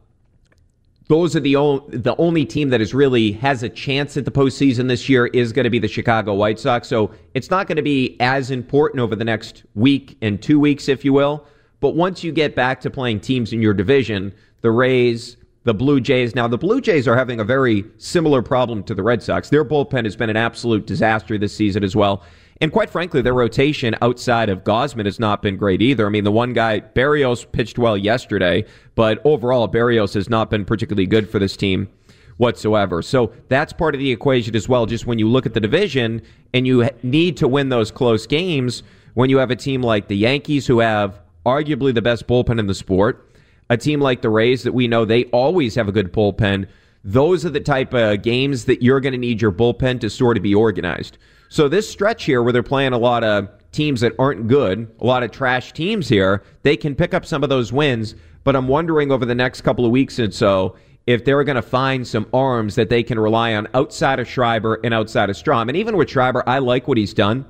those 1.08 1.36
are 1.36 1.40
the 1.40 1.56
only 1.56 1.98
the 1.98 2.16
only 2.16 2.44
team 2.46 2.70
that 2.70 2.80
is 2.80 2.94
really 2.94 3.32
has 3.32 3.62
a 3.62 3.68
chance 3.68 4.16
at 4.16 4.24
the 4.24 4.30
postseason 4.30 4.88
this 4.88 5.08
year 5.08 5.26
is 5.26 5.52
going 5.52 5.64
to 5.64 5.70
be 5.70 5.78
the 5.78 5.88
Chicago 5.88 6.34
White 6.34 6.58
Sox. 6.58 6.88
So 6.88 7.10
it's 7.34 7.50
not 7.50 7.66
going 7.66 7.76
to 7.76 7.82
be 7.82 8.16
as 8.20 8.50
important 8.50 9.00
over 9.00 9.14
the 9.14 9.24
next 9.24 9.64
week 9.74 10.16
and 10.22 10.42
two 10.42 10.58
weeks, 10.58 10.88
if 10.88 11.04
you 11.04 11.12
will. 11.12 11.46
But 11.80 11.94
once 11.94 12.24
you 12.24 12.32
get 12.32 12.54
back 12.54 12.80
to 12.82 12.90
playing 12.90 13.20
teams 13.20 13.52
in 13.52 13.60
your 13.60 13.74
division, 13.74 14.32
the 14.62 14.70
Rays, 14.70 15.36
the 15.64 15.74
Blue 15.74 16.00
Jays. 16.00 16.34
Now 16.34 16.46
the 16.46 16.58
Blue 16.58 16.80
Jays 16.80 17.08
are 17.08 17.16
having 17.16 17.40
a 17.40 17.44
very 17.44 17.84
similar 17.98 18.42
problem 18.42 18.82
to 18.84 18.94
the 18.94 19.02
Red 19.02 19.22
Sox. 19.22 19.48
Their 19.48 19.64
bullpen 19.64 20.04
has 20.04 20.14
been 20.14 20.30
an 20.30 20.36
absolute 20.36 20.86
disaster 20.86 21.36
this 21.36 21.56
season 21.56 21.82
as 21.82 21.96
well. 21.96 22.22
And 22.60 22.70
quite 22.70 22.88
frankly, 22.88 23.20
their 23.20 23.34
rotation 23.34 23.96
outside 24.00 24.48
of 24.48 24.62
Gausman 24.62 25.06
has 25.06 25.18
not 25.18 25.42
been 25.42 25.56
great 25.56 25.82
either. 25.82 26.06
I 26.06 26.10
mean, 26.10 26.24
the 26.24 26.30
one 26.30 26.52
guy, 26.52 26.80
Berrios, 26.80 27.50
pitched 27.50 27.78
well 27.78 27.98
yesterday, 27.98 28.64
but 28.94 29.20
overall, 29.24 29.68
Berrios 29.68 30.14
has 30.14 30.30
not 30.30 30.50
been 30.50 30.64
particularly 30.64 31.06
good 31.06 31.28
for 31.28 31.40
this 31.40 31.56
team 31.56 31.88
whatsoever. 32.36 33.02
So 33.02 33.32
that's 33.48 33.72
part 33.72 33.94
of 33.94 33.98
the 33.98 34.10
equation 34.10 34.54
as 34.54 34.68
well. 34.68 34.86
Just 34.86 35.06
when 35.06 35.18
you 35.18 35.28
look 35.28 35.46
at 35.46 35.54
the 35.54 35.60
division 35.60 36.22
and 36.52 36.66
you 36.66 36.88
need 37.02 37.36
to 37.38 37.48
win 37.48 37.70
those 37.70 37.90
close 37.90 38.26
games, 38.26 38.82
when 39.14 39.30
you 39.30 39.38
have 39.38 39.50
a 39.50 39.56
team 39.56 39.82
like 39.82 40.08
the 40.08 40.16
Yankees 40.16 40.66
who 40.66 40.78
have 40.80 41.20
arguably 41.46 41.92
the 41.92 42.02
best 42.02 42.26
bullpen 42.26 42.58
in 42.58 42.66
the 42.66 42.74
sport, 42.74 43.33
a 43.74 43.76
team 43.76 44.00
like 44.00 44.22
the 44.22 44.30
Rays 44.30 44.62
that 44.62 44.72
we 44.72 44.88
know 44.88 45.04
they 45.04 45.24
always 45.26 45.74
have 45.74 45.88
a 45.88 45.92
good 45.92 46.12
bullpen. 46.12 46.66
Those 47.02 47.44
are 47.44 47.50
the 47.50 47.60
type 47.60 47.92
of 47.92 48.22
games 48.22 48.64
that 48.64 48.82
you're 48.82 49.00
going 49.00 49.12
to 49.12 49.18
need 49.18 49.42
your 49.42 49.52
bullpen 49.52 50.00
to 50.00 50.08
sort 50.08 50.38
of 50.38 50.42
be 50.42 50.54
organized. 50.54 51.18
So 51.50 51.68
this 51.68 51.90
stretch 51.90 52.24
here 52.24 52.42
where 52.42 52.52
they're 52.52 52.62
playing 52.62 52.94
a 52.94 52.98
lot 52.98 53.22
of 53.22 53.48
teams 53.72 54.00
that 54.00 54.14
aren't 54.18 54.48
good, 54.48 54.90
a 55.00 55.04
lot 55.04 55.22
of 55.22 55.30
trash 55.30 55.72
teams 55.72 56.08
here, 56.08 56.42
they 56.62 56.76
can 56.76 56.94
pick 56.94 57.12
up 57.12 57.26
some 57.26 57.42
of 57.42 57.50
those 57.50 57.72
wins. 57.72 58.14
But 58.44 58.56
I'm 58.56 58.68
wondering 58.68 59.10
over 59.10 59.26
the 59.26 59.34
next 59.34 59.60
couple 59.60 59.84
of 59.84 59.90
weeks 59.90 60.18
and 60.18 60.32
so 60.32 60.76
if 61.06 61.24
they're 61.24 61.44
going 61.44 61.56
to 61.56 61.62
find 61.62 62.06
some 62.06 62.26
arms 62.32 62.76
that 62.76 62.88
they 62.88 63.02
can 63.02 63.18
rely 63.18 63.54
on 63.54 63.68
outside 63.74 64.18
of 64.20 64.28
Schreiber 64.28 64.80
and 64.84 64.94
outside 64.94 65.28
of 65.28 65.36
Strahm. 65.36 65.68
And 65.68 65.76
even 65.76 65.98
with 65.98 66.08
Schreiber, 66.08 66.42
I 66.48 66.60
like 66.60 66.88
what 66.88 66.96
he's 66.96 67.12
done. 67.12 67.44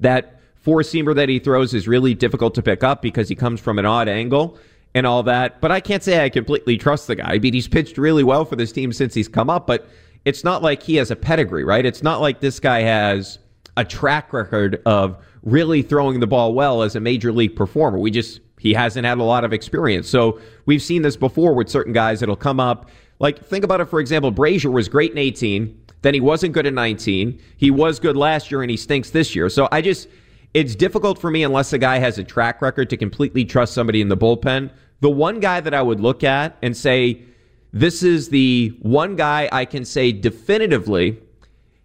That 0.00 0.40
four 0.56 0.82
seamer 0.82 1.14
that 1.14 1.30
he 1.30 1.38
throws 1.38 1.72
is 1.72 1.88
really 1.88 2.12
difficult 2.12 2.54
to 2.56 2.62
pick 2.62 2.84
up 2.84 3.00
because 3.00 3.28
he 3.28 3.34
comes 3.34 3.60
from 3.60 3.78
an 3.78 3.86
odd 3.86 4.08
angle 4.08 4.58
and 4.94 5.06
all 5.06 5.22
that. 5.24 5.60
But 5.60 5.70
I 5.70 5.80
can't 5.80 6.02
say 6.02 6.24
I 6.24 6.28
completely 6.28 6.76
trust 6.76 7.06
the 7.06 7.16
guy. 7.16 7.34
I 7.34 7.38
mean, 7.38 7.54
he's 7.54 7.68
pitched 7.68 7.98
really 7.98 8.24
well 8.24 8.44
for 8.44 8.56
this 8.56 8.72
team 8.72 8.92
since 8.92 9.14
he's 9.14 9.28
come 9.28 9.50
up, 9.50 9.66
but 9.66 9.88
it's 10.24 10.44
not 10.44 10.62
like 10.62 10.82
he 10.82 10.96
has 10.96 11.10
a 11.10 11.16
pedigree, 11.16 11.64
right? 11.64 11.84
It's 11.84 12.02
not 12.02 12.20
like 12.20 12.40
this 12.40 12.60
guy 12.60 12.82
has 12.82 13.38
a 13.76 13.84
track 13.84 14.32
record 14.32 14.82
of 14.84 15.16
really 15.42 15.82
throwing 15.82 16.20
the 16.20 16.26
ball 16.26 16.52
well 16.52 16.82
as 16.82 16.96
a 16.96 17.00
major 17.00 17.32
league 17.32 17.56
performer. 17.56 17.98
We 17.98 18.10
just 18.10 18.40
he 18.58 18.74
hasn't 18.74 19.06
had 19.06 19.18
a 19.18 19.22
lot 19.22 19.44
of 19.44 19.52
experience. 19.52 20.08
So 20.08 20.40
we've 20.66 20.82
seen 20.82 21.02
this 21.02 21.16
before 21.16 21.54
with 21.54 21.68
certain 21.68 21.92
guys 21.92 22.20
that'll 22.20 22.36
come 22.36 22.58
up. 22.58 22.90
Like 23.20 23.44
think 23.44 23.64
about 23.64 23.80
it 23.80 23.86
for 23.86 24.00
example, 24.00 24.32
Brasier 24.32 24.72
was 24.72 24.88
great 24.88 25.12
in 25.12 25.18
18, 25.18 25.80
then 26.02 26.14
he 26.14 26.20
wasn't 26.20 26.54
good 26.54 26.66
in 26.66 26.74
19. 26.74 27.40
He 27.56 27.70
was 27.70 28.00
good 28.00 28.16
last 28.16 28.50
year 28.50 28.62
and 28.62 28.70
he 28.70 28.76
stinks 28.76 29.10
this 29.10 29.34
year. 29.34 29.48
So 29.48 29.68
I 29.70 29.80
just 29.80 30.08
it's 30.58 30.74
difficult 30.74 31.20
for 31.20 31.30
me 31.30 31.44
unless 31.44 31.72
a 31.72 31.78
guy 31.78 31.98
has 31.98 32.18
a 32.18 32.24
track 32.24 32.60
record 32.60 32.90
to 32.90 32.96
completely 32.96 33.44
trust 33.44 33.72
somebody 33.72 34.00
in 34.00 34.08
the 34.08 34.16
bullpen. 34.16 34.70
The 34.98 35.08
one 35.08 35.38
guy 35.38 35.60
that 35.60 35.72
I 35.72 35.80
would 35.80 36.00
look 36.00 36.24
at 36.24 36.56
and 36.62 36.76
say 36.76 37.22
this 37.72 38.02
is 38.02 38.30
the 38.30 38.76
one 38.82 39.14
guy 39.14 39.48
I 39.52 39.64
can 39.64 39.84
say 39.84 40.10
definitively 40.10 41.20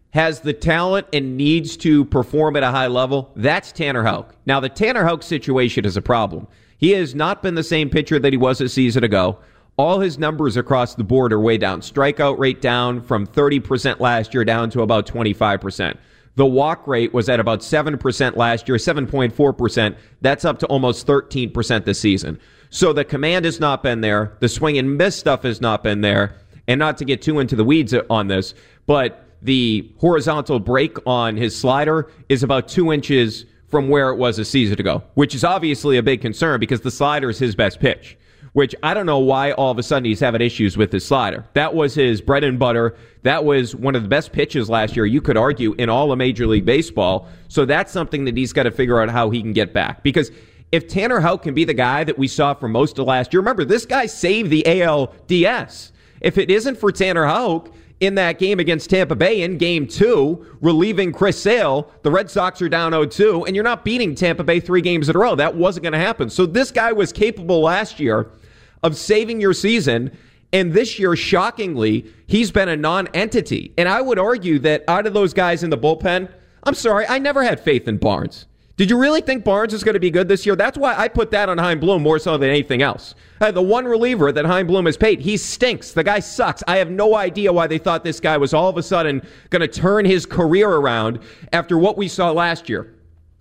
has 0.10 0.40
the 0.40 0.54
talent 0.54 1.06
and 1.14 1.38
needs 1.38 1.78
to 1.78 2.06
perform 2.06 2.56
at 2.56 2.64
a 2.64 2.72
high 2.72 2.88
level, 2.88 3.32
that's 3.36 3.72
Tanner 3.72 4.04
Houck. 4.04 4.36
Now, 4.48 4.60
the 4.60 4.70
Tanner 4.70 5.04
Houck 5.04 5.22
situation 5.22 5.86
is 5.86 5.96
a 5.96 6.02
problem. 6.02 6.48
He 6.80 6.92
has 6.92 7.14
not 7.14 7.44
been 7.44 7.54
the 7.54 7.64
same 7.64 7.92
pitcher 7.92 8.18
that 8.18 8.34
he 8.34 8.38
was 8.38 8.60
a 8.60 8.70
season 8.70 9.04
ago. 9.04 9.38
All 9.78 10.00
his 10.00 10.18
numbers 10.18 10.58
across 10.58 10.96
the 10.96 11.04
board 11.04 11.32
are 11.32 11.40
way 11.40 11.60
down. 11.60 11.82
Strikeout 11.82 12.40
rate 12.40 12.62
down 12.62 13.02
from 13.02 13.28
30% 13.28 14.00
last 14.00 14.34
year 14.34 14.44
down 14.44 14.72
to 14.72 14.82
about 14.82 15.06
25%. 15.06 15.96
The 16.36 16.46
walk 16.46 16.88
rate 16.88 17.14
was 17.14 17.30
at 17.30 17.40
about 17.40 17.60
7% 17.60 18.36
last 18.36 18.68
year, 18.68 18.78
7.4%. 18.78 19.96
That's 20.22 20.46
up 20.46 20.60
to 20.60 20.66
almost 20.68 21.06
13% 21.06 21.86
this 21.86 22.00
season. 22.00 22.40
So 22.70 22.92
the 22.92 23.06
command 23.06 23.46
has 23.46 23.60
not 23.60 23.84
been 23.84 24.02
there. 24.02 24.36
The 24.40 24.50
swing 24.50 24.78
and 24.78 24.98
miss 24.98 25.16
stuff 25.16 25.44
has 25.44 25.62
not 25.62 25.84
been 25.84 26.02
there. 26.02 26.36
And 26.68 26.80
not 26.80 26.98
to 27.00 27.06
get 27.06 27.22
too 27.22 27.40
into 27.40 27.56
the 27.56 27.64
weeds 27.64 27.94
on 28.10 28.28
this, 28.28 28.56
but 28.88 29.28
the 29.42 29.92
horizontal 30.00 30.60
break 30.60 30.98
on 31.06 31.36
his 31.36 31.56
slider 31.56 32.10
is 32.30 32.42
about 32.42 32.68
two 32.70 32.92
inches 32.92 33.46
from 33.68 33.90
where 33.90 34.10
it 34.10 34.16
was 34.16 34.40
a 34.40 34.46
season 34.46 34.80
ago, 34.80 35.04
which 35.16 35.36
is 35.36 35.44
obviously 35.44 35.98
a 35.98 36.04
big 36.04 36.22
concern 36.22 36.60
because 36.60 36.82
the 36.82 36.92
slider 36.92 37.30
is 37.30 37.38
his 37.38 37.54
best 37.54 37.80
pitch. 37.80 38.18
Which 38.54 38.76
I 38.84 38.94
don't 38.94 39.08
know 39.08 39.20
why 39.20 39.52
all 39.52 39.72
of 39.72 39.80
a 39.80 39.84
sudden 39.84 40.06
he's 40.06 40.20
having 40.20 40.42
issues 40.42 40.78
with 40.78 40.92
his 40.92 41.06
slider. 41.06 41.44
That 41.54 41.74
was 41.74 41.96
his 41.96 42.22
bread 42.22 42.44
and 42.44 42.60
butter. 42.60 42.96
That 43.24 43.46
was 43.46 43.76
one 43.76 43.96
of 43.96 44.04
the 44.04 44.10
best 44.10 44.32
pitches 44.32 44.70
last 44.70 44.96
year, 44.96 45.08
you 45.08 45.22
could 45.22 45.38
argue, 45.38 45.74
in 45.74 45.90
all 45.90 46.12
of 46.12 46.20
Major 46.20 46.46
League 46.46 46.66
Baseball. 46.66 47.28
So 47.48 47.66
that's 47.66 47.92
something 47.92 48.26
that 48.26 48.38
he's 48.38 48.54
got 48.54 48.64
to 48.64 48.72
figure 48.72 49.02
out 49.02 49.10
how 49.10 49.32
he 49.32 49.42
can 49.42 49.54
get 49.54 49.74
back. 49.74 50.04
Because 50.04 50.32
if 50.72 50.88
Tanner 50.88 51.20
Houck 51.20 51.44
can 51.44 51.54
be 51.54 51.66
the 51.66 51.74
guy 51.74 52.04
that 52.04 52.18
we 52.18 52.28
saw 52.28 52.54
for 52.54 52.68
most 52.68 53.00
of 53.00 53.08
last 53.08 53.34
year, 53.34 53.42
remember, 53.42 53.66
this 53.66 53.86
guy 53.86 54.06
saved 54.06 54.52
the 54.52 54.64
ALDS. 54.68 55.92
If 56.22 56.38
it 56.38 56.52
isn't 56.52 56.78
for 56.78 56.92
Tanner 56.92 57.26
Houck, 57.26 57.74
in 58.00 58.16
that 58.16 58.38
game 58.38 58.60
against 58.60 58.90
Tampa 58.90 59.16
Bay 59.16 59.44
in 59.44 59.58
game 59.58 59.88
two, 59.88 60.46
relieving 60.62 61.12
Chris 61.12 61.42
Sale. 61.42 61.90
The 62.02 62.12
Red 62.12 62.30
Sox 62.30 62.62
are 62.62 62.70
down 62.70 62.92
0 62.92 63.06
2, 63.06 63.46
and 63.46 63.56
you're 63.56 63.64
not 63.64 63.86
beating 63.86 64.14
Tampa 64.14 64.44
Bay 64.44 64.60
three 64.60 64.82
games 64.82 65.10
in 65.10 65.16
a 65.16 65.20
row. 65.20 65.36
That 65.36 65.56
wasn't 65.56 65.84
going 65.84 65.94
to 65.94 66.00
happen. 66.00 66.30
So 66.30 66.46
this 66.46 66.72
guy 66.72 66.92
was 66.92 67.14
capable 67.14 67.62
last 67.62 68.00
year 68.00 68.30
of 68.84 68.98
saving 68.98 69.42
your 69.42 69.54
season. 69.54 70.16
And 70.52 70.74
this 70.74 71.00
year, 71.00 71.16
shockingly, 71.16 72.06
he's 72.28 72.52
been 72.52 72.70
a 72.70 72.78
non 72.78 73.08
entity. 73.08 73.74
And 73.78 73.90
I 73.90 74.02
would 74.02 74.20
argue 74.20 74.60
that 74.60 74.84
out 74.88 75.08
of 75.08 75.14
those 75.14 75.34
guys 75.34 75.64
in 75.64 75.70
the 75.70 75.78
bullpen, 75.78 76.32
I'm 76.64 76.76
sorry, 76.76 77.06
I 77.08 77.18
never 77.18 77.44
had 77.44 77.60
faith 77.60 77.88
in 77.88 77.98
Barnes. 77.98 78.46
Did 78.76 78.90
you 78.90 78.98
really 78.98 79.22
think 79.22 79.44
Barnes 79.44 79.72
is 79.74 79.84
going 79.84 79.94
to 79.94 80.00
be 80.00 80.10
good 80.10 80.28
this 80.28 80.48
year? 80.48 80.56
That's 80.56 80.80
why 80.80 80.96
I 80.96 81.08
put 81.08 81.30
that 81.32 81.48
on 81.48 81.60
Chaim 81.60 81.80
Bloom 81.80 82.02
more 82.02 82.18
so 82.18 82.38
than 82.40 82.50
anything 82.50 82.82
else. 82.82 83.14
Uh, 83.40 83.52
the 83.52 83.62
one 83.62 83.86
reliever 83.86 84.32
that 84.32 84.46
Chaim 84.46 84.66
Bloom 84.66 84.88
has 84.88 84.98
paid, 84.98 85.20
he 85.20 85.38
stinks. 85.38 85.92
The 85.92 86.04
guy 86.04 86.20
sucks. 86.20 86.64
I 86.68 86.78
have 86.78 86.90
no 86.90 87.16
idea 87.16 87.54
why 87.54 87.68
they 87.68 87.78
thought 87.78 88.04
this 88.04 88.20
guy 88.20 88.38
was 88.38 88.52
all 88.52 88.70
of 88.70 88.78
a 88.78 88.84
sudden 88.84 89.22
going 89.52 89.62
to 89.62 89.68
turn 89.68 90.06
his 90.06 90.26
career 90.26 90.68
around 90.68 91.20
after 91.52 91.78
what 91.78 91.98
we 91.98 92.08
saw 92.08 92.32
last 92.32 92.68
year. 92.68 92.96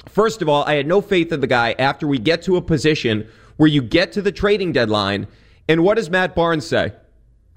First 0.07 0.43
of 0.43 0.51
all, 0.51 0.65
I 0.65 0.75
had 0.75 0.87
no 0.87 1.01
faith 1.01 1.33
in 1.33 1.41
the 1.41 1.47
guy 1.47 1.75
after 1.79 2.07
we 2.07 2.19
get 2.19 2.43
to 2.43 2.57
a 2.57 2.61
position 2.61 3.27
where 3.57 3.69
you 3.69 3.83
get 3.83 4.13
to 4.13 4.23
the 4.23 4.33
trading 4.33 4.73
deadline. 4.73 5.27
And 5.69 5.85
what 5.85 5.95
does 5.95 6.11
Matt 6.11 6.35
Barnes 6.35 6.67
say? 6.67 6.93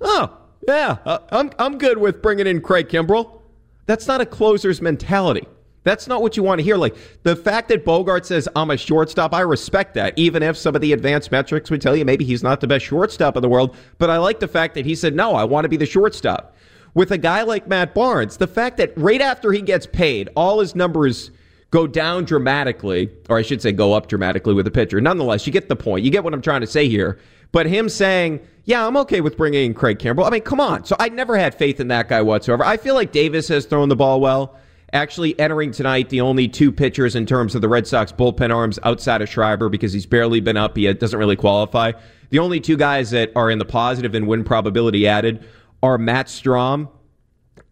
Oh, 0.02 0.38
yeah, 0.68 0.98
uh, 1.06 1.20
I'm, 1.32 1.52
I'm 1.60 1.78
good 1.78 1.98
with 1.98 2.22
bringing 2.22 2.48
in 2.48 2.62
Craig 2.62 2.90
Kimbrel. 2.90 3.42
That's 3.86 4.08
not 4.08 4.22
a 4.22 4.26
closer's 4.26 4.82
mentality. 4.82 5.48
That's 5.86 6.08
not 6.08 6.24
what 6.24 6.36
you 6.36 6.42
want 6.42 6.60
to 6.60 6.64
hear. 6.64 6.78
Like 6.78 6.96
the 7.22 7.36
fact 7.36 7.70
that 7.70 7.86
Bogart 7.86 8.26
says 8.26 8.50
I'm 8.56 8.72
a 8.72 8.78
shortstop, 8.78 9.34
I 9.34 9.42
respect 9.42 9.94
that. 9.94 10.18
Even 10.18 10.42
if 10.42 10.58
some 10.58 10.76
of 10.76 10.82
the 10.82 10.94
advanced 10.94 11.32
metrics 11.32 11.70
would 11.70 11.82
tell 11.82 11.96
you 11.96 12.04
maybe 12.04 12.26
he's 12.26 12.42
not 12.42 12.60
the 12.60 12.68
best 12.68 12.86
shortstop 12.86 13.36
in 13.36 13.44
the 13.44 13.50
world, 13.50 13.76
but 14.00 14.10
I 14.10 14.18
like 14.18 14.40
the 14.40 14.48
fact 14.48 14.74
that 14.74 14.86
he 14.86 14.96
said 14.96 15.16
no, 15.16 15.36
I 15.36 15.44
want 15.44 15.66
to 15.66 15.70
be 15.70 15.78
the 15.78 15.86
shortstop. 15.86 16.56
With 16.96 17.12
a 17.12 17.18
guy 17.20 17.44
like 17.44 17.68
Matt 17.68 17.94
Barnes, 17.94 18.38
the 18.38 18.48
fact 18.48 18.78
that 18.78 18.98
right 18.98 19.22
after 19.22 19.52
he 19.52 19.62
gets 19.62 19.86
paid, 19.86 20.30
all 20.36 20.60
his 20.60 20.76
numbers 20.76 21.30
go 21.76 21.86
down 21.86 22.24
dramatically, 22.24 23.12
or 23.28 23.38
I 23.38 23.42
should 23.42 23.62
say 23.62 23.74
go 23.74 23.92
up 23.92 24.08
dramatically 24.08 24.54
with 24.54 24.66
a 24.66 24.72
pitcher. 24.72 25.02
Nonetheless, 25.02 25.46
you 25.46 25.52
get 25.52 25.68
the 25.68 25.76
point. 25.76 26.06
You 26.06 26.10
get 26.10 26.24
what 26.24 26.34
I'm 26.34 26.42
trying 26.42 26.62
to 26.62 26.68
say 26.68 26.88
here. 26.88 27.20
But 27.52 27.66
him 27.66 27.90
saying, 27.90 28.40
yeah, 28.64 28.88
I'm 28.88 28.96
okay 28.96 29.20
with 29.20 29.36
bringing 29.36 29.66
in 29.66 29.74
Craig 29.74 30.00
Kimbrel. 30.00 30.26
I 30.26 30.30
mean, 30.30 30.42
come 30.42 30.62
on. 30.62 30.86
So 30.86 30.96
I 31.02 31.10
never 31.10 31.36
had 31.36 31.54
faith 31.54 31.82
in 31.82 31.90
that 31.90 32.08
guy 32.08 32.22
whatsoever. 32.22 32.64
I 32.64 32.78
feel 32.78 32.96
like 32.96 33.12
Davis 33.12 33.50
has 33.50 33.66
thrown 33.66 33.90
the 33.90 33.96
ball 33.98 34.22
well. 34.22 34.58
Actually, 34.94 35.38
entering 35.38 35.72
tonight, 35.72 36.08
the 36.08 36.22
only 36.22 36.48
two 36.48 36.72
pitchers 36.72 37.14
in 37.14 37.26
terms 37.26 37.56
of 37.56 37.62
the 37.62 37.68
Red 37.68 37.86
Sox 37.86 38.10
bullpen 38.14 38.56
arms 38.56 38.80
outside 38.84 39.22
of 39.22 39.28
Schreiber 39.28 39.68
because 39.68 39.92
he's 39.92 40.06
barely 40.06 40.40
been 40.40 40.56
up. 40.56 40.78
He 40.78 40.92
doesn't 40.94 41.20
really 41.20 41.36
qualify. 41.36 41.92
The 42.30 42.40
only 42.40 42.62
two 42.62 42.78
guys 42.78 43.12
that 43.12 43.34
are 43.36 43.52
in 43.52 43.60
the 43.60 43.66
positive 43.66 44.16
and 44.16 44.28
win 44.28 44.46
probability 44.46 45.10
added 45.10 45.46
are 45.84 45.98
Matt 45.98 46.28
Strahm 46.28 46.88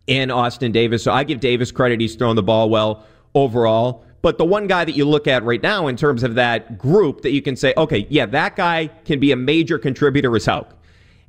and 0.09 0.29
Austin 0.29 0.73
Davis. 0.73 1.03
So 1.03 1.13
I 1.13 1.23
give 1.23 1.39
Davis 1.39 1.71
credit. 1.71 2.01
He's 2.01 2.15
thrown 2.15 2.35
the 2.35 2.43
ball 2.43 2.69
well 2.69 3.05
overall. 3.35 4.03
But 4.21 4.37
the 4.37 4.45
one 4.45 4.67
guy 4.67 4.85
that 4.85 4.95
you 4.95 5.05
look 5.05 5.27
at 5.27 5.43
right 5.43 5.61
now 5.61 5.87
in 5.87 5.97
terms 5.97 6.23
of 6.23 6.35
that 6.35 6.77
group 6.77 7.21
that 7.21 7.31
you 7.31 7.41
can 7.41 7.55
say, 7.57 7.73
okay, 7.75 8.07
yeah, 8.09 8.25
that 8.27 8.55
guy 8.55 8.87
can 9.03 9.19
be 9.19 9.31
a 9.33 9.35
major 9.35 9.77
contributor 9.77 10.35
is 10.35 10.45
Houck. 10.45 10.73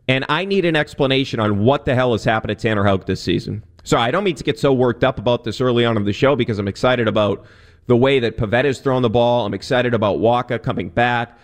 And 0.07 0.25
I 0.29 0.45
need 0.45 0.65
an 0.65 0.77
explanation 0.77 1.41
on 1.41 1.65
what 1.65 1.87
the 1.87 1.95
hell 1.95 2.13
has 2.13 2.25
happened 2.25 2.51
to 2.51 2.55
Tanner 2.55 2.85
Houck 2.85 3.07
this 3.07 3.21
season. 3.21 3.65
So 3.83 3.99
I 3.99 4.11
don't 4.11 4.25
mean 4.25 4.37
to 4.37 4.45
get 4.45 4.59
so 4.59 4.73
worked 4.73 5.03
up 5.03 5.19
about 5.19 5.45
this 5.45 5.61
early 5.61 5.85
on 5.85 5.97
in 5.97 6.05
the 6.05 6.13
show 6.13 6.37
because 6.37 6.59
I'm 6.59 6.69
excited 6.69 7.09
about 7.09 7.45
the 7.87 7.97
way 7.97 8.21
that 8.21 8.37
Pivetta's 8.37 8.81
thrown 8.81 9.03
the 9.03 9.11
ball. 9.11 9.45
I'm 9.45 9.55
excited 9.55 9.93
about 9.93 10.19
Wacha 10.19 10.63
coming 10.63 10.89
back. 10.89 11.37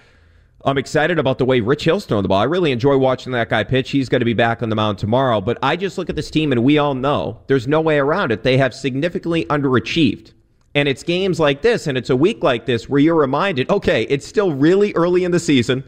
I'm 0.65 0.79
excited 0.79 1.19
about 1.19 1.39
the 1.39 1.45
way 1.45 1.61
Rich 1.61 1.85
Hill's 1.85 2.05
throwing 2.05 2.23
the 2.23 2.29
ball. 2.29 2.39
I 2.39 2.45
really 2.45 2.71
enjoy 2.71 2.97
watching 2.99 3.33
that 3.33 3.49
guy 3.49 3.65
pitch. 3.65 3.91
He's 3.91 4.09
going 4.09 4.21
to 4.21 4.27
be 4.27 4.35
back 4.35 4.63
on 4.63 4.69
the 4.69 4.77
mound 4.77 4.99
tomorrow. 4.99 5.41
But 5.41 5.59
I 5.63 5.77
just 5.77 5.97
look 5.97 6.11
at 6.11 6.17
this 6.17 6.31
team 6.31 6.53
and 6.53 6.63
we 6.63 6.77
all 6.79 6.95
know 6.95 7.41
there's 7.47 7.67
no 7.67 7.81
way 7.81 7.99
around 7.99 8.31
it. 8.31 8.43
They 8.43 8.59
have 8.59 8.75
significantly 8.75 9.47
underachieved. 9.47 10.33
And 10.75 10.89
it's 10.89 11.03
games 11.03 11.41
like 11.41 11.63
this 11.63 11.87
and 11.87 11.99
it's 11.99 12.11
a 12.11 12.17
week 12.17 12.43
like 12.43 12.67
this 12.67 12.89
where 12.89 13.01
you're 13.01 13.17
reminded, 13.17 13.69
okay, 13.71 14.05
it's 14.05 14.27
still 14.27 14.53
really 14.53 14.93
early 14.95 15.25
in 15.25 15.33
the 15.33 15.41
season. 15.41 15.83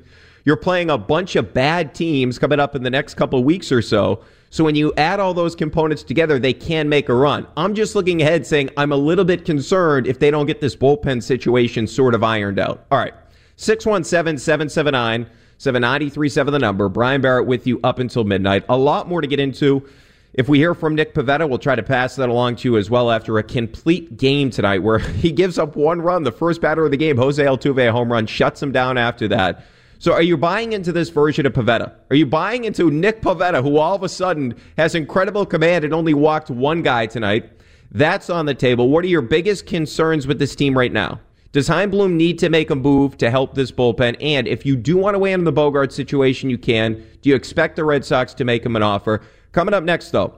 You're 0.44 0.56
playing 0.56 0.90
a 0.90 0.98
bunch 0.98 1.36
of 1.36 1.54
bad 1.54 1.94
teams 1.94 2.38
coming 2.38 2.58
up 2.58 2.74
in 2.74 2.82
the 2.82 2.90
next 2.90 3.14
couple 3.14 3.42
weeks 3.44 3.70
or 3.70 3.80
so. 3.80 4.24
So 4.50 4.64
when 4.64 4.74
you 4.74 4.92
add 4.96 5.20
all 5.20 5.32
those 5.32 5.54
components 5.54 6.02
together, 6.02 6.38
they 6.38 6.52
can 6.52 6.88
make 6.88 7.08
a 7.08 7.14
run. 7.14 7.46
I'm 7.56 7.74
just 7.74 7.94
looking 7.94 8.20
ahead 8.20 8.46
saying 8.46 8.70
I'm 8.76 8.92
a 8.92 8.96
little 8.96 9.24
bit 9.24 9.44
concerned 9.44 10.06
if 10.06 10.18
they 10.18 10.30
don't 10.30 10.46
get 10.46 10.60
this 10.60 10.74
bullpen 10.74 11.22
situation 11.22 11.86
sort 11.86 12.14
of 12.14 12.24
ironed 12.24 12.58
out. 12.58 12.84
All 12.90 12.98
right. 12.98 13.14
617 13.56 14.38
779 14.38 15.26
7937, 15.58 16.52
the 16.52 16.58
number. 16.58 16.88
Brian 16.88 17.20
Barrett 17.20 17.46
with 17.46 17.68
you 17.68 17.78
up 17.84 18.00
until 18.00 18.24
midnight. 18.24 18.64
A 18.68 18.76
lot 18.76 19.08
more 19.08 19.20
to 19.20 19.28
get 19.28 19.38
into 19.38 19.88
If 20.34 20.48
we 20.48 20.56
hear 20.58 20.74
from 20.74 20.94
Nick 20.94 21.12
Pivetta, 21.14 21.46
we'll 21.46 21.58
try 21.58 21.74
to 21.74 21.82
pass 21.82 22.16
that 22.16 22.30
along 22.30 22.56
to 22.56 22.68
you 22.68 22.78
as 22.78 22.88
well 22.88 23.10
after 23.10 23.36
a 23.36 23.42
complete 23.42 24.16
game 24.16 24.48
tonight 24.48 24.82
where 24.82 24.98
he 24.98 25.30
gives 25.30 25.58
up 25.58 25.76
one 25.76 26.00
run, 26.00 26.22
the 26.22 26.32
first 26.32 26.62
batter 26.62 26.84
of 26.86 26.90
the 26.90 26.96
game, 26.96 27.18
Jose 27.18 27.42
Altuve, 27.42 27.88
a 27.88 27.92
home 27.92 28.10
run, 28.10 28.26
shuts 28.26 28.62
him 28.62 28.72
down 28.72 28.96
after 28.96 29.28
that. 29.28 29.66
So 29.98 30.12
are 30.12 30.22
you 30.22 30.38
buying 30.38 30.72
into 30.72 30.90
this 30.90 31.10
version 31.10 31.44
of 31.44 31.52
Pivetta? 31.52 31.92
Are 32.10 32.16
you 32.16 32.24
buying 32.24 32.64
into 32.64 32.90
Nick 32.90 33.20
Pivetta, 33.20 33.62
who 33.62 33.76
all 33.76 33.94
of 33.94 34.02
a 34.02 34.08
sudden 34.08 34.56
has 34.78 34.94
incredible 34.94 35.44
command 35.44 35.84
and 35.84 35.92
only 35.92 36.14
walked 36.14 36.48
one 36.48 36.82
guy 36.82 37.06
tonight? 37.06 37.52
That's 37.90 38.30
on 38.30 38.46
the 38.46 38.54
table. 38.54 38.88
What 38.88 39.04
are 39.04 39.08
your 39.08 39.20
biggest 39.20 39.66
concerns 39.66 40.26
with 40.26 40.38
this 40.38 40.56
team 40.56 40.76
right 40.76 40.92
now? 40.92 41.20
Does 41.52 41.68
Chaim 41.68 41.90
Bloom 41.90 42.16
need 42.16 42.38
to 42.38 42.48
make 42.48 42.70
a 42.70 42.74
move 42.74 43.18
to 43.18 43.30
help 43.30 43.54
this 43.54 43.70
bullpen? 43.70 44.16
And 44.22 44.48
if 44.48 44.64
you 44.64 44.76
do 44.76 44.96
want 44.96 45.14
to 45.14 45.18
weigh 45.18 45.34
in 45.34 45.40
on 45.40 45.44
the 45.44 45.52
Bogart 45.52 45.92
situation, 45.92 46.48
you 46.48 46.56
can. 46.56 46.94
Do 47.20 47.28
you 47.28 47.36
expect 47.36 47.76
the 47.76 47.84
Red 47.84 48.06
Sox 48.06 48.32
to 48.34 48.44
make 48.46 48.64
him 48.64 48.74
an 48.74 48.82
offer? 48.82 49.20
Coming 49.52 49.74
up 49.74 49.84
next, 49.84 50.10
though, 50.10 50.34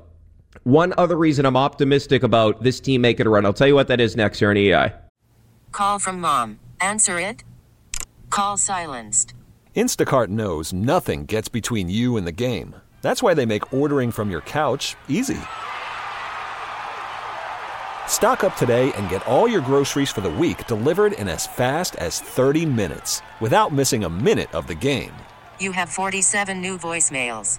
one 0.64 0.92
other 0.98 1.16
reason 1.16 1.46
I'm 1.46 1.56
optimistic 1.56 2.24
about 2.24 2.64
this 2.64 2.80
team 2.80 3.00
making 3.00 3.26
a 3.26 3.30
run. 3.30 3.46
I'll 3.46 3.52
tell 3.52 3.68
you 3.68 3.76
what 3.76 3.86
that 3.86 4.00
is 4.00 4.16
next 4.16 4.40
here 4.40 4.50
on 4.50 4.56
EI. 4.56 4.92
Call 5.70 6.00
from 6.00 6.20
mom. 6.20 6.58
Answer 6.80 7.20
it. 7.20 7.44
Call 8.30 8.56
silenced. 8.56 9.34
Instacart 9.76 10.28
knows 10.28 10.72
nothing 10.72 11.26
gets 11.26 11.48
between 11.48 11.88
you 11.88 12.16
and 12.16 12.26
the 12.26 12.32
game. 12.32 12.74
That's 13.02 13.22
why 13.22 13.34
they 13.34 13.46
make 13.46 13.72
ordering 13.72 14.10
from 14.10 14.30
your 14.30 14.40
couch 14.40 14.96
easy. 15.08 15.38
Stock 18.08 18.42
up 18.42 18.56
today 18.56 18.92
and 18.94 19.08
get 19.08 19.26
all 19.26 19.46
your 19.46 19.60
groceries 19.60 20.10
for 20.10 20.20
the 20.22 20.30
week 20.30 20.66
delivered 20.66 21.12
in 21.12 21.28
as 21.28 21.46
fast 21.46 21.94
as 21.96 22.20
30 22.20 22.66
minutes 22.66 23.22
without 23.40 23.72
missing 23.72 24.04
a 24.04 24.10
minute 24.10 24.52
of 24.54 24.66
the 24.66 24.74
game. 24.74 25.12
You 25.60 25.72
have 25.72 25.88
47 25.88 26.60
new 26.60 26.78
voicemails. 26.78 27.58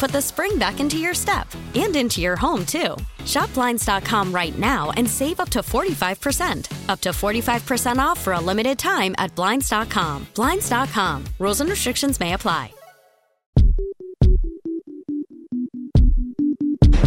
put 0.01 0.11
the 0.11 0.21
spring 0.21 0.57
back 0.57 0.79
into 0.79 0.97
your 0.97 1.13
step 1.13 1.47
and 1.75 1.95
into 1.95 2.21
your 2.21 2.35
home, 2.35 2.65
too. 2.65 2.97
Shop 3.23 3.53
Blinds.com 3.53 4.33
right 4.33 4.57
now 4.57 4.89
and 4.97 5.07
save 5.07 5.39
up 5.39 5.49
to 5.49 5.59
45%. 5.59 6.89
Up 6.89 6.99
to 7.01 7.09
45% 7.09 7.99
off 7.99 8.19
for 8.19 8.33
a 8.33 8.39
limited 8.39 8.79
time 8.79 9.13
at 9.19 9.33
Blinds.com. 9.35 10.25
Blinds.com. 10.33 11.23
Rules 11.37 11.61
and 11.61 11.69
restrictions 11.69 12.19
may 12.19 12.33
apply. 12.33 12.73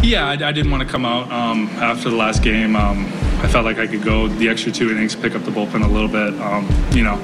Yeah, 0.00 0.28
I, 0.28 0.32
I 0.34 0.52
didn't 0.52 0.70
want 0.70 0.84
to 0.84 0.88
come 0.88 1.04
out 1.04 1.32
um, 1.32 1.66
after 1.80 2.10
the 2.10 2.16
last 2.16 2.44
game. 2.44 2.76
Um, 2.76 3.06
I 3.42 3.48
felt 3.48 3.64
like 3.64 3.78
I 3.78 3.88
could 3.88 4.04
go 4.04 4.28
the 4.28 4.48
extra 4.48 4.70
two 4.70 4.90
innings, 4.90 5.16
pick 5.16 5.34
up 5.34 5.42
the 5.42 5.50
bullpen 5.50 5.84
a 5.84 5.88
little 5.88 6.08
bit. 6.08 6.40
Um, 6.40 6.68
you 6.92 7.02
know, 7.02 7.14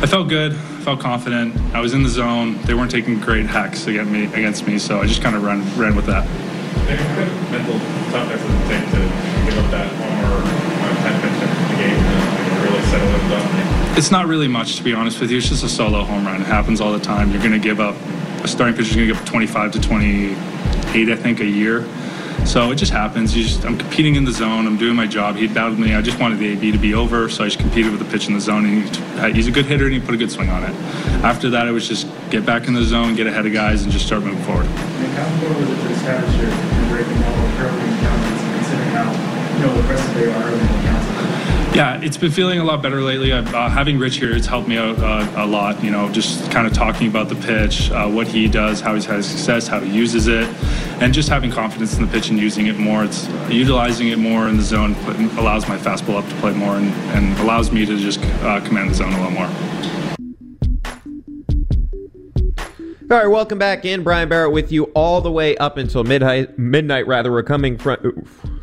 I 0.00 0.06
felt 0.06 0.28
good, 0.28 0.54
felt 0.80 1.00
confident. 1.00 1.56
I 1.74 1.80
was 1.80 1.94
in 1.94 2.02
the 2.02 2.08
zone. 2.08 2.60
They 2.62 2.74
weren't 2.74 2.90
taking 2.90 3.20
great 3.20 3.46
hacks 3.46 3.86
against 3.86 4.10
me, 4.10 4.24
against 4.24 4.66
me, 4.66 4.78
so 4.78 5.00
I 5.00 5.06
just 5.06 5.22
kind 5.22 5.36
of 5.36 5.44
ran 5.44 5.60
ran 5.78 5.94
with 5.94 6.06
that. 6.06 6.26
mental 7.50 7.78
toughness 8.10 8.40
does 8.40 8.54
it 8.54 8.68
take 8.68 8.84
to 8.90 9.00
give 9.44 9.58
up 9.58 9.70
that 9.70 9.88
homer 10.00 10.40
uh, 10.42 11.02
10 11.02 11.20
pitch 11.20 11.30
in 11.32 11.48
the 11.48 11.82
game 11.82 12.04
and 12.04 12.64
really 12.64 12.82
settle 12.88 13.08
it 13.08 13.28
down? 13.28 13.98
It's 13.98 14.10
not 14.10 14.26
really 14.26 14.48
much, 14.48 14.76
to 14.76 14.82
be 14.82 14.94
honest 14.94 15.20
with 15.20 15.30
you. 15.30 15.38
It's 15.38 15.48
just 15.48 15.64
a 15.64 15.68
solo 15.68 16.02
home 16.04 16.24
run. 16.24 16.40
It 16.40 16.46
happens 16.46 16.80
all 16.80 16.92
the 16.92 17.00
time. 17.00 17.30
You're 17.30 17.42
going 17.42 17.52
to 17.52 17.58
give 17.58 17.80
up, 17.80 17.96
a 18.42 18.48
starting 18.48 18.74
pitcher 18.74 18.90
is 18.90 18.96
going 18.96 19.08
to 19.08 19.14
give 19.14 19.22
up 19.22 19.28
25 19.28 19.72
to 19.72 19.80
28, 19.80 21.10
I 21.10 21.16
think, 21.16 21.40
a 21.40 21.44
year. 21.44 21.84
So 22.46 22.72
it 22.72 22.76
just 22.76 22.92
happens. 22.92 23.32
Just, 23.32 23.64
I'm 23.64 23.78
competing 23.78 24.16
in 24.16 24.24
the 24.24 24.32
zone. 24.32 24.66
I'm 24.66 24.76
doing 24.76 24.96
my 24.96 25.06
job. 25.06 25.36
He 25.36 25.46
battled 25.46 25.78
me. 25.78 25.94
I 25.94 26.02
just 26.02 26.18
wanted 26.18 26.38
the 26.38 26.48
AB 26.48 26.72
to 26.72 26.78
be 26.78 26.94
over, 26.94 27.28
so 27.28 27.44
I 27.44 27.46
just 27.46 27.60
competed 27.60 27.92
with 27.92 28.00
the 28.00 28.10
pitch 28.10 28.26
in 28.26 28.34
the 28.34 28.40
zone. 28.40 28.66
And 28.66 28.84
he, 28.84 29.02
uh, 29.20 29.32
he's 29.32 29.46
a 29.46 29.52
good 29.52 29.66
hitter, 29.66 29.84
and 29.84 29.94
he 29.94 30.00
put 30.00 30.14
a 30.14 30.18
good 30.18 30.30
swing 30.30 30.50
on 30.50 30.64
it. 30.64 30.74
After 31.22 31.48
that, 31.50 31.68
it 31.68 31.72
was 31.72 31.86
just 31.86 32.08
get 32.30 32.44
back 32.44 32.66
in 32.66 32.74
the 32.74 32.82
zone, 32.82 33.14
get 33.14 33.26
ahead 33.26 33.46
of 33.46 33.52
guys, 33.52 33.84
and 33.84 33.92
just 33.92 34.06
start 34.06 34.24
moving 34.24 34.42
forward. 34.42 34.66
How 34.66 35.26
important 35.34 35.60
was 35.60 35.70
it 35.70 35.80
to 35.82 36.36
your, 36.38 36.48
your 36.48 36.88
breaking 36.88 37.20
ball 37.22 37.36
early 37.60 37.82
in 37.82 37.98
counts, 38.00 38.42
considering 38.56 38.90
how 38.90 39.12
you 39.54 39.66
know 39.66 39.80
aggressive 39.80 40.14
they 40.14 40.32
are 40.32 40.50
the? 40.50 40.89
Yeah, 41.72 42.00
it's 42.02 42.16
been 42.16 42.32
feeling 42.32 42.58
a 42.58 42.64
lot 42.64 42.82
better 42.82 43.00
lately. 43.00 43.30
Uh, 43.30 43.68
having 43.68 43.96
Rich 43.96 44.16
here, 44.16 44.34
it's 44.34 44.46
helped 44.46 44.66
me 44.66 44.76
out 44.76 44.98
uh, 44.98 45.32
a 45.36 45.46
lot. 45.46 45.82
You 45.84 45.92
know, 45.92 46.10
just 46.10 46.50
kind 46.50 46.66
of 46.66 46.72
talking 46.72 47.06
about 47.06 47.28
the 47.28 47.36
pitch, 47.36 47.92
uh, 47.92 48.08
what 48.08 48.26
he 48.26 48.48
does, 48.48 48.80
how 48.80 48.94
he's 48.96 49.04
had 49.04 49.24
success, 49.24 49.68
how 49.68 49.78
he 49.78 49.88
uses 49.88 50.26
it, 50.26 50.48
and 51.00 51.14
just 51.14 51.28
having 51.28 51.52
confidence 51.52 51.96
in 51.96 52.04
the 52.04 52.10
pitch 52.10 52.28
and 52.28 52.40
using 52.40 52.66
it 52.66 52.76
more. 52.76 53.04
It's 53.04 53.28
utilizing 53.48 54.08
it 54.08 54.18
more 54.18 54.48
in 54.48 54.56
the 54.56 54.64
zone 54.64 54.94
allows 55.38 55.68
my 55.68 55.78
fastball 55.78 56.16
up 56.16 56.28
to 56.28 56.34
play 56.36 56.52
more 56.52 56.74
and, 56.76 56.92
and 57.14 57.38
allows 57.38 57.70
me 57.70 57.86
to 57.86 57.96
just 57.96 58.20
uh, 58.42 58.60
command 58.66 58.90
the 58.90 58.94
zone 58.94 59.12
a 59.12 59.20
lot 59.20 59.32
more. 59.32 59.46
All 63.10 63.16
right, 63.16 63.26
welcome 63.26 63.58
back 63.58 63.84
in. 63.84 64.02
Brian 64.02 64.28
Barrett 64.28 64.52
with 64.52 64.72
you 64.72 64.84
all 64.94 65.20
the 65.20 65.32
way 65.32 65.56
up 65.56 65.76
until 65.76 66.02
midnight. 66.02 66.58
Midnight, 66.58 67.06
rather. 67.06 67.30
We're 67.30 67.42
coming 67.44 67.78
from 67.78 67.96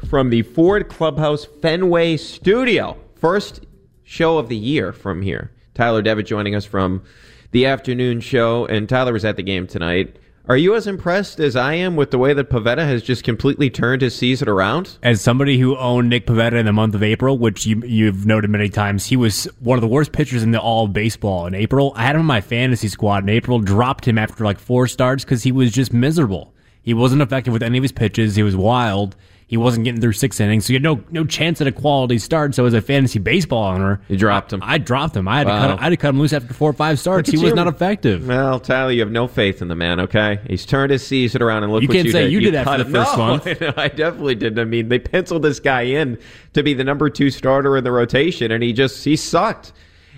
from 0.07 0.29
the 0.29 0.41
Ford 0.41 0.87
Clubhouse 0.87 1.45
Fenway 1.61 2.15
Studio. 2.17 2.97
First 3.15 3.65
show 4.03 4.37
of 4.37 4.47
the 4.47 4.55
year 4.55 4.93
from 4.93 5.21
here. 5.21 5.51
Tyler 5.73 6.01
Devitt 6.01 6.25
joining 6.25 6.55
us 6.55 6.65
from 6.65 7.03
the 7.51 7.65
afternoon 7.65 8.21
show, 8.21 8.65
and 8.65 8.87
Tyler 8.87 9.13
was 9.13 9.25
at 9.25 9.35
the 9.35 9.43
game 9.43 9.67
tonight. 9.67 10.17
Are 10.47 10.55
you 10.55 10.75
as 10.75 10.87
impressed 10.87 11.41
as 11.41 11.57
I 11.57 11.73
am 11.73 11.97
with 11.97 12.11
the 12.11 12.17
way 12.17 12.33
that 12.33 12.49
Pivetta 12.49 12.85
has 12.85 13.03
just 13.03 13.25
completely 13.25 13.69
turned 13.69 14.01
his 14.01 14.15
season 14.15 14.47
around? 14.47 14.97
As 15.03 15.19
somebody 15.19 15.59
who 15.59 15.75
owned 15.75 16.09
Nick 16.09 16.25
Pivetta 16.25 16.53
in 16.53 16.65
the 16.65 16.71
month 16.71 16.95
of 16.95 17.03
April, 17.03 17.37
which 17.37 17.65
you, 17.65 17.81
you've 17.85 18.25
noted 18.25 18.49
many 18.49 18.69
times, 18.69 19.05
he 19.07 19.17
was 19.17 19.43
one 19.59 19.77
of 19.77 19.81
the 19.81 19.89
worst 19.89 20.13
pitchers 20.13 20.41
in 20.41 20.51
the 20.51 20.61
all 20.61 20.85
of 20.85 20.93
baseball 20.93 21.47
in 21.47 21.53
April. 21.53 21.91
I 21.97 22.03
had 22.03 22.15
him 22.15 22.21
in 22.21 22.27
my 22.27 22.39
fantasy 22.39 22.87
squad 22.87 23.23
in 23.23 23.29
April, 23.29 23.59
dropped 23.59 24.07
him 24.07 24.17
after 24.17 24.45
like 24.45 24.57
four 24.57 24.87
starts 24.87 25.25
because 25.25 25.43
he 25.43 25.51
was 25.51 25.69
just 25.69 25.91
miserable. 25.91 26.53
He 26.81 26.93
wasn't 26.93 27.21
effective 27.21 27.51
with 27.51 27.61
any 27.61 27.77
of 27.77 27.83
his 27.83 27.91
pitches. 27.91 28.37
He 28.37 28.43
was 28.43 28.55
wild. 28.55 29.17
He 29.49 29.55
wasn't 29.55 29.85
getting 29.85 30.01
through 30.01 30.11
six 30.11 30.41
innings, 30.41 30.65
so 30.65 30.73
you 30.73 30.75
had 30.75 30.83
no 30.83 31.01
no 31.09 31.23
chance 31.23 31.61
at 31.61 31.67
a 31.67 31.71
quality 31.71 32.17
start. 32.17 32.53
So 32.53 32.65
as 32.65 32.73
a 32.73 32.81
fantasy 32.81 33.17
baseball 33.17 33.63
owner, 33.63 34.01
you 34.09 34.17
dropped 34.17 34.51
him. 34.51 34.61
I, 34.61 34.73
I 34.73 34.77
dropped 34.77 35.15
him. 35.15 35.25
I 35.25 35.37
had 35.37 35.47
Wow. 35.47 35.61
to 35.61 35.67
cut. 35.69 35.79
I 35.79 35.83
had 35.85 35.89
to 35.91 35.97
cut 35.97 36.09
him 36.09 36.19
loose 36.19 36.33
after 36.33 36.53
four 36.53 36.69
or 36.69 36.73
five 36.73 36.99
starts. 36.99 37.29
He 37.31 37.37
was 37.37 37.53
at 37.53 37.55
not 37.55 37.67
effective. 37.67 38.27
Well, 38.27 38.59
Tyler, 38.59 38.91
you 38.91 38.99
have 38.99 39.09
no 39.11 39.25
faith 39.29 39.61
in 39.61 39.69
the 39.69 39.75
man. 39.75 40.01
Okay, 40.01 40.41
he's 40.49 40.65
turned 40.65 40.91
his 40.91 41.07
season 41.07 41.41
around, 41.41 41.63
and 41.63 41.71
look 41.71 41.81
You 41.81 41.87
what 41.87 41.93
can't 41.95 42.05
you 42.07 42.11
say 42.11 42.23
did. 42.23 42.33
you 42.33 42.41
did 42.41 42.55
after 42.55 42.71
cut 42.83 42.87
the 42.87 42.91
first 42.99 43.17
no, 43.17 43.25
month. 43.25 43.47
I 43.77 43.87
definitely 43.87 44.35
didn't. 44.35 44.59
I 44.59 44.65
mean, 44.65 44.89
they 44.89 44.99
penciled 44.99 45.43
this 45.43 45.61
guy 45.61 45.83
in 45.83 46.19
to 46.51 46.61
be 46.61 46.73
the 46.73 46.83
number 46.83 47.09
two 47.09 47.29
starter 47.29 47.77
in 47.77 47.85
the 47.85 47.91
rotation, 47.93 48.51
and 48.51 48.61
he 48.61 48.73
just 48.73 49.01
he 49.05 49.15
sucked. 49.15 49.71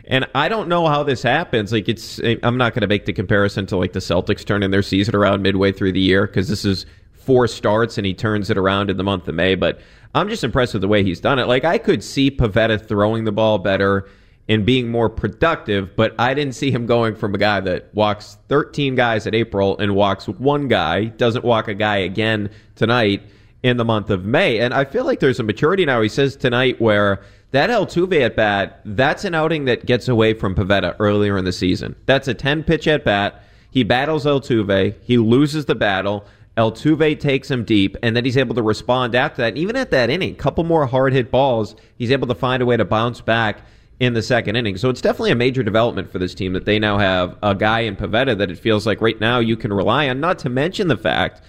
And 0.05 0.25
I 0.33 0.49
don't 0.49 0.69
know 0.69 0.87
how 0.87 1.03
this 1.03 1.21
happens. 1.21 1.71
Like, 1.71 1.87
it's 1.87 2.19
I'm 2.41 2.57
not 2.57 2.73
going 2.73 2.81
to 2.81 2.87
make 2.87 3.05
the 3.05 3.13
comparison 3.13 3.67
to 3.67 3.77
like 3.77 3.93
the 3.93 3.99
Celtics 3.99 4.43
turning 4.43 4.71
their 4.71 4.81
season 4.81 5.15
around 5.15 5.43
midway 5.43 5.71
through 5.71 5.91
the 5.91 5.99
year 5.99 6.25
because 6.25 6.47
this 6.47 6.65
is 6.65 6.87
four 7.29 7.47
starts 7.47 7.99
and 7.99 8.07
he 8.07 8.13
turns 8.15 8.49
it 8.49 8.57
around 8.57 8.89
in 8.89 8.97
the 8.97 9.03
month 9.03 9.27
of 9.27 9.35
May. 9.35 9.53
But 9.53 9.79
I'm 10.15 10.29
just 10.29 10.43
impressed 10.43 10.73
with 10.73 10.81
the 10.81 10.87
way 10.87 11.03
he's 11.03 11.19
done 11.19 11.37
it. 11.37 11.45
Like, 11.45 11.63
I 11.63 11.77
could 11.77 12.03
see 12.03 12.31
Pivetta 12.31 12.83
throwing 12.83 13.23
the 13.23 13.31
ball 13.31 13.59
better 13.59 14.09
and 14.47 14.65
being 14.65 14.89
more 14.89 15.11
productive, 15.11 15.95
but 15.95 16.15
I 16.17 16.33
didn't 16.33 16.55
see 16.55 16.71
him 16.71 16.87
going 16.87 17.15
from 17.15 17.35
a 17.35 17.37
guy 17.37 17.59
that 17.59 17.93
walks 17.93 18.39
13 18.47 18.95
guys 18.95 19.27
at 19.27 19.35
April 19.35 19.77
and 19.77 19.93
walks 19.93 20.27
one 20.27 20.67
guy, 20.67 21.05
doesn't 21.05 21.45
walk 21.45 21.67
a 21.67 21.75
guy 21.75 21.97
again 21.97 22.49
tonight 22.73 23.21
in 23.61 23.77
the 23.77 23.85
month 23.85 24.09
of 24.09 24.25
May. 24.25 24.59
And 24.59 24.73
I 24.73 24.85
feel 24.85 25.05
like 25.05 25.19
there's 25.19 25.39
a 25.39 25.43
maturity 25.43 25.85
now. 25.85 26.01
He 26.01 26.09
says 26.09 26.35
tonight 26.35 26.81
where 26.81 27.21
that 27.51 27.69
Altuve 27.69 28.25
at 28.25 28.35
bat, 28.35 28.81
that's 28.85 29.23
an 29.23 29.35
outing 29.35 29.65
that 29.65 29.85
gets 29.85 30.07
away 30.07 30.33
from 30.33 30.55
Pivetta 30.55 30.95
earlier 30.97 31.37
in 31.37 31.45
the 31.45 31.51
season. 31.51 31.95
That's 32.07 32.27
a 32.27 32.33
10 32.33 32.63
pitch 32.63 32.87
at 32.87 33.05
bat. 33.05 33.43
He 33.69 33.83
battles 33.83 34.25
Altuve. 34.25 34.95
He 35.03 35.19
loses 35.19 35.65
the 35.65 35.75
battle. 35.75 36.25
Altuve 36.57 37.19
takes 37.19 37.49
him 37.49 37.63
deep, 37.63 37.95
and 38.03 38.15
then 38.15 38.25
he's 38.25 38.37
able 38.37 38.55
to 38.55 38.61
respond 38.61 39.15
after 39.15 39.41
that. 39.41 39.55
even 39.55 39.75
at 39.75 39.91
that 39.91 40.09
inning, 40.09 40.35
couple 40.35 40.63
more 40.63 40.85
hard 40.85 41.13
hit 41.13 41.31
balls, 41.31 41.75
he's 41.97 42.11
able 42.11 42.27
to 42.27 42.35
find 42.35 42.61
a 42.61 42.65
way 42.65 42.75
to 42.75 42.85
bounce 42.85 43.21
back 43.21 43.61
in 43.99 44.13
the 44.13 44.21
second 44.21 44.55
inning. 44.55 44.77
So 44.77 44.89
it's 44.89 45.01
definitely 45.01 45.31
a 45.31 45.35
major 45.35 45.63
development 45.63 46.11
for 46.11 46.19
this 46.19 46.33
team 46.33 46.53
that 46.53 46.65
they 46.65 46.79
now 46.79 46.97
have 46.97 47.37
a 47.43 47.53
guy 47.53 47.81
in 47.81 47.95
Pivetta 47.95 48.37
that 48.37 48.49
it 48.49 48.57
feels 48.57 48.85
like 48.85 49.01
right 49.01 49.19
now 49.19 49.39
you 49.39 49.57
can 49.57 49.73
rely 49.73 50.09
on, 50.09 50.19
not 50.19 50.39
to 50.39 50.49
mention 50.49 50.87
the 50.87 50.97
fact 50.97 51.41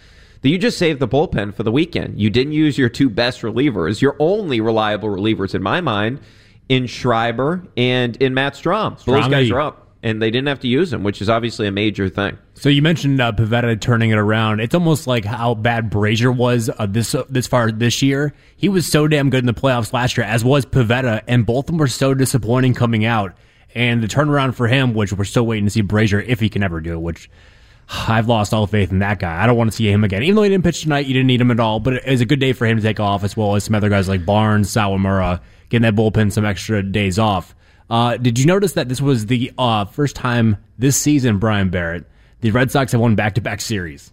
that 0.43 0.49
you 0.49 0.59
just 0.59 0.79
saved 0.79 1.01
the 1.01 1.09
bullpen 1.09 1.55
for 1.55 1.63
the 1.63 1.73
weekend. 1.73 2.21
You 2.21 2.31
didn't 2.31 2.53
use 2.53 2.79
your 2.79 2.89
two 2.89 3.11
best 3.11 3.43
relievers, 3.43 4.01
your 4.01 4.17
only 4.19 4.61
reliable 4.61 5.09
relievers 5.09 5.55
in 5.55 5.63
my 5.63 5.81
mind, 5.81 6.21
in 6.69 6.87
Schreiber 6.87 7.67
and 7.77 8.17
in 8.17 8.33
Matt 8.35 8.55
Strahm. 8.55 9.03
Those 9.05 9.29
guys 9.29 9.51
are 9.51 9.61
up, 9.61 9.89
and 10.03 10.23
they 10.23 10.31
didn't 10.31 10.49
have 10.49 10.61
to 10.61 10.69
use 10.69 10.93
him, 10.93 11.03
which 11.03 11.21
is 11.21 11.29
obviously 11.29 11.67
a 11.67 11.73
major 11.73 12.09
thing. 12.09 12.39
So 12.55 12.69
you 12.69 12.83
mentioned 12.83 13.21
uh, 13.21 13.33
Pivetta 13.33 13.81
turning 13.81 14.11
it 14.11 14.19
around. 14.19 14.61
It's 14.61 14.75
almost 14.75 15.07
like 15.07 15.25
how 15.25 15.55
bad 15.55 15.91
Brasier 15.91 16.35
was 16.35 16.71
uh, 16.79 16.87
this 16.87 17.15
uh, 17.15 17.25
this 17.29 17.47
far 17.47 17.71
this 17.71 18.03
year. 18.03 18.33
He 18.57 18.69
was 18.69 18.91
so 18.91 19.09
damn 19.09 19.31
good 19.31 19.41
in 19.41 19.47
the 19.47 19.55
playoffs 19.55 19.93
last 19.93 20.17
year, 20.17 20.27
as 20.27 20.45
was 20.45 20.65
Pivetta, 20.65 21.23
and 21.27 21.45
both 21.45 21.65
of 21.65 21.67
them 21.67 21.79
were 21.79 21.87
so 21.87 22.15
disappointing 22.15 22.75
coming 22.75 23.05
out. 23.05 23.35
And 23.75 24.03
the 24.03 24.09
turnaround 24.09 24.55
for 24.55 24.67
him, 24.67 24.95
which 24.95 25.13
we're 25.13 25.25
still 25.25 25.47
waiting 25.47 25.65
to 25.65 25.71
see 25.71 25.83
Brasier 25.83 26.25
if 26.27 26.41
he 26.41 26.49
can 26.49 26.63
ever 26.63 26.81
do 26.81 26.95
it, 26.95 27.01
which 27.01 27.31
I've 27.89 28.29
lost 28.29 28.53
all 28.53 28.67
faith 28.67 28.91
in 28.91 29.01
that 29.01 29.19
guy. 29.19 29.43
I 29.43 29.47
don't 29.47 29.57
want 29.57 29.71
to 29.71 29.77
see 29.77 29.91
him 29.91 30.03
again. 30.03 30.23
Even 30.23 30.37
though 30.37 30.43
he 30.43 30.49
didn't 30.49 30.65
pitch 30.65 30.83
tonight, 30.83 31.07
you 31.07 31.13
didn't 31.13 31.29
need 31.29 31.41
him 31.41 31.51
at 31.51 31.61
all. 31.61 31.79
But 31.79 31.95
it 31.95 32.07
was 32.07 32.21
a 32.21 32.27
good 32.27 32.41
day 32.41 32.53
for 32.53 32.67
him 32.67 32.79
to 32.79 32.83
take 32.83 33.01
off, 33.01 33.23
as 33.23 33.37
well 33.37 33.55
as 33.55 33.65
some 33.65 33.75
other 33.75 33.89
guys 33.89 34.09
like 34.09 34.25
Barnes, 34.27 34.71
Sawamura, 34.71 35.41
getting 35.69 35.83
that 35.83 35.95
bullpen 35.95 36.33
some 36.33 36.45
extra 36.45 36.83
days 36.83 37.19
off. 37.19 37.55
Uh, 37.91 38.17
did 38.17 38.39
you 38.39 38.47
notice 38.47 38.75
that 38.75 38.89
this 38.89 39.01
was 39.01 39.27
the 39.27 39.53
uh, 39.59 39.85
first 39.85 40.15
time 40.15 40.57
this 40.79 40.97
season, 40.97 41.39
Brian 41.39 41.71
Barrett, 41.71 42.07
the 42.41 42.53
Red 42.53 42.71
Sox 42.71 42.93
have 42.93 43.01
won 43.01 43.17
back 43.17 43.35
to 43.35 43.41
back 43.41 43.61
series? 43.61 44.13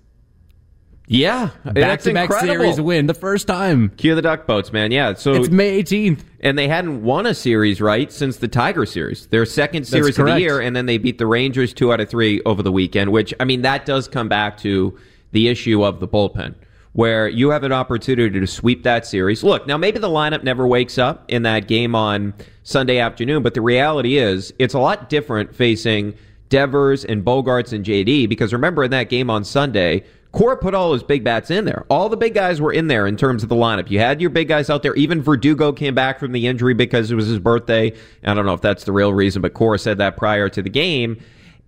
Yeah, 1.09 1.51
back 1.63 2.01
to 2.01 2.13
back 2.13 2.33
series 2.33 2.81
win, 2.81 3.05
the 3.05 3.13
first 3.13 3.47
time. 3.47 3.91
Cue 3.95 4.13
the 4.13 4.21
duck 4.21 4.45
boats, 4.45 4.73
man. 4.73 4.91
Yeah, 4.91 5.13
so 5.13 5.35
it's 5.35 5.47
May 5.47 5.81
18th, 5.81 6.19
and 6.41 6.57
they 6.57 6.67
hadn't 6.67 7.01
won 7.03 7.25
a 7.25 7.33
series 7.33 7.79
right 7.79 8.11
since 8.11 8.37
the 8.37 8.49
Tiger 8.49 8.85
series, 8.85 9.27
their 9.27 9.45
second 9.45 9.85
series 9.87 10.19
of 10.19 10.25
the 10.25 10.37
year, 10.37 10.59
and 10.59 10.75
then 10.75 10.85
they 10.85 10.97
beat 10.97 11.17
the 11.17 11.25
Rangers 11.25 11.73
two 11.73 11.93
out 11.93 12.01
of 12.01 12.09
three 12.09 12.41
over 12.45 12.61
the 12.61 12.73
weekend. 12.73 13.13
Which 13.13 13.33
I 13.39 13.45
mean, 13.45 13.61
that 13.61 13.85
does 13.85 14.09
come 14.09 14.27
back 14.27 14.57
to 14.59 14.99
the 15.31 15.47
issue 15.47 15.81
of 15.85 16.01
the 16.01 16.09
bullpen, 16.09 16.55
where 16.97 17.29
you 17.29 17.51
have 17.51 17.63
an 17.63 17.71
opportunity 17.71 18.39
to 18.39 18.47
sweep 18.47 18.81
that 18.81 19.05
series. 19.05 19.43
Look, 19.43 19.67
now 19.67 19.77
maybe 19.77 19.99
the 19.99 20.09
lineup 20.09 20.41
never 20.41 20.65
wakes 20.65 20.97
up 20.97 21.25
in 21.27 21.43
that 21.43 21.67
game 21.67 21.93
on 21.93 22.33
Sunday 22.63 22.97
afternoon, 22.97 23.43
but 23.43 23.53
the 23.53 23.61
reality 23.61 24.17
is 24.17 24.51
it's 24.57 24.73
a 24.73 24.79
lot 24.79 25.07
different 25.07 25.55
facing 25.55 26.15
Devers 26.49 27.05
and 27.05 27.23
Bogaerts 27.23 27.71
and 27.71 27.85
JD 27.85 28.27
because 28.27 28.51
remember 28.51 28.83
in 28.83 28.89
that 28.89 29.09
game 29.09 29.29
on 29.29 29.43
Sunday. 29.43 30.05
Cora 30.31 30.57
put 30.57 30.73
all 30.73 30.91
his 30.91 31.03
big 31.03 31.23
bats 31.23 31.51
in 31.51 31.65
there. 31.65 31.85
All 31.87 32.09
the 32.09 32.17
big 32.17 32.33
guys 32.33 32.59
were 32.59 32.73
in 32.73 32.87
there 32.87 33.05
in 33.05 33.15
terms 33.15 33.43
of 33.43 33.49
the 33.49 33.55
lineup. 33.55 33.91
You 33.91 33.99
had 33.99 34.19
your 34.19 34.31
big 34.31 34.47
guys 34.47 34.67
out 34.67 34.81
there. 34.81 34.95
Even 34.95 35.21
Verdugo 35.21 35.71
came 35.71 35.93
back 35.93 36.19
from 36.19 36.31
the 36.31 36.47
injury 36.47 36.73
because 36.73 37.11
it 37.11 37.15
was 37.15 37.27
his 37.27 37.39
birthday. 37.39 37.93
I 38.23 38.33
don't 38.33 38.47
know 38.47 38.53
if 38.53 38.61
that's 38.61 38.85
the 38.85 38.91
real 38.91 39.13
reason, 39.13 39.43
but 39.43 39.53
Cora 39.53 39.77
said 39.77 39.99
that 39.99 40.17
prior 40.17 40.49
to 40.49 40.63
the 40.63 40.69
game. 40.69 41.19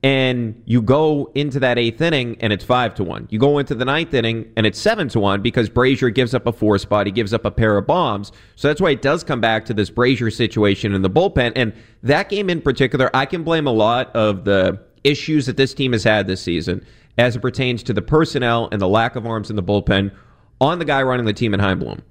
And 0.01 0.61
you 0.65 0.81
go 0.81 1.29
into 1.35 1.59
that 1.59 1.77
eighth 1.77 1.99
inning 1.99 2.37
and 2.39 2.53
it's 2.53 2.63
five 2.63 2.95
to 2.95 3.03
one. 3.03 3.27
You 3.29 3.37
go 3.37 3.57
into 3.57 3.75
the 3.75 3.83
ninth 3.83 4.13
inning 4.13 4.49
and 4.55 4.65
it's 4.65 4.79
seven 4.79 5.09
to 5.09 5.19
one 5.19 5.41
because 5.41 5.69
Brasier 5.69 6.13
gives 6.13 6.33
up 6.33 6.47
a 6.47 6.53
four 6.53 6.77
spot. 6.77 7.05
He 7.05 7.11
gives 7.11 7.33
up 7.33 7.43
a 7.43 7.51
pair 7.51 7.77
of 7.77 7.85
bombs. 7.85 8.31
So 8.55 8.69
that's 8.69 8.79
why 8.79 8.91
it 8.91 9.01
does 9.01 9.25
come 9.25 9.41
back 9.41 9.65
to 9.65 9.73
this 9.73 9.89
Brasier 9.89 10.33
situation 10.33 10.93
in 10.93 11.01
the 11.01 11.09
bullpen. 11.09 11.51
And 11.57 11.73
that 12.03 12.29
game 12.29 12.49
in 12.49 12.61
particular, 12.61 13.09
I 13.13 13.25
can 13.25 13.43
blame 13.43 13.67
a 13.67 13.73
lot 13.73 14.15
of 14.15 14.45
the 14.45 14.79
issues 15.03 15.45
that 15.47 15.57
this 15.57 15.73
team 15.73 15.91
has 15.91 16.05
had 16.05 16.27
this 16.27 16.41
season 16.41 16.85
as 17.17 17.35
it 17.35 17.41
pertains 17.41 17.83
to 17.83 17.93
the 17.93 18.01
personnel 18.01 18.69
and 18.71 18.81
the 18.81 18.87
lack 18.87 19.17
of 19.17 19.25
arms 19.25 19.49
in 19.49 19.57
the 19.57 19.63
bullpen 19.63 20.15
on 20.61 20.79
the 20.79 20.85
guy 20.85 21.01
running 21.03 21.25
the 21.25 21.33
team 21.33 21.53
in 21.53 21.59
Chaim 21.59 21.79
Bloom. 21.79 22.01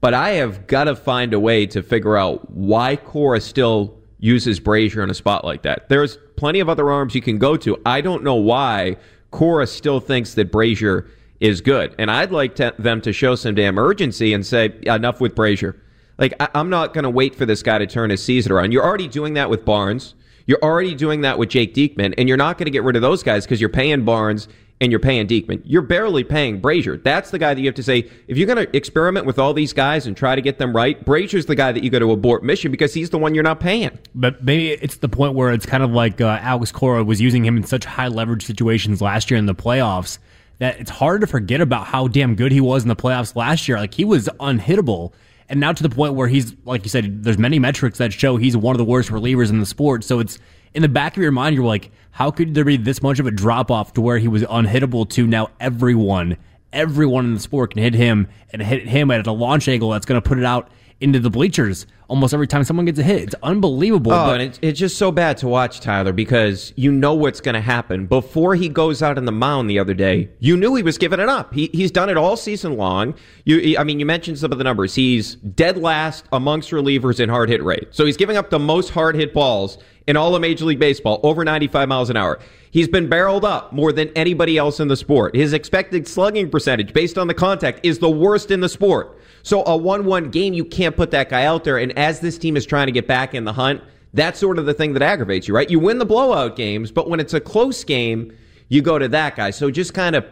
But 0.00 0.14
I 0.14 0.30
have 0.30 0.66
got 0.66 0.84
to 0.84 0.96
find 0.96 1.32
a 1.32 1.38
way 1.38 1.66
to 1.66 1.82
figure 1.82 2.16
out 2.16 2.50
why 2.50 2.96
Cora 2.96 3.40
still 3.40 3.99
uses 4.20 4.60
Brasier 4.60 5.02
in 5.02 5.10
a 5.10 5.14
spot 5.14 5.44
like 5.44 5.62
that. 5.62 5.88
There's 5.88 6.18
plenty 6.36 6.60
of 6.60 6.68
other 6.68 6.90
arms 6.90 7.14
you 7.14 7.22
can 7.22 7.38
go 7.38 7.56
to. 7.56 7.80
I 7.84 8.00
don't 8.00 8.22
know 8.22 8.36
why 8.36 8.96
Cora 9.30 9.66
still 9.66 10.00
thinks 10.00 10.34
that 10.34 10.52
Brasier 10.52 11.08
is 11.40 11.60
good. 11.60 11.94
And 11.98 12.10
I'd 12.10 12.30
like 12.30 12.54
to, 12.56 12.74
them 12.78 13.00
to 13.00 13.12
show 13.12 13.34
some 13.34 13.54
damn 13.54 13.78
urgency 13.78 14.32
and 14.34 14.44
say, 14.44 14.78
enough 14.82 15.20
with 15.20 15.34
Brasier. 15.34 15.76
Like, 16.18 16.34
I, 16.38 16.48
am 16.54 16.68
not 16.68 16.92
going 16.92 17.04
to 17.04 17.10
wait 17.10 17.34
for 17.34 17.46
this 17.46 17.62
guy 17.62 17.78
to 17.78 17.86
turn 17.86 18.10
his 18.10 18.22
season 18.22 18.52
around. 18.52 18.72
You're 18.72 18.84
already 18.84 19.08
doing 19.08 19.34
that 19.34 19.48
with 19.48 19.64
Barnes. 19.64 20.14
You're 20.46 20.62
already 20.62 20.94
doing 20.94 21.22
that 21.22 21.38
with 21.38 21.48
Jake 21.48 21.74
Diekman, 21.74 22.14
and 22.18 22.28
you're 22.28 22.36
not 22.36 22.58
going 22.58 22.66
to 22.66 22.70
get 22.70 22.82
rid 22.82 22.96
of 22.96 23.02
those 23.02 23.22
guys 23.22 23.44
because 23.44 23.60
you're 23.60 23.70
paying 23.70 24.04
Barnes 24.04 24.48
and 24.80 24.90
you're 24.90 24.98
paying 24.98 25.26
Diekman. 25.26 25.60
You're 25.64 25.82
barely 25.82 26.24
paying 26.24 26.60
Brasier. 26.60 27.02
That's 27.02 27.30
the 27.30 27.38
guy 27.38 27.52
that 27.52 27.60
you 27.60 27.66
have 27.66 27.74
to 27.74 27.82
say, 27.82 28.08
if 28.28 28.38
you're 28.38 28.46
going 28.46 28.64
to 28.66 28.76
experiment 28.76 29.26
with 29.26 29.38
all 29.38 29.52
these 29.52 29.72
guys 29.74 30.06
and 30.06 30.16
try 30.16 30.34
to 30.34 30.40
get 30.40 30.58
them 30.58 30.74
right, 30.74 31.04
Brasier's 31.04 31.46
the 31.46 31.54
guy 31.54 31.70
that 31.70 31.84
you 31.84 31.90
got 31.90 31.98
to 31.98 32.10
abort 32.12 32.42
mission 32.42 32.70
because 32.70 32.94
he's 32.94 33.10
the 33.10 33.18
one 33.18 33.34
you're 33.34 33.44
not 33.44 33.60
paying. 33.60 33.98
But 34.14 34.42
maybe 34.42 34.70
it's 34.70 34.96
the 34.96 35.08
point 35.08 35.34
where 35.34 35.52
it's 35.52 35.66
kind 35.66 35.82
of 35.82 35.90
like 35.90 36.20
uh, 36.20 36.38
Alex 36.40 36.72
Cora 36.72 37.04
was 37.04 37.20
using 37.20 37.44
him 37.44 37.58
in 37.58 37.64
such 37.64 37.84
high 37.84 38.08
leverage 38.08 38.46
situations 38.46 39.02
last 39.02 39.30
year 39.30 39.38
in 39.38 39.46
the 39.46 39.54
playoffs 39.54 40.18
that 40.58 40.78
it's 40.78 40.90
hard 40.90 41.20
to 41.22 41.26
forget 41.26 41.60
about 41.60 41.86
how 41.86 42.08
damn 42.08 42.34
good 42.34 42.52
he 42.52 42.60
was 42.60 42.82
in 42.82 42.88
the 42.88 42.96
playoffs 42.96 43.36
last 43.36 43.68
year. 43.68 43.78
Like 43.78 43.94
he 43.94 44.04
was 44.04 44.28
unhittable. 44.40 45.12
And 45.48 45.58
now 45.58 45.72
to 45.72 45.82
the 45.82 45.88
point 45.88 46.14
where 46.14 46.28
he's, 46.28 46.54
like 46.64 46.84
you 46.84 46.90
said, 46.90 47.24
there's 47.24 47.38
many 47.38 47.58
metrics 47.58 47.98
that 47.98 48.12
show 48.12 48.36
he's 48.36 48.56
one 48.56 48.74
of 48.74 48.78
the 48.78 48.84
worst 48.84 49.10
relievers 49.10 49.50
in 49.50 49.58
the 49.58 49.66
sport. 49.66 50.04
So 50.04 50.20
it's 50.20 50.38
in 50.74 50.82
the 50.82 50.88
back 50.88 51.16
of 51.16 51.22
your 51.22 51.32
mind, 51.32 51.56
you're 51.56 51.64
like, 51.64 51.90
how 52.12 52.30
could 52.30 52.54
there 52.54 52.64
be 52.64 52.76
this 52.76 53.02
much 53.02 53.18
of 53.18 53.26
a 53.26 53.30
drop 53.30 53.70
off 53.70 53.92
to 53.94 54.00
where 54.00 54.18
he 54.18 54.28
was 54.28 54.42
unhittable 54.44 55.08
to 55.10 55.26
now 55.26 55.48
everyone, 55.60 56.36
everyone 56.72 57.24
in 57.26 57.34
the 57.34 57.40
sport 57.40 57.72
can 57.74 57.82
hit 57.82 57.94
him 57.94 58.28
and 58.52 58.62
hit 58.62 58.86
him 58.86 59.10
at 59.10 59.26
a 59.26 59.32
launch 59.32 59.68
angle 59.68 59.90
that's 59.90 60.06
going 60.06 60.20
to 60.20 60.26
put 60.28 60.38
it 60.38 60.44
out 60.44 60.68
into 61.00 61.18
the 61.18 61.30
bleachers 61.30 61.86
almost 62.08 62.34
every 62.34 62.46
time 62.46 62.62
someone 62.62 62.84
gets 62.84 62.98
a 62.98 63.02
hit. 63.02 63.22
It's 63.22 63.34
unbelievable. 63.42 64.12
Oh, 64.12 64.26
but- 64.26 64.40
and 64.40 64.42
it's, 64.42 64.58
it's 64.60 64.78
just 64.78 64.98
so 64.98 65.10
bad 65.10 65.38
to 65.38 65.48
watch 65.48 65.80
Tyler 65.80 66.12
because 66.12 66.74
you 66.76 66.92
know 66.92 67.14
what's 67.14 67.40
going 67.40 67.54
to 67.54 67.60
happen. 67.60 68.06
Before 68.06 68.54
he 68.54 68.68
goes 68.68 69.02
out 69.02 69.16
on 69.16 69.24
the 69.24 69.32
mound 69.32 69.70
the 69.70 69.78
other 69.78 69.94
day, 69.94 70.28
you 70.40 70.56
knew 70.58 70.74
he 70.74 70.82
was 70.82 70.98
giving 70.98 71.20
it 71.20 71.28
up. 71.28 71.54
He, 71.54 71.70
he's 71.72 71.90
done 71.90 72.10
it 72.10 72.18
all 72.18 72.36
season 72.36 72.76
long. 72.76 73.14
You, 73.46 73.78
I 73.78 73.84
mean, 73.84 73.98
you 73.98 74.04
mentioned 74.04 74.38
some 74.38 74.52
of 74.52 74.58
the 74.58 74.64
numbers. 74.64 74.94
He's 74.94 75.36
dead 75.36 75.78
last 75.78 76.26
amongst 76.32 76.70
relievers 76.70 77.18
in 77.18 77.28
hard 77.30 77.48
hit 77.48 77.62
rate. 77.64 77.88
So 77.92 78.04
he's 78.04 78.18
giving 78.18 78.36
up 78.36 78.50
the 78.50 78.58
most 78.58 78.90
hard 78.90 79.14
hit 79.16 79.32
balls 79.32 79.78
in 80.10 80.16
all 80.16 80.34
of 80.34 80.42
Major 80.42 80.64
League 80.64 80.80
Baseball, 80.80 81.20
over 81.22 81.44
95 81.44 81.88
miles 81.88 82.10
an 82.10 82.16
hour. 82.16 82.40
He's 82.72 82.88
been 82.88 83.08
barreled 83.08 83.44
up 83.44 83.72
more 83.72 83.92
than 83.92 84.08
anybody 84.16 84.58
else 84.58 84.80
in 84.80 84.88
the 84.88 84.96
sport. 84.96 85.36
His 85.36 85.52
expected 85.52 86.08
slugging 86.08 86.50
percentage 86.50 86.92
based 86.92 87.16
on 87.16 87.28
the 87.28 87.34
contact 87.34 87.80
is 87.84 88.00
the 88.00 88.10
worst 88.10 88.50
in 88.50 88.60
the 88.60 88.68
sport. 88.68 89.16
So 89.44 89.62
a 89.62 89.78
1-1 89.78 90.32
game, 90.32 90.52
you 90.52 90.64
can't 90.64 90.96
put 90.96 91.12
that 91.12 91.30
guy 91.30 91.44
out 91.44 91.62
there. 91.62 91.78
And 91.78 91.96
as 91.96 92.18
this 92.18 92.38
team 92.38 92.56
is 92.56 92.66
trying 92.66 92.86
to 92.86 92.92
get 92.92 93.06
back 93.06 93.34
in 93.34 93.44
the 93.44 93.52
hunt, 93.52 93.82
that's 94.12 94.40
sort 94.40 94.58
of 94.58 94.66
the 94.66 94.74
thing 94.74 94.94
that 94.94 95.02
aggravates 95.02 95.46
you, 95.46 95.54
right? 95.54 95.70
You 95.70 95.78
win 95.78 95.98
the 95.98 96.04
blowout 96.04 96.56
games, 96.56 96.90
but 96.90 97.08
when 97.08 97.20
it's 97.20 97.32
a 97.32 97.40
close 97.40 97.84
game, 97.84 98.36
you 98.68 98.82
go 98.82 98.98
to 98.98 99.06
that 99.08 99.36
guy. 99.36 99.50
So 99.50 99.70
just 99.70 99.94
kind 99.94 100.16
of 100.16 100.26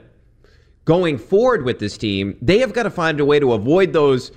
going 0.84 1.18
forward 1.18 1.64
with 1.64 1.78
this 1.78 1.96
team, 1.96 2.36
they 2.42 2.58
have 2.58 2.72
got 2.72 2.82
to 2.82 2.90
find 2.90 3.20
a 3.20 3.24
way 3.24 3.38
to 3.38 3.52
avoid 3.52 3.92
those 3.92 4.32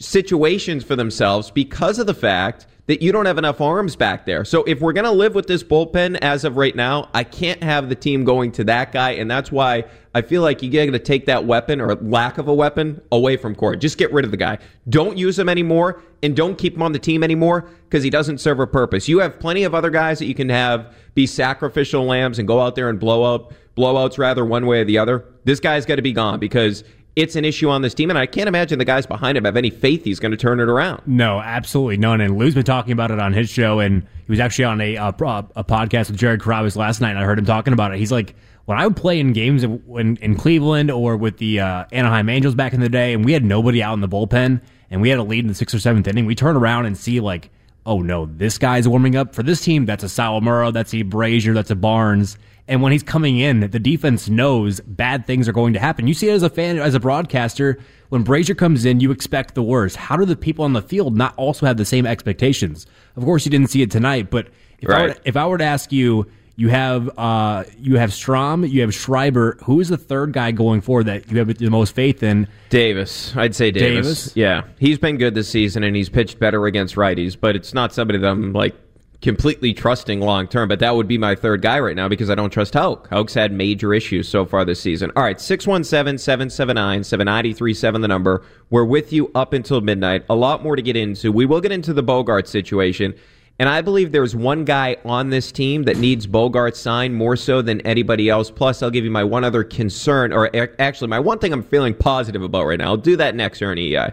situations 0.00 0.82
for 0.82 0.96
themselves 0.96 1.50
because 1.50 1.98
of 1.98 2.06
the 2.06 2.14
fact 2.14 2.66
that 2.86 3.02
you 3.02 3.12
don't 3.12 3.26
have 3.26 3.38
enough 3.38 3.60
arms 3.60 3.94
back 3.94 4.26
there. 4.26 4.44
So 4.44 4.64
if 4.64 4.80
we're 4.80 4.92
going 4.92 5.04
to 5.04 5.12
live 5.12 5.32
with 5.32 5.46
this 5.46 5.62
bullpen 5.62 6.18
as 6.22 6.42
of 6.42 6.56
right 6.56 6.74
now, 6.74 7.08
I 7.14 7.22
can't 7.22 7.62
have 7.62 7.88
the 7.88 7.94
team 7.94 8.24
going 8.24 8.50
to 8.52 8.64
that 8.64 8.90
guy. 8.90 9.10
And 9.12 9.30
that's 9.30 9.52
why 9.52 9.84
I 10.12 10.22
feel 10.22 10.42
like 10.42 10.60
you 10.60 10.70
got 10.72 10.90
to 10.90 10.98
take 10.98 11.26
that 11.26 11.44
weapon 11.44 11.80
or 11.80 11.94
lack 11.94 12.38
of 12.38 12.48
a 12.48 12.54
weapon 12.54 13.00
away 13.12 13.36
from 13.36 13.54
Cora. 13.54 13.76
Just 13.76 13.96
get 13.96 14.12
rid 14.12 14.24
of 14.24 14.32
the 14.32 14.36
guy. 14.36 14.58
Don't 14.88 15.16
use 15.16 15.38
him 15.38 15.48
anymore 15.48 16.02
and 16.20 16.34
don't 16.34 16.58
keep 16.58 16.74
him 16.74 16.82
on 16.82 16.90
the 16.90 16.98
team 16.98 17.22
anymore 17.22 17.68
because 17.84 18.02
he 18.02 18.10
doesn't 18.10 18.38
serve 18.38 18.58
a 18.58 18.66
purpose. 18.66 19.06
You 19.06 19.20
have 19.20 19.38
plenty 19.38 19.62
of 19.62 19.72
other 19.72 19.90
guys 19.90 20.18
that 20.18 20.26
you 20.26 20.34
can 20.34 20.48
have 20.48 20.92
be 21.14 21.28
sacrificial 21.28 22.04
lambs 22.04 22.40
and 22.40 22.48
go 22.48 22.60
out 22.60 22.74
there 22.74 22.88
and 22.88 22.98
blow 22.98 23.22
up 23.22 23.52
blowouts 23.76 24.18
rather 24.18 24.44
one 24.44 24.66
way 24.66 24.80
or 24.80 24.84
the 24.84 24.98
other. 24.98 25.24
This 25.44 25.60
guy's 25.60 25.86
got 25.86 25.96
to 25.96 26.02
be 26.02 26.12
gone 26.12 26.38
because 26.38 26.84
it's 27.20 27.36
an 27.36 27.44
issue 27.44 27.68
on 27.68 27.82
this 27.82 27.94
team, 27.94 28.10
and 28.10 28.18
I 28.18 28.26
can't 28.26 28.48
imagine 28.48 28.78
the 28.78 28.84
guys 28.84 29.06
behind 29.06 29.36
him 29.36 29.44
have 29.44 29.56
any 29.56 29.70
faith 29.70 30.04
he's 30.04 30.18
going 30.18 30.30
to 30.30 30.36
turn 30.36 30.58
it 30.58 30.68
around. 30.68 31.02
No, 31.06 31.40
absolutely 31.40 31.98
none. 31.98 32.20
And 32.20 32.38
Lou's 32.38 32.54
been 32.54 32.64
talking 32.64 32.92
about 32.92 33.10
it 33.10 33.20
on 33.20 33.32
his 33.32 33.50
show, 33.50 33.78
and 33.78 34.02
he 34.02 34.32
was 34.32 34.40
actually 34.40 34.64
on 34.64 34.80
a 34.80 34.96
a, 34.96 35.12
podcast 35.12 36.10
with 36.10 36.16
Jared 36.16 36.40
Carrabis 36.40 36.76
last 36.76 37.00
night, 37.00 37.10
and 37.10 37.18
I 37.18 37.24
heard 37.24 37.38
him 37.38 37.44
talking 37.44 37.72
about 37.72 37.92
it. 37.92 37.98
He's 37.98 38.10
like, 38.10 38.34
when 38.64 38.78
I 38.78 38.86
would 38.86 38.96
play 38.96 39.20
in 39.20 39.32
games 39.32 39.62
in, 39.62 40.16
in 40.20 40.36
Cleveland 40.36 40.90
or 40.90 41.16
with 41.16 41.38
the 41.38 41.60
uh, 41.60 41.84
Anaheim 41.92 42.28
Angels 42.28 42.54
back 42.54 42.72
in 42.72 42.80
the 42.80 42.88
day, 42.88 43.12
and 43.12 43.24
we 43.24 43.32
had 43.32 43.44
nobody 43.44 43.82
out 43.82 43.94
in 43.94 44.00
the 44.00 44.08
bullpen, 44.08 44.60
and 44.90 45.00
we 45.02 45.10
had 45.10 45.18
a 45.18 45.22
lead 45.22 45.40
in 45.40 45.48
the 45.48 45.54
sixth 45.54 45.74
or 45.74 45.80
seventh 45.80 46.08
inning, 46.08 46.26
we 46.26 46.34
turn 46.34 46.56
around 46.56 46.86
and 46.86 46.96
see 46.96 47.20
like 47.20 47.50
oh 47.86 48.02
no, 48.02 48.26
this 48.26 48.58
guy's 48.58 48.86
warming 48.86 49.16
up 49.16 49.34
for 49.34 49.42
this 49.42 49.62
team. 49.62 49.86
That's 49.86 50.04
a 50.04 50.06
Sawamura, 50.06 50.72
that's 50.72 50.92
a 50.94 51.02
Brasier, 51.02 51.54
that's 51.54 51.70
a 51.70 51.74
Barnes. 51.74 52.36
And 52.70 52.82
when 52.82 52.92
he's 52.92 53.02
coming 53.02 53.38
in, 53.38 53.58
the 53.60 53.80
defense 53.80 54.28
knows 54.28 54.78
bad 54.80 55.26
things 55.26 55.48
are 55.48 55.52
going 55.52 55.72
to 55.72 55.80
happen. 55.80 56.06
You 56.06 56.14
see 56.14 56.28
it 56.28 56.32
as 56.32 56.44
a 56.44 56.48
fan, 56.48 56.78
as 56.78 56.94
a 56.94 57.00
broadcaster, 57.00 57.80
when 58.10 58.24
Brasier 58.24 58.56
comes 58.56 58.84
in, 58.84 59.00
you 59.00 59.10
expect 59.10 59.56
the 59.56 59.62
worst. 59.62 59.96
How 59.96 60.16
do 60.16 60.24
the 60.24 60.36
people 60.36 60.64
on 60.64 60.72
the 60.72 60.80
field 60.80 61.16
not 61.16 61.34
also 61.36 61.66
have 61.66 61.78
the 61.78 61.84
same 61.84 62.06
expectations? 62.06 62.86
Of 63.16 63.24
course, 63.24 63.44
you 63.44 63.50
didn't 63.50 63.70
see 63.70 63.82
it 63.82 63.90
tonight, 63.90 64.30
but 64.30 64.46
if, 64.80 64.88
Right. 64.88 64.98
I, 64.98 65.02
were 65.08 65.14
to, 65.14 65.20
if 65.24 65.36
I 65.36 65.46
were 65.48 65.58
to 65.58 65.64
ask 65.64 65.90
you, 65.90 66.26
you 66.54 66.68
have 66.68 67.10
uh, 67.18 67.64
you 67.78 67.96
have 67.96 68.10
Strahm, 68.10 68.68
you 68.70 68.82
have 68.82 68.94
Schreiber. 68.94 69.56
Who 69.64 69.80
is 69.80 69.88
the 69.88 69.96
third 69.96 70.32
guy 70.32 70.52
going 70.52 70.80
forward 70.80 71.06
that 71.06 71.28
you 71.28 71.38
have 71.38 71.52
the 71.56 71.70
most 71.70 71.94
faith 71.94 72.22
in? 72.22 72.46
Davis. 72.68 73.34
I'd 73.34 73.56
say 73.56 73.70
Davis. 73.72 74.06
Davis? 74.06 74.36
Yeah. 74.36 74.62
He's 74.78 74.98
been 74.98 75.16
good 75.16 75.34
this 75.34 75.48
season 75.48 75.82
and 75.82 75.96
he's 75.96 76.08
pitched 76.08 76.38
better 76.38 76.66
against 76.66 76.94
righties, 76.96 77.36
but 77.40 77.56
it's 77.56 77.74
not 77.74 77.92
somebody 77.94 78.18
that 78.20 78.28
I'm 78.28 78.52
like 78.52 78.76
completely 79.22 79.74
trusting 79.74 80.20
long 80.20 80.48
term. 80.48 80.68
But 80.68 80.78
that 80.80 80.96
would 80.96 81.08
be 81.08 81.18
my 81.18 81.34
third 81.34 81.62
guy 81.62 81.78
right 81.80 81.96
now 81.96 82.08
because 82.08 82.30
I 82.30 82.34
don't 82.34 82.50
trust 82.50 82.74
Houck. 82.74 83.08
Houck's 83.08 83.34
had 83.34 83.52
major 83.52 83.92
issues 83.92 84.28
so 84.28 84.44
far 84.44 84.64
this 84.64 84.80
season. 84.80 85.12
All 85.16 85.22
right, 85.22 85.40
617 85.40 86.18
779 86.18 87.04
7937, 87.04 88.00
the 88.00 88.08
number. 88.08 88.42
We're 88.70 88.84
with 88.84 89.12
you 89.12 89.30
up 89.34 89.52
until 89.52 89.80
midnight. 89.80 90.24
A 90.30 90.34
lot 90.34 90.62
more 90.62 90.76
to 90.76 90.82
get 90.82 90.96
into. 90.96 91.32
We 91.32 91.46
will 91.46 91.60
get 91.60 91.72
into 91.72 91.92
the 91.92 92.02
Bogaerts 92.02 92.48
situation. 92.48 93.14
And 93.58 93.68
I 93.68 93.82
believe 93.82 94.10
there's 94.10 94.34
one 94.34 94.64
guy 94.64 94.96
on 95.04 95.28
this 95.28 95.52
team 95.52 95.82
that 95.82 95.98
needs 95.98 96.26
Bogaerts 96.26 96.76
signed 96.76 97.14
more 97.14 97.36
so 97.36 97.60
than 97.60 97.82
anybody 97.82 98.30
else. 98.30 98.50
Plus, 98.50 98.82
I'll 98.82 98.88
give 98.90 99.04
you 99.04 99.10
my 99.10 99.22
one 99.22 99.44
other 99.44 99.64
concern, 99.64 100.32
or 100.32 100.50
actually, 100.80 101.08
my 101.08 101.18
one 101.18 101.38
thing 101.38 101.52
I'm 101.52 101.62
feeling 101.62 101.92
positive 101.92 102.40
about 102.40 102.64
right 102.64 102.78
now. 102.78 102.86
I'll 102.86 102.96
do 102.96 103.16
that 103.16 103.34
next, 103.34 103.60
Ernie 103.60 103.94
EI. 103.94 104.12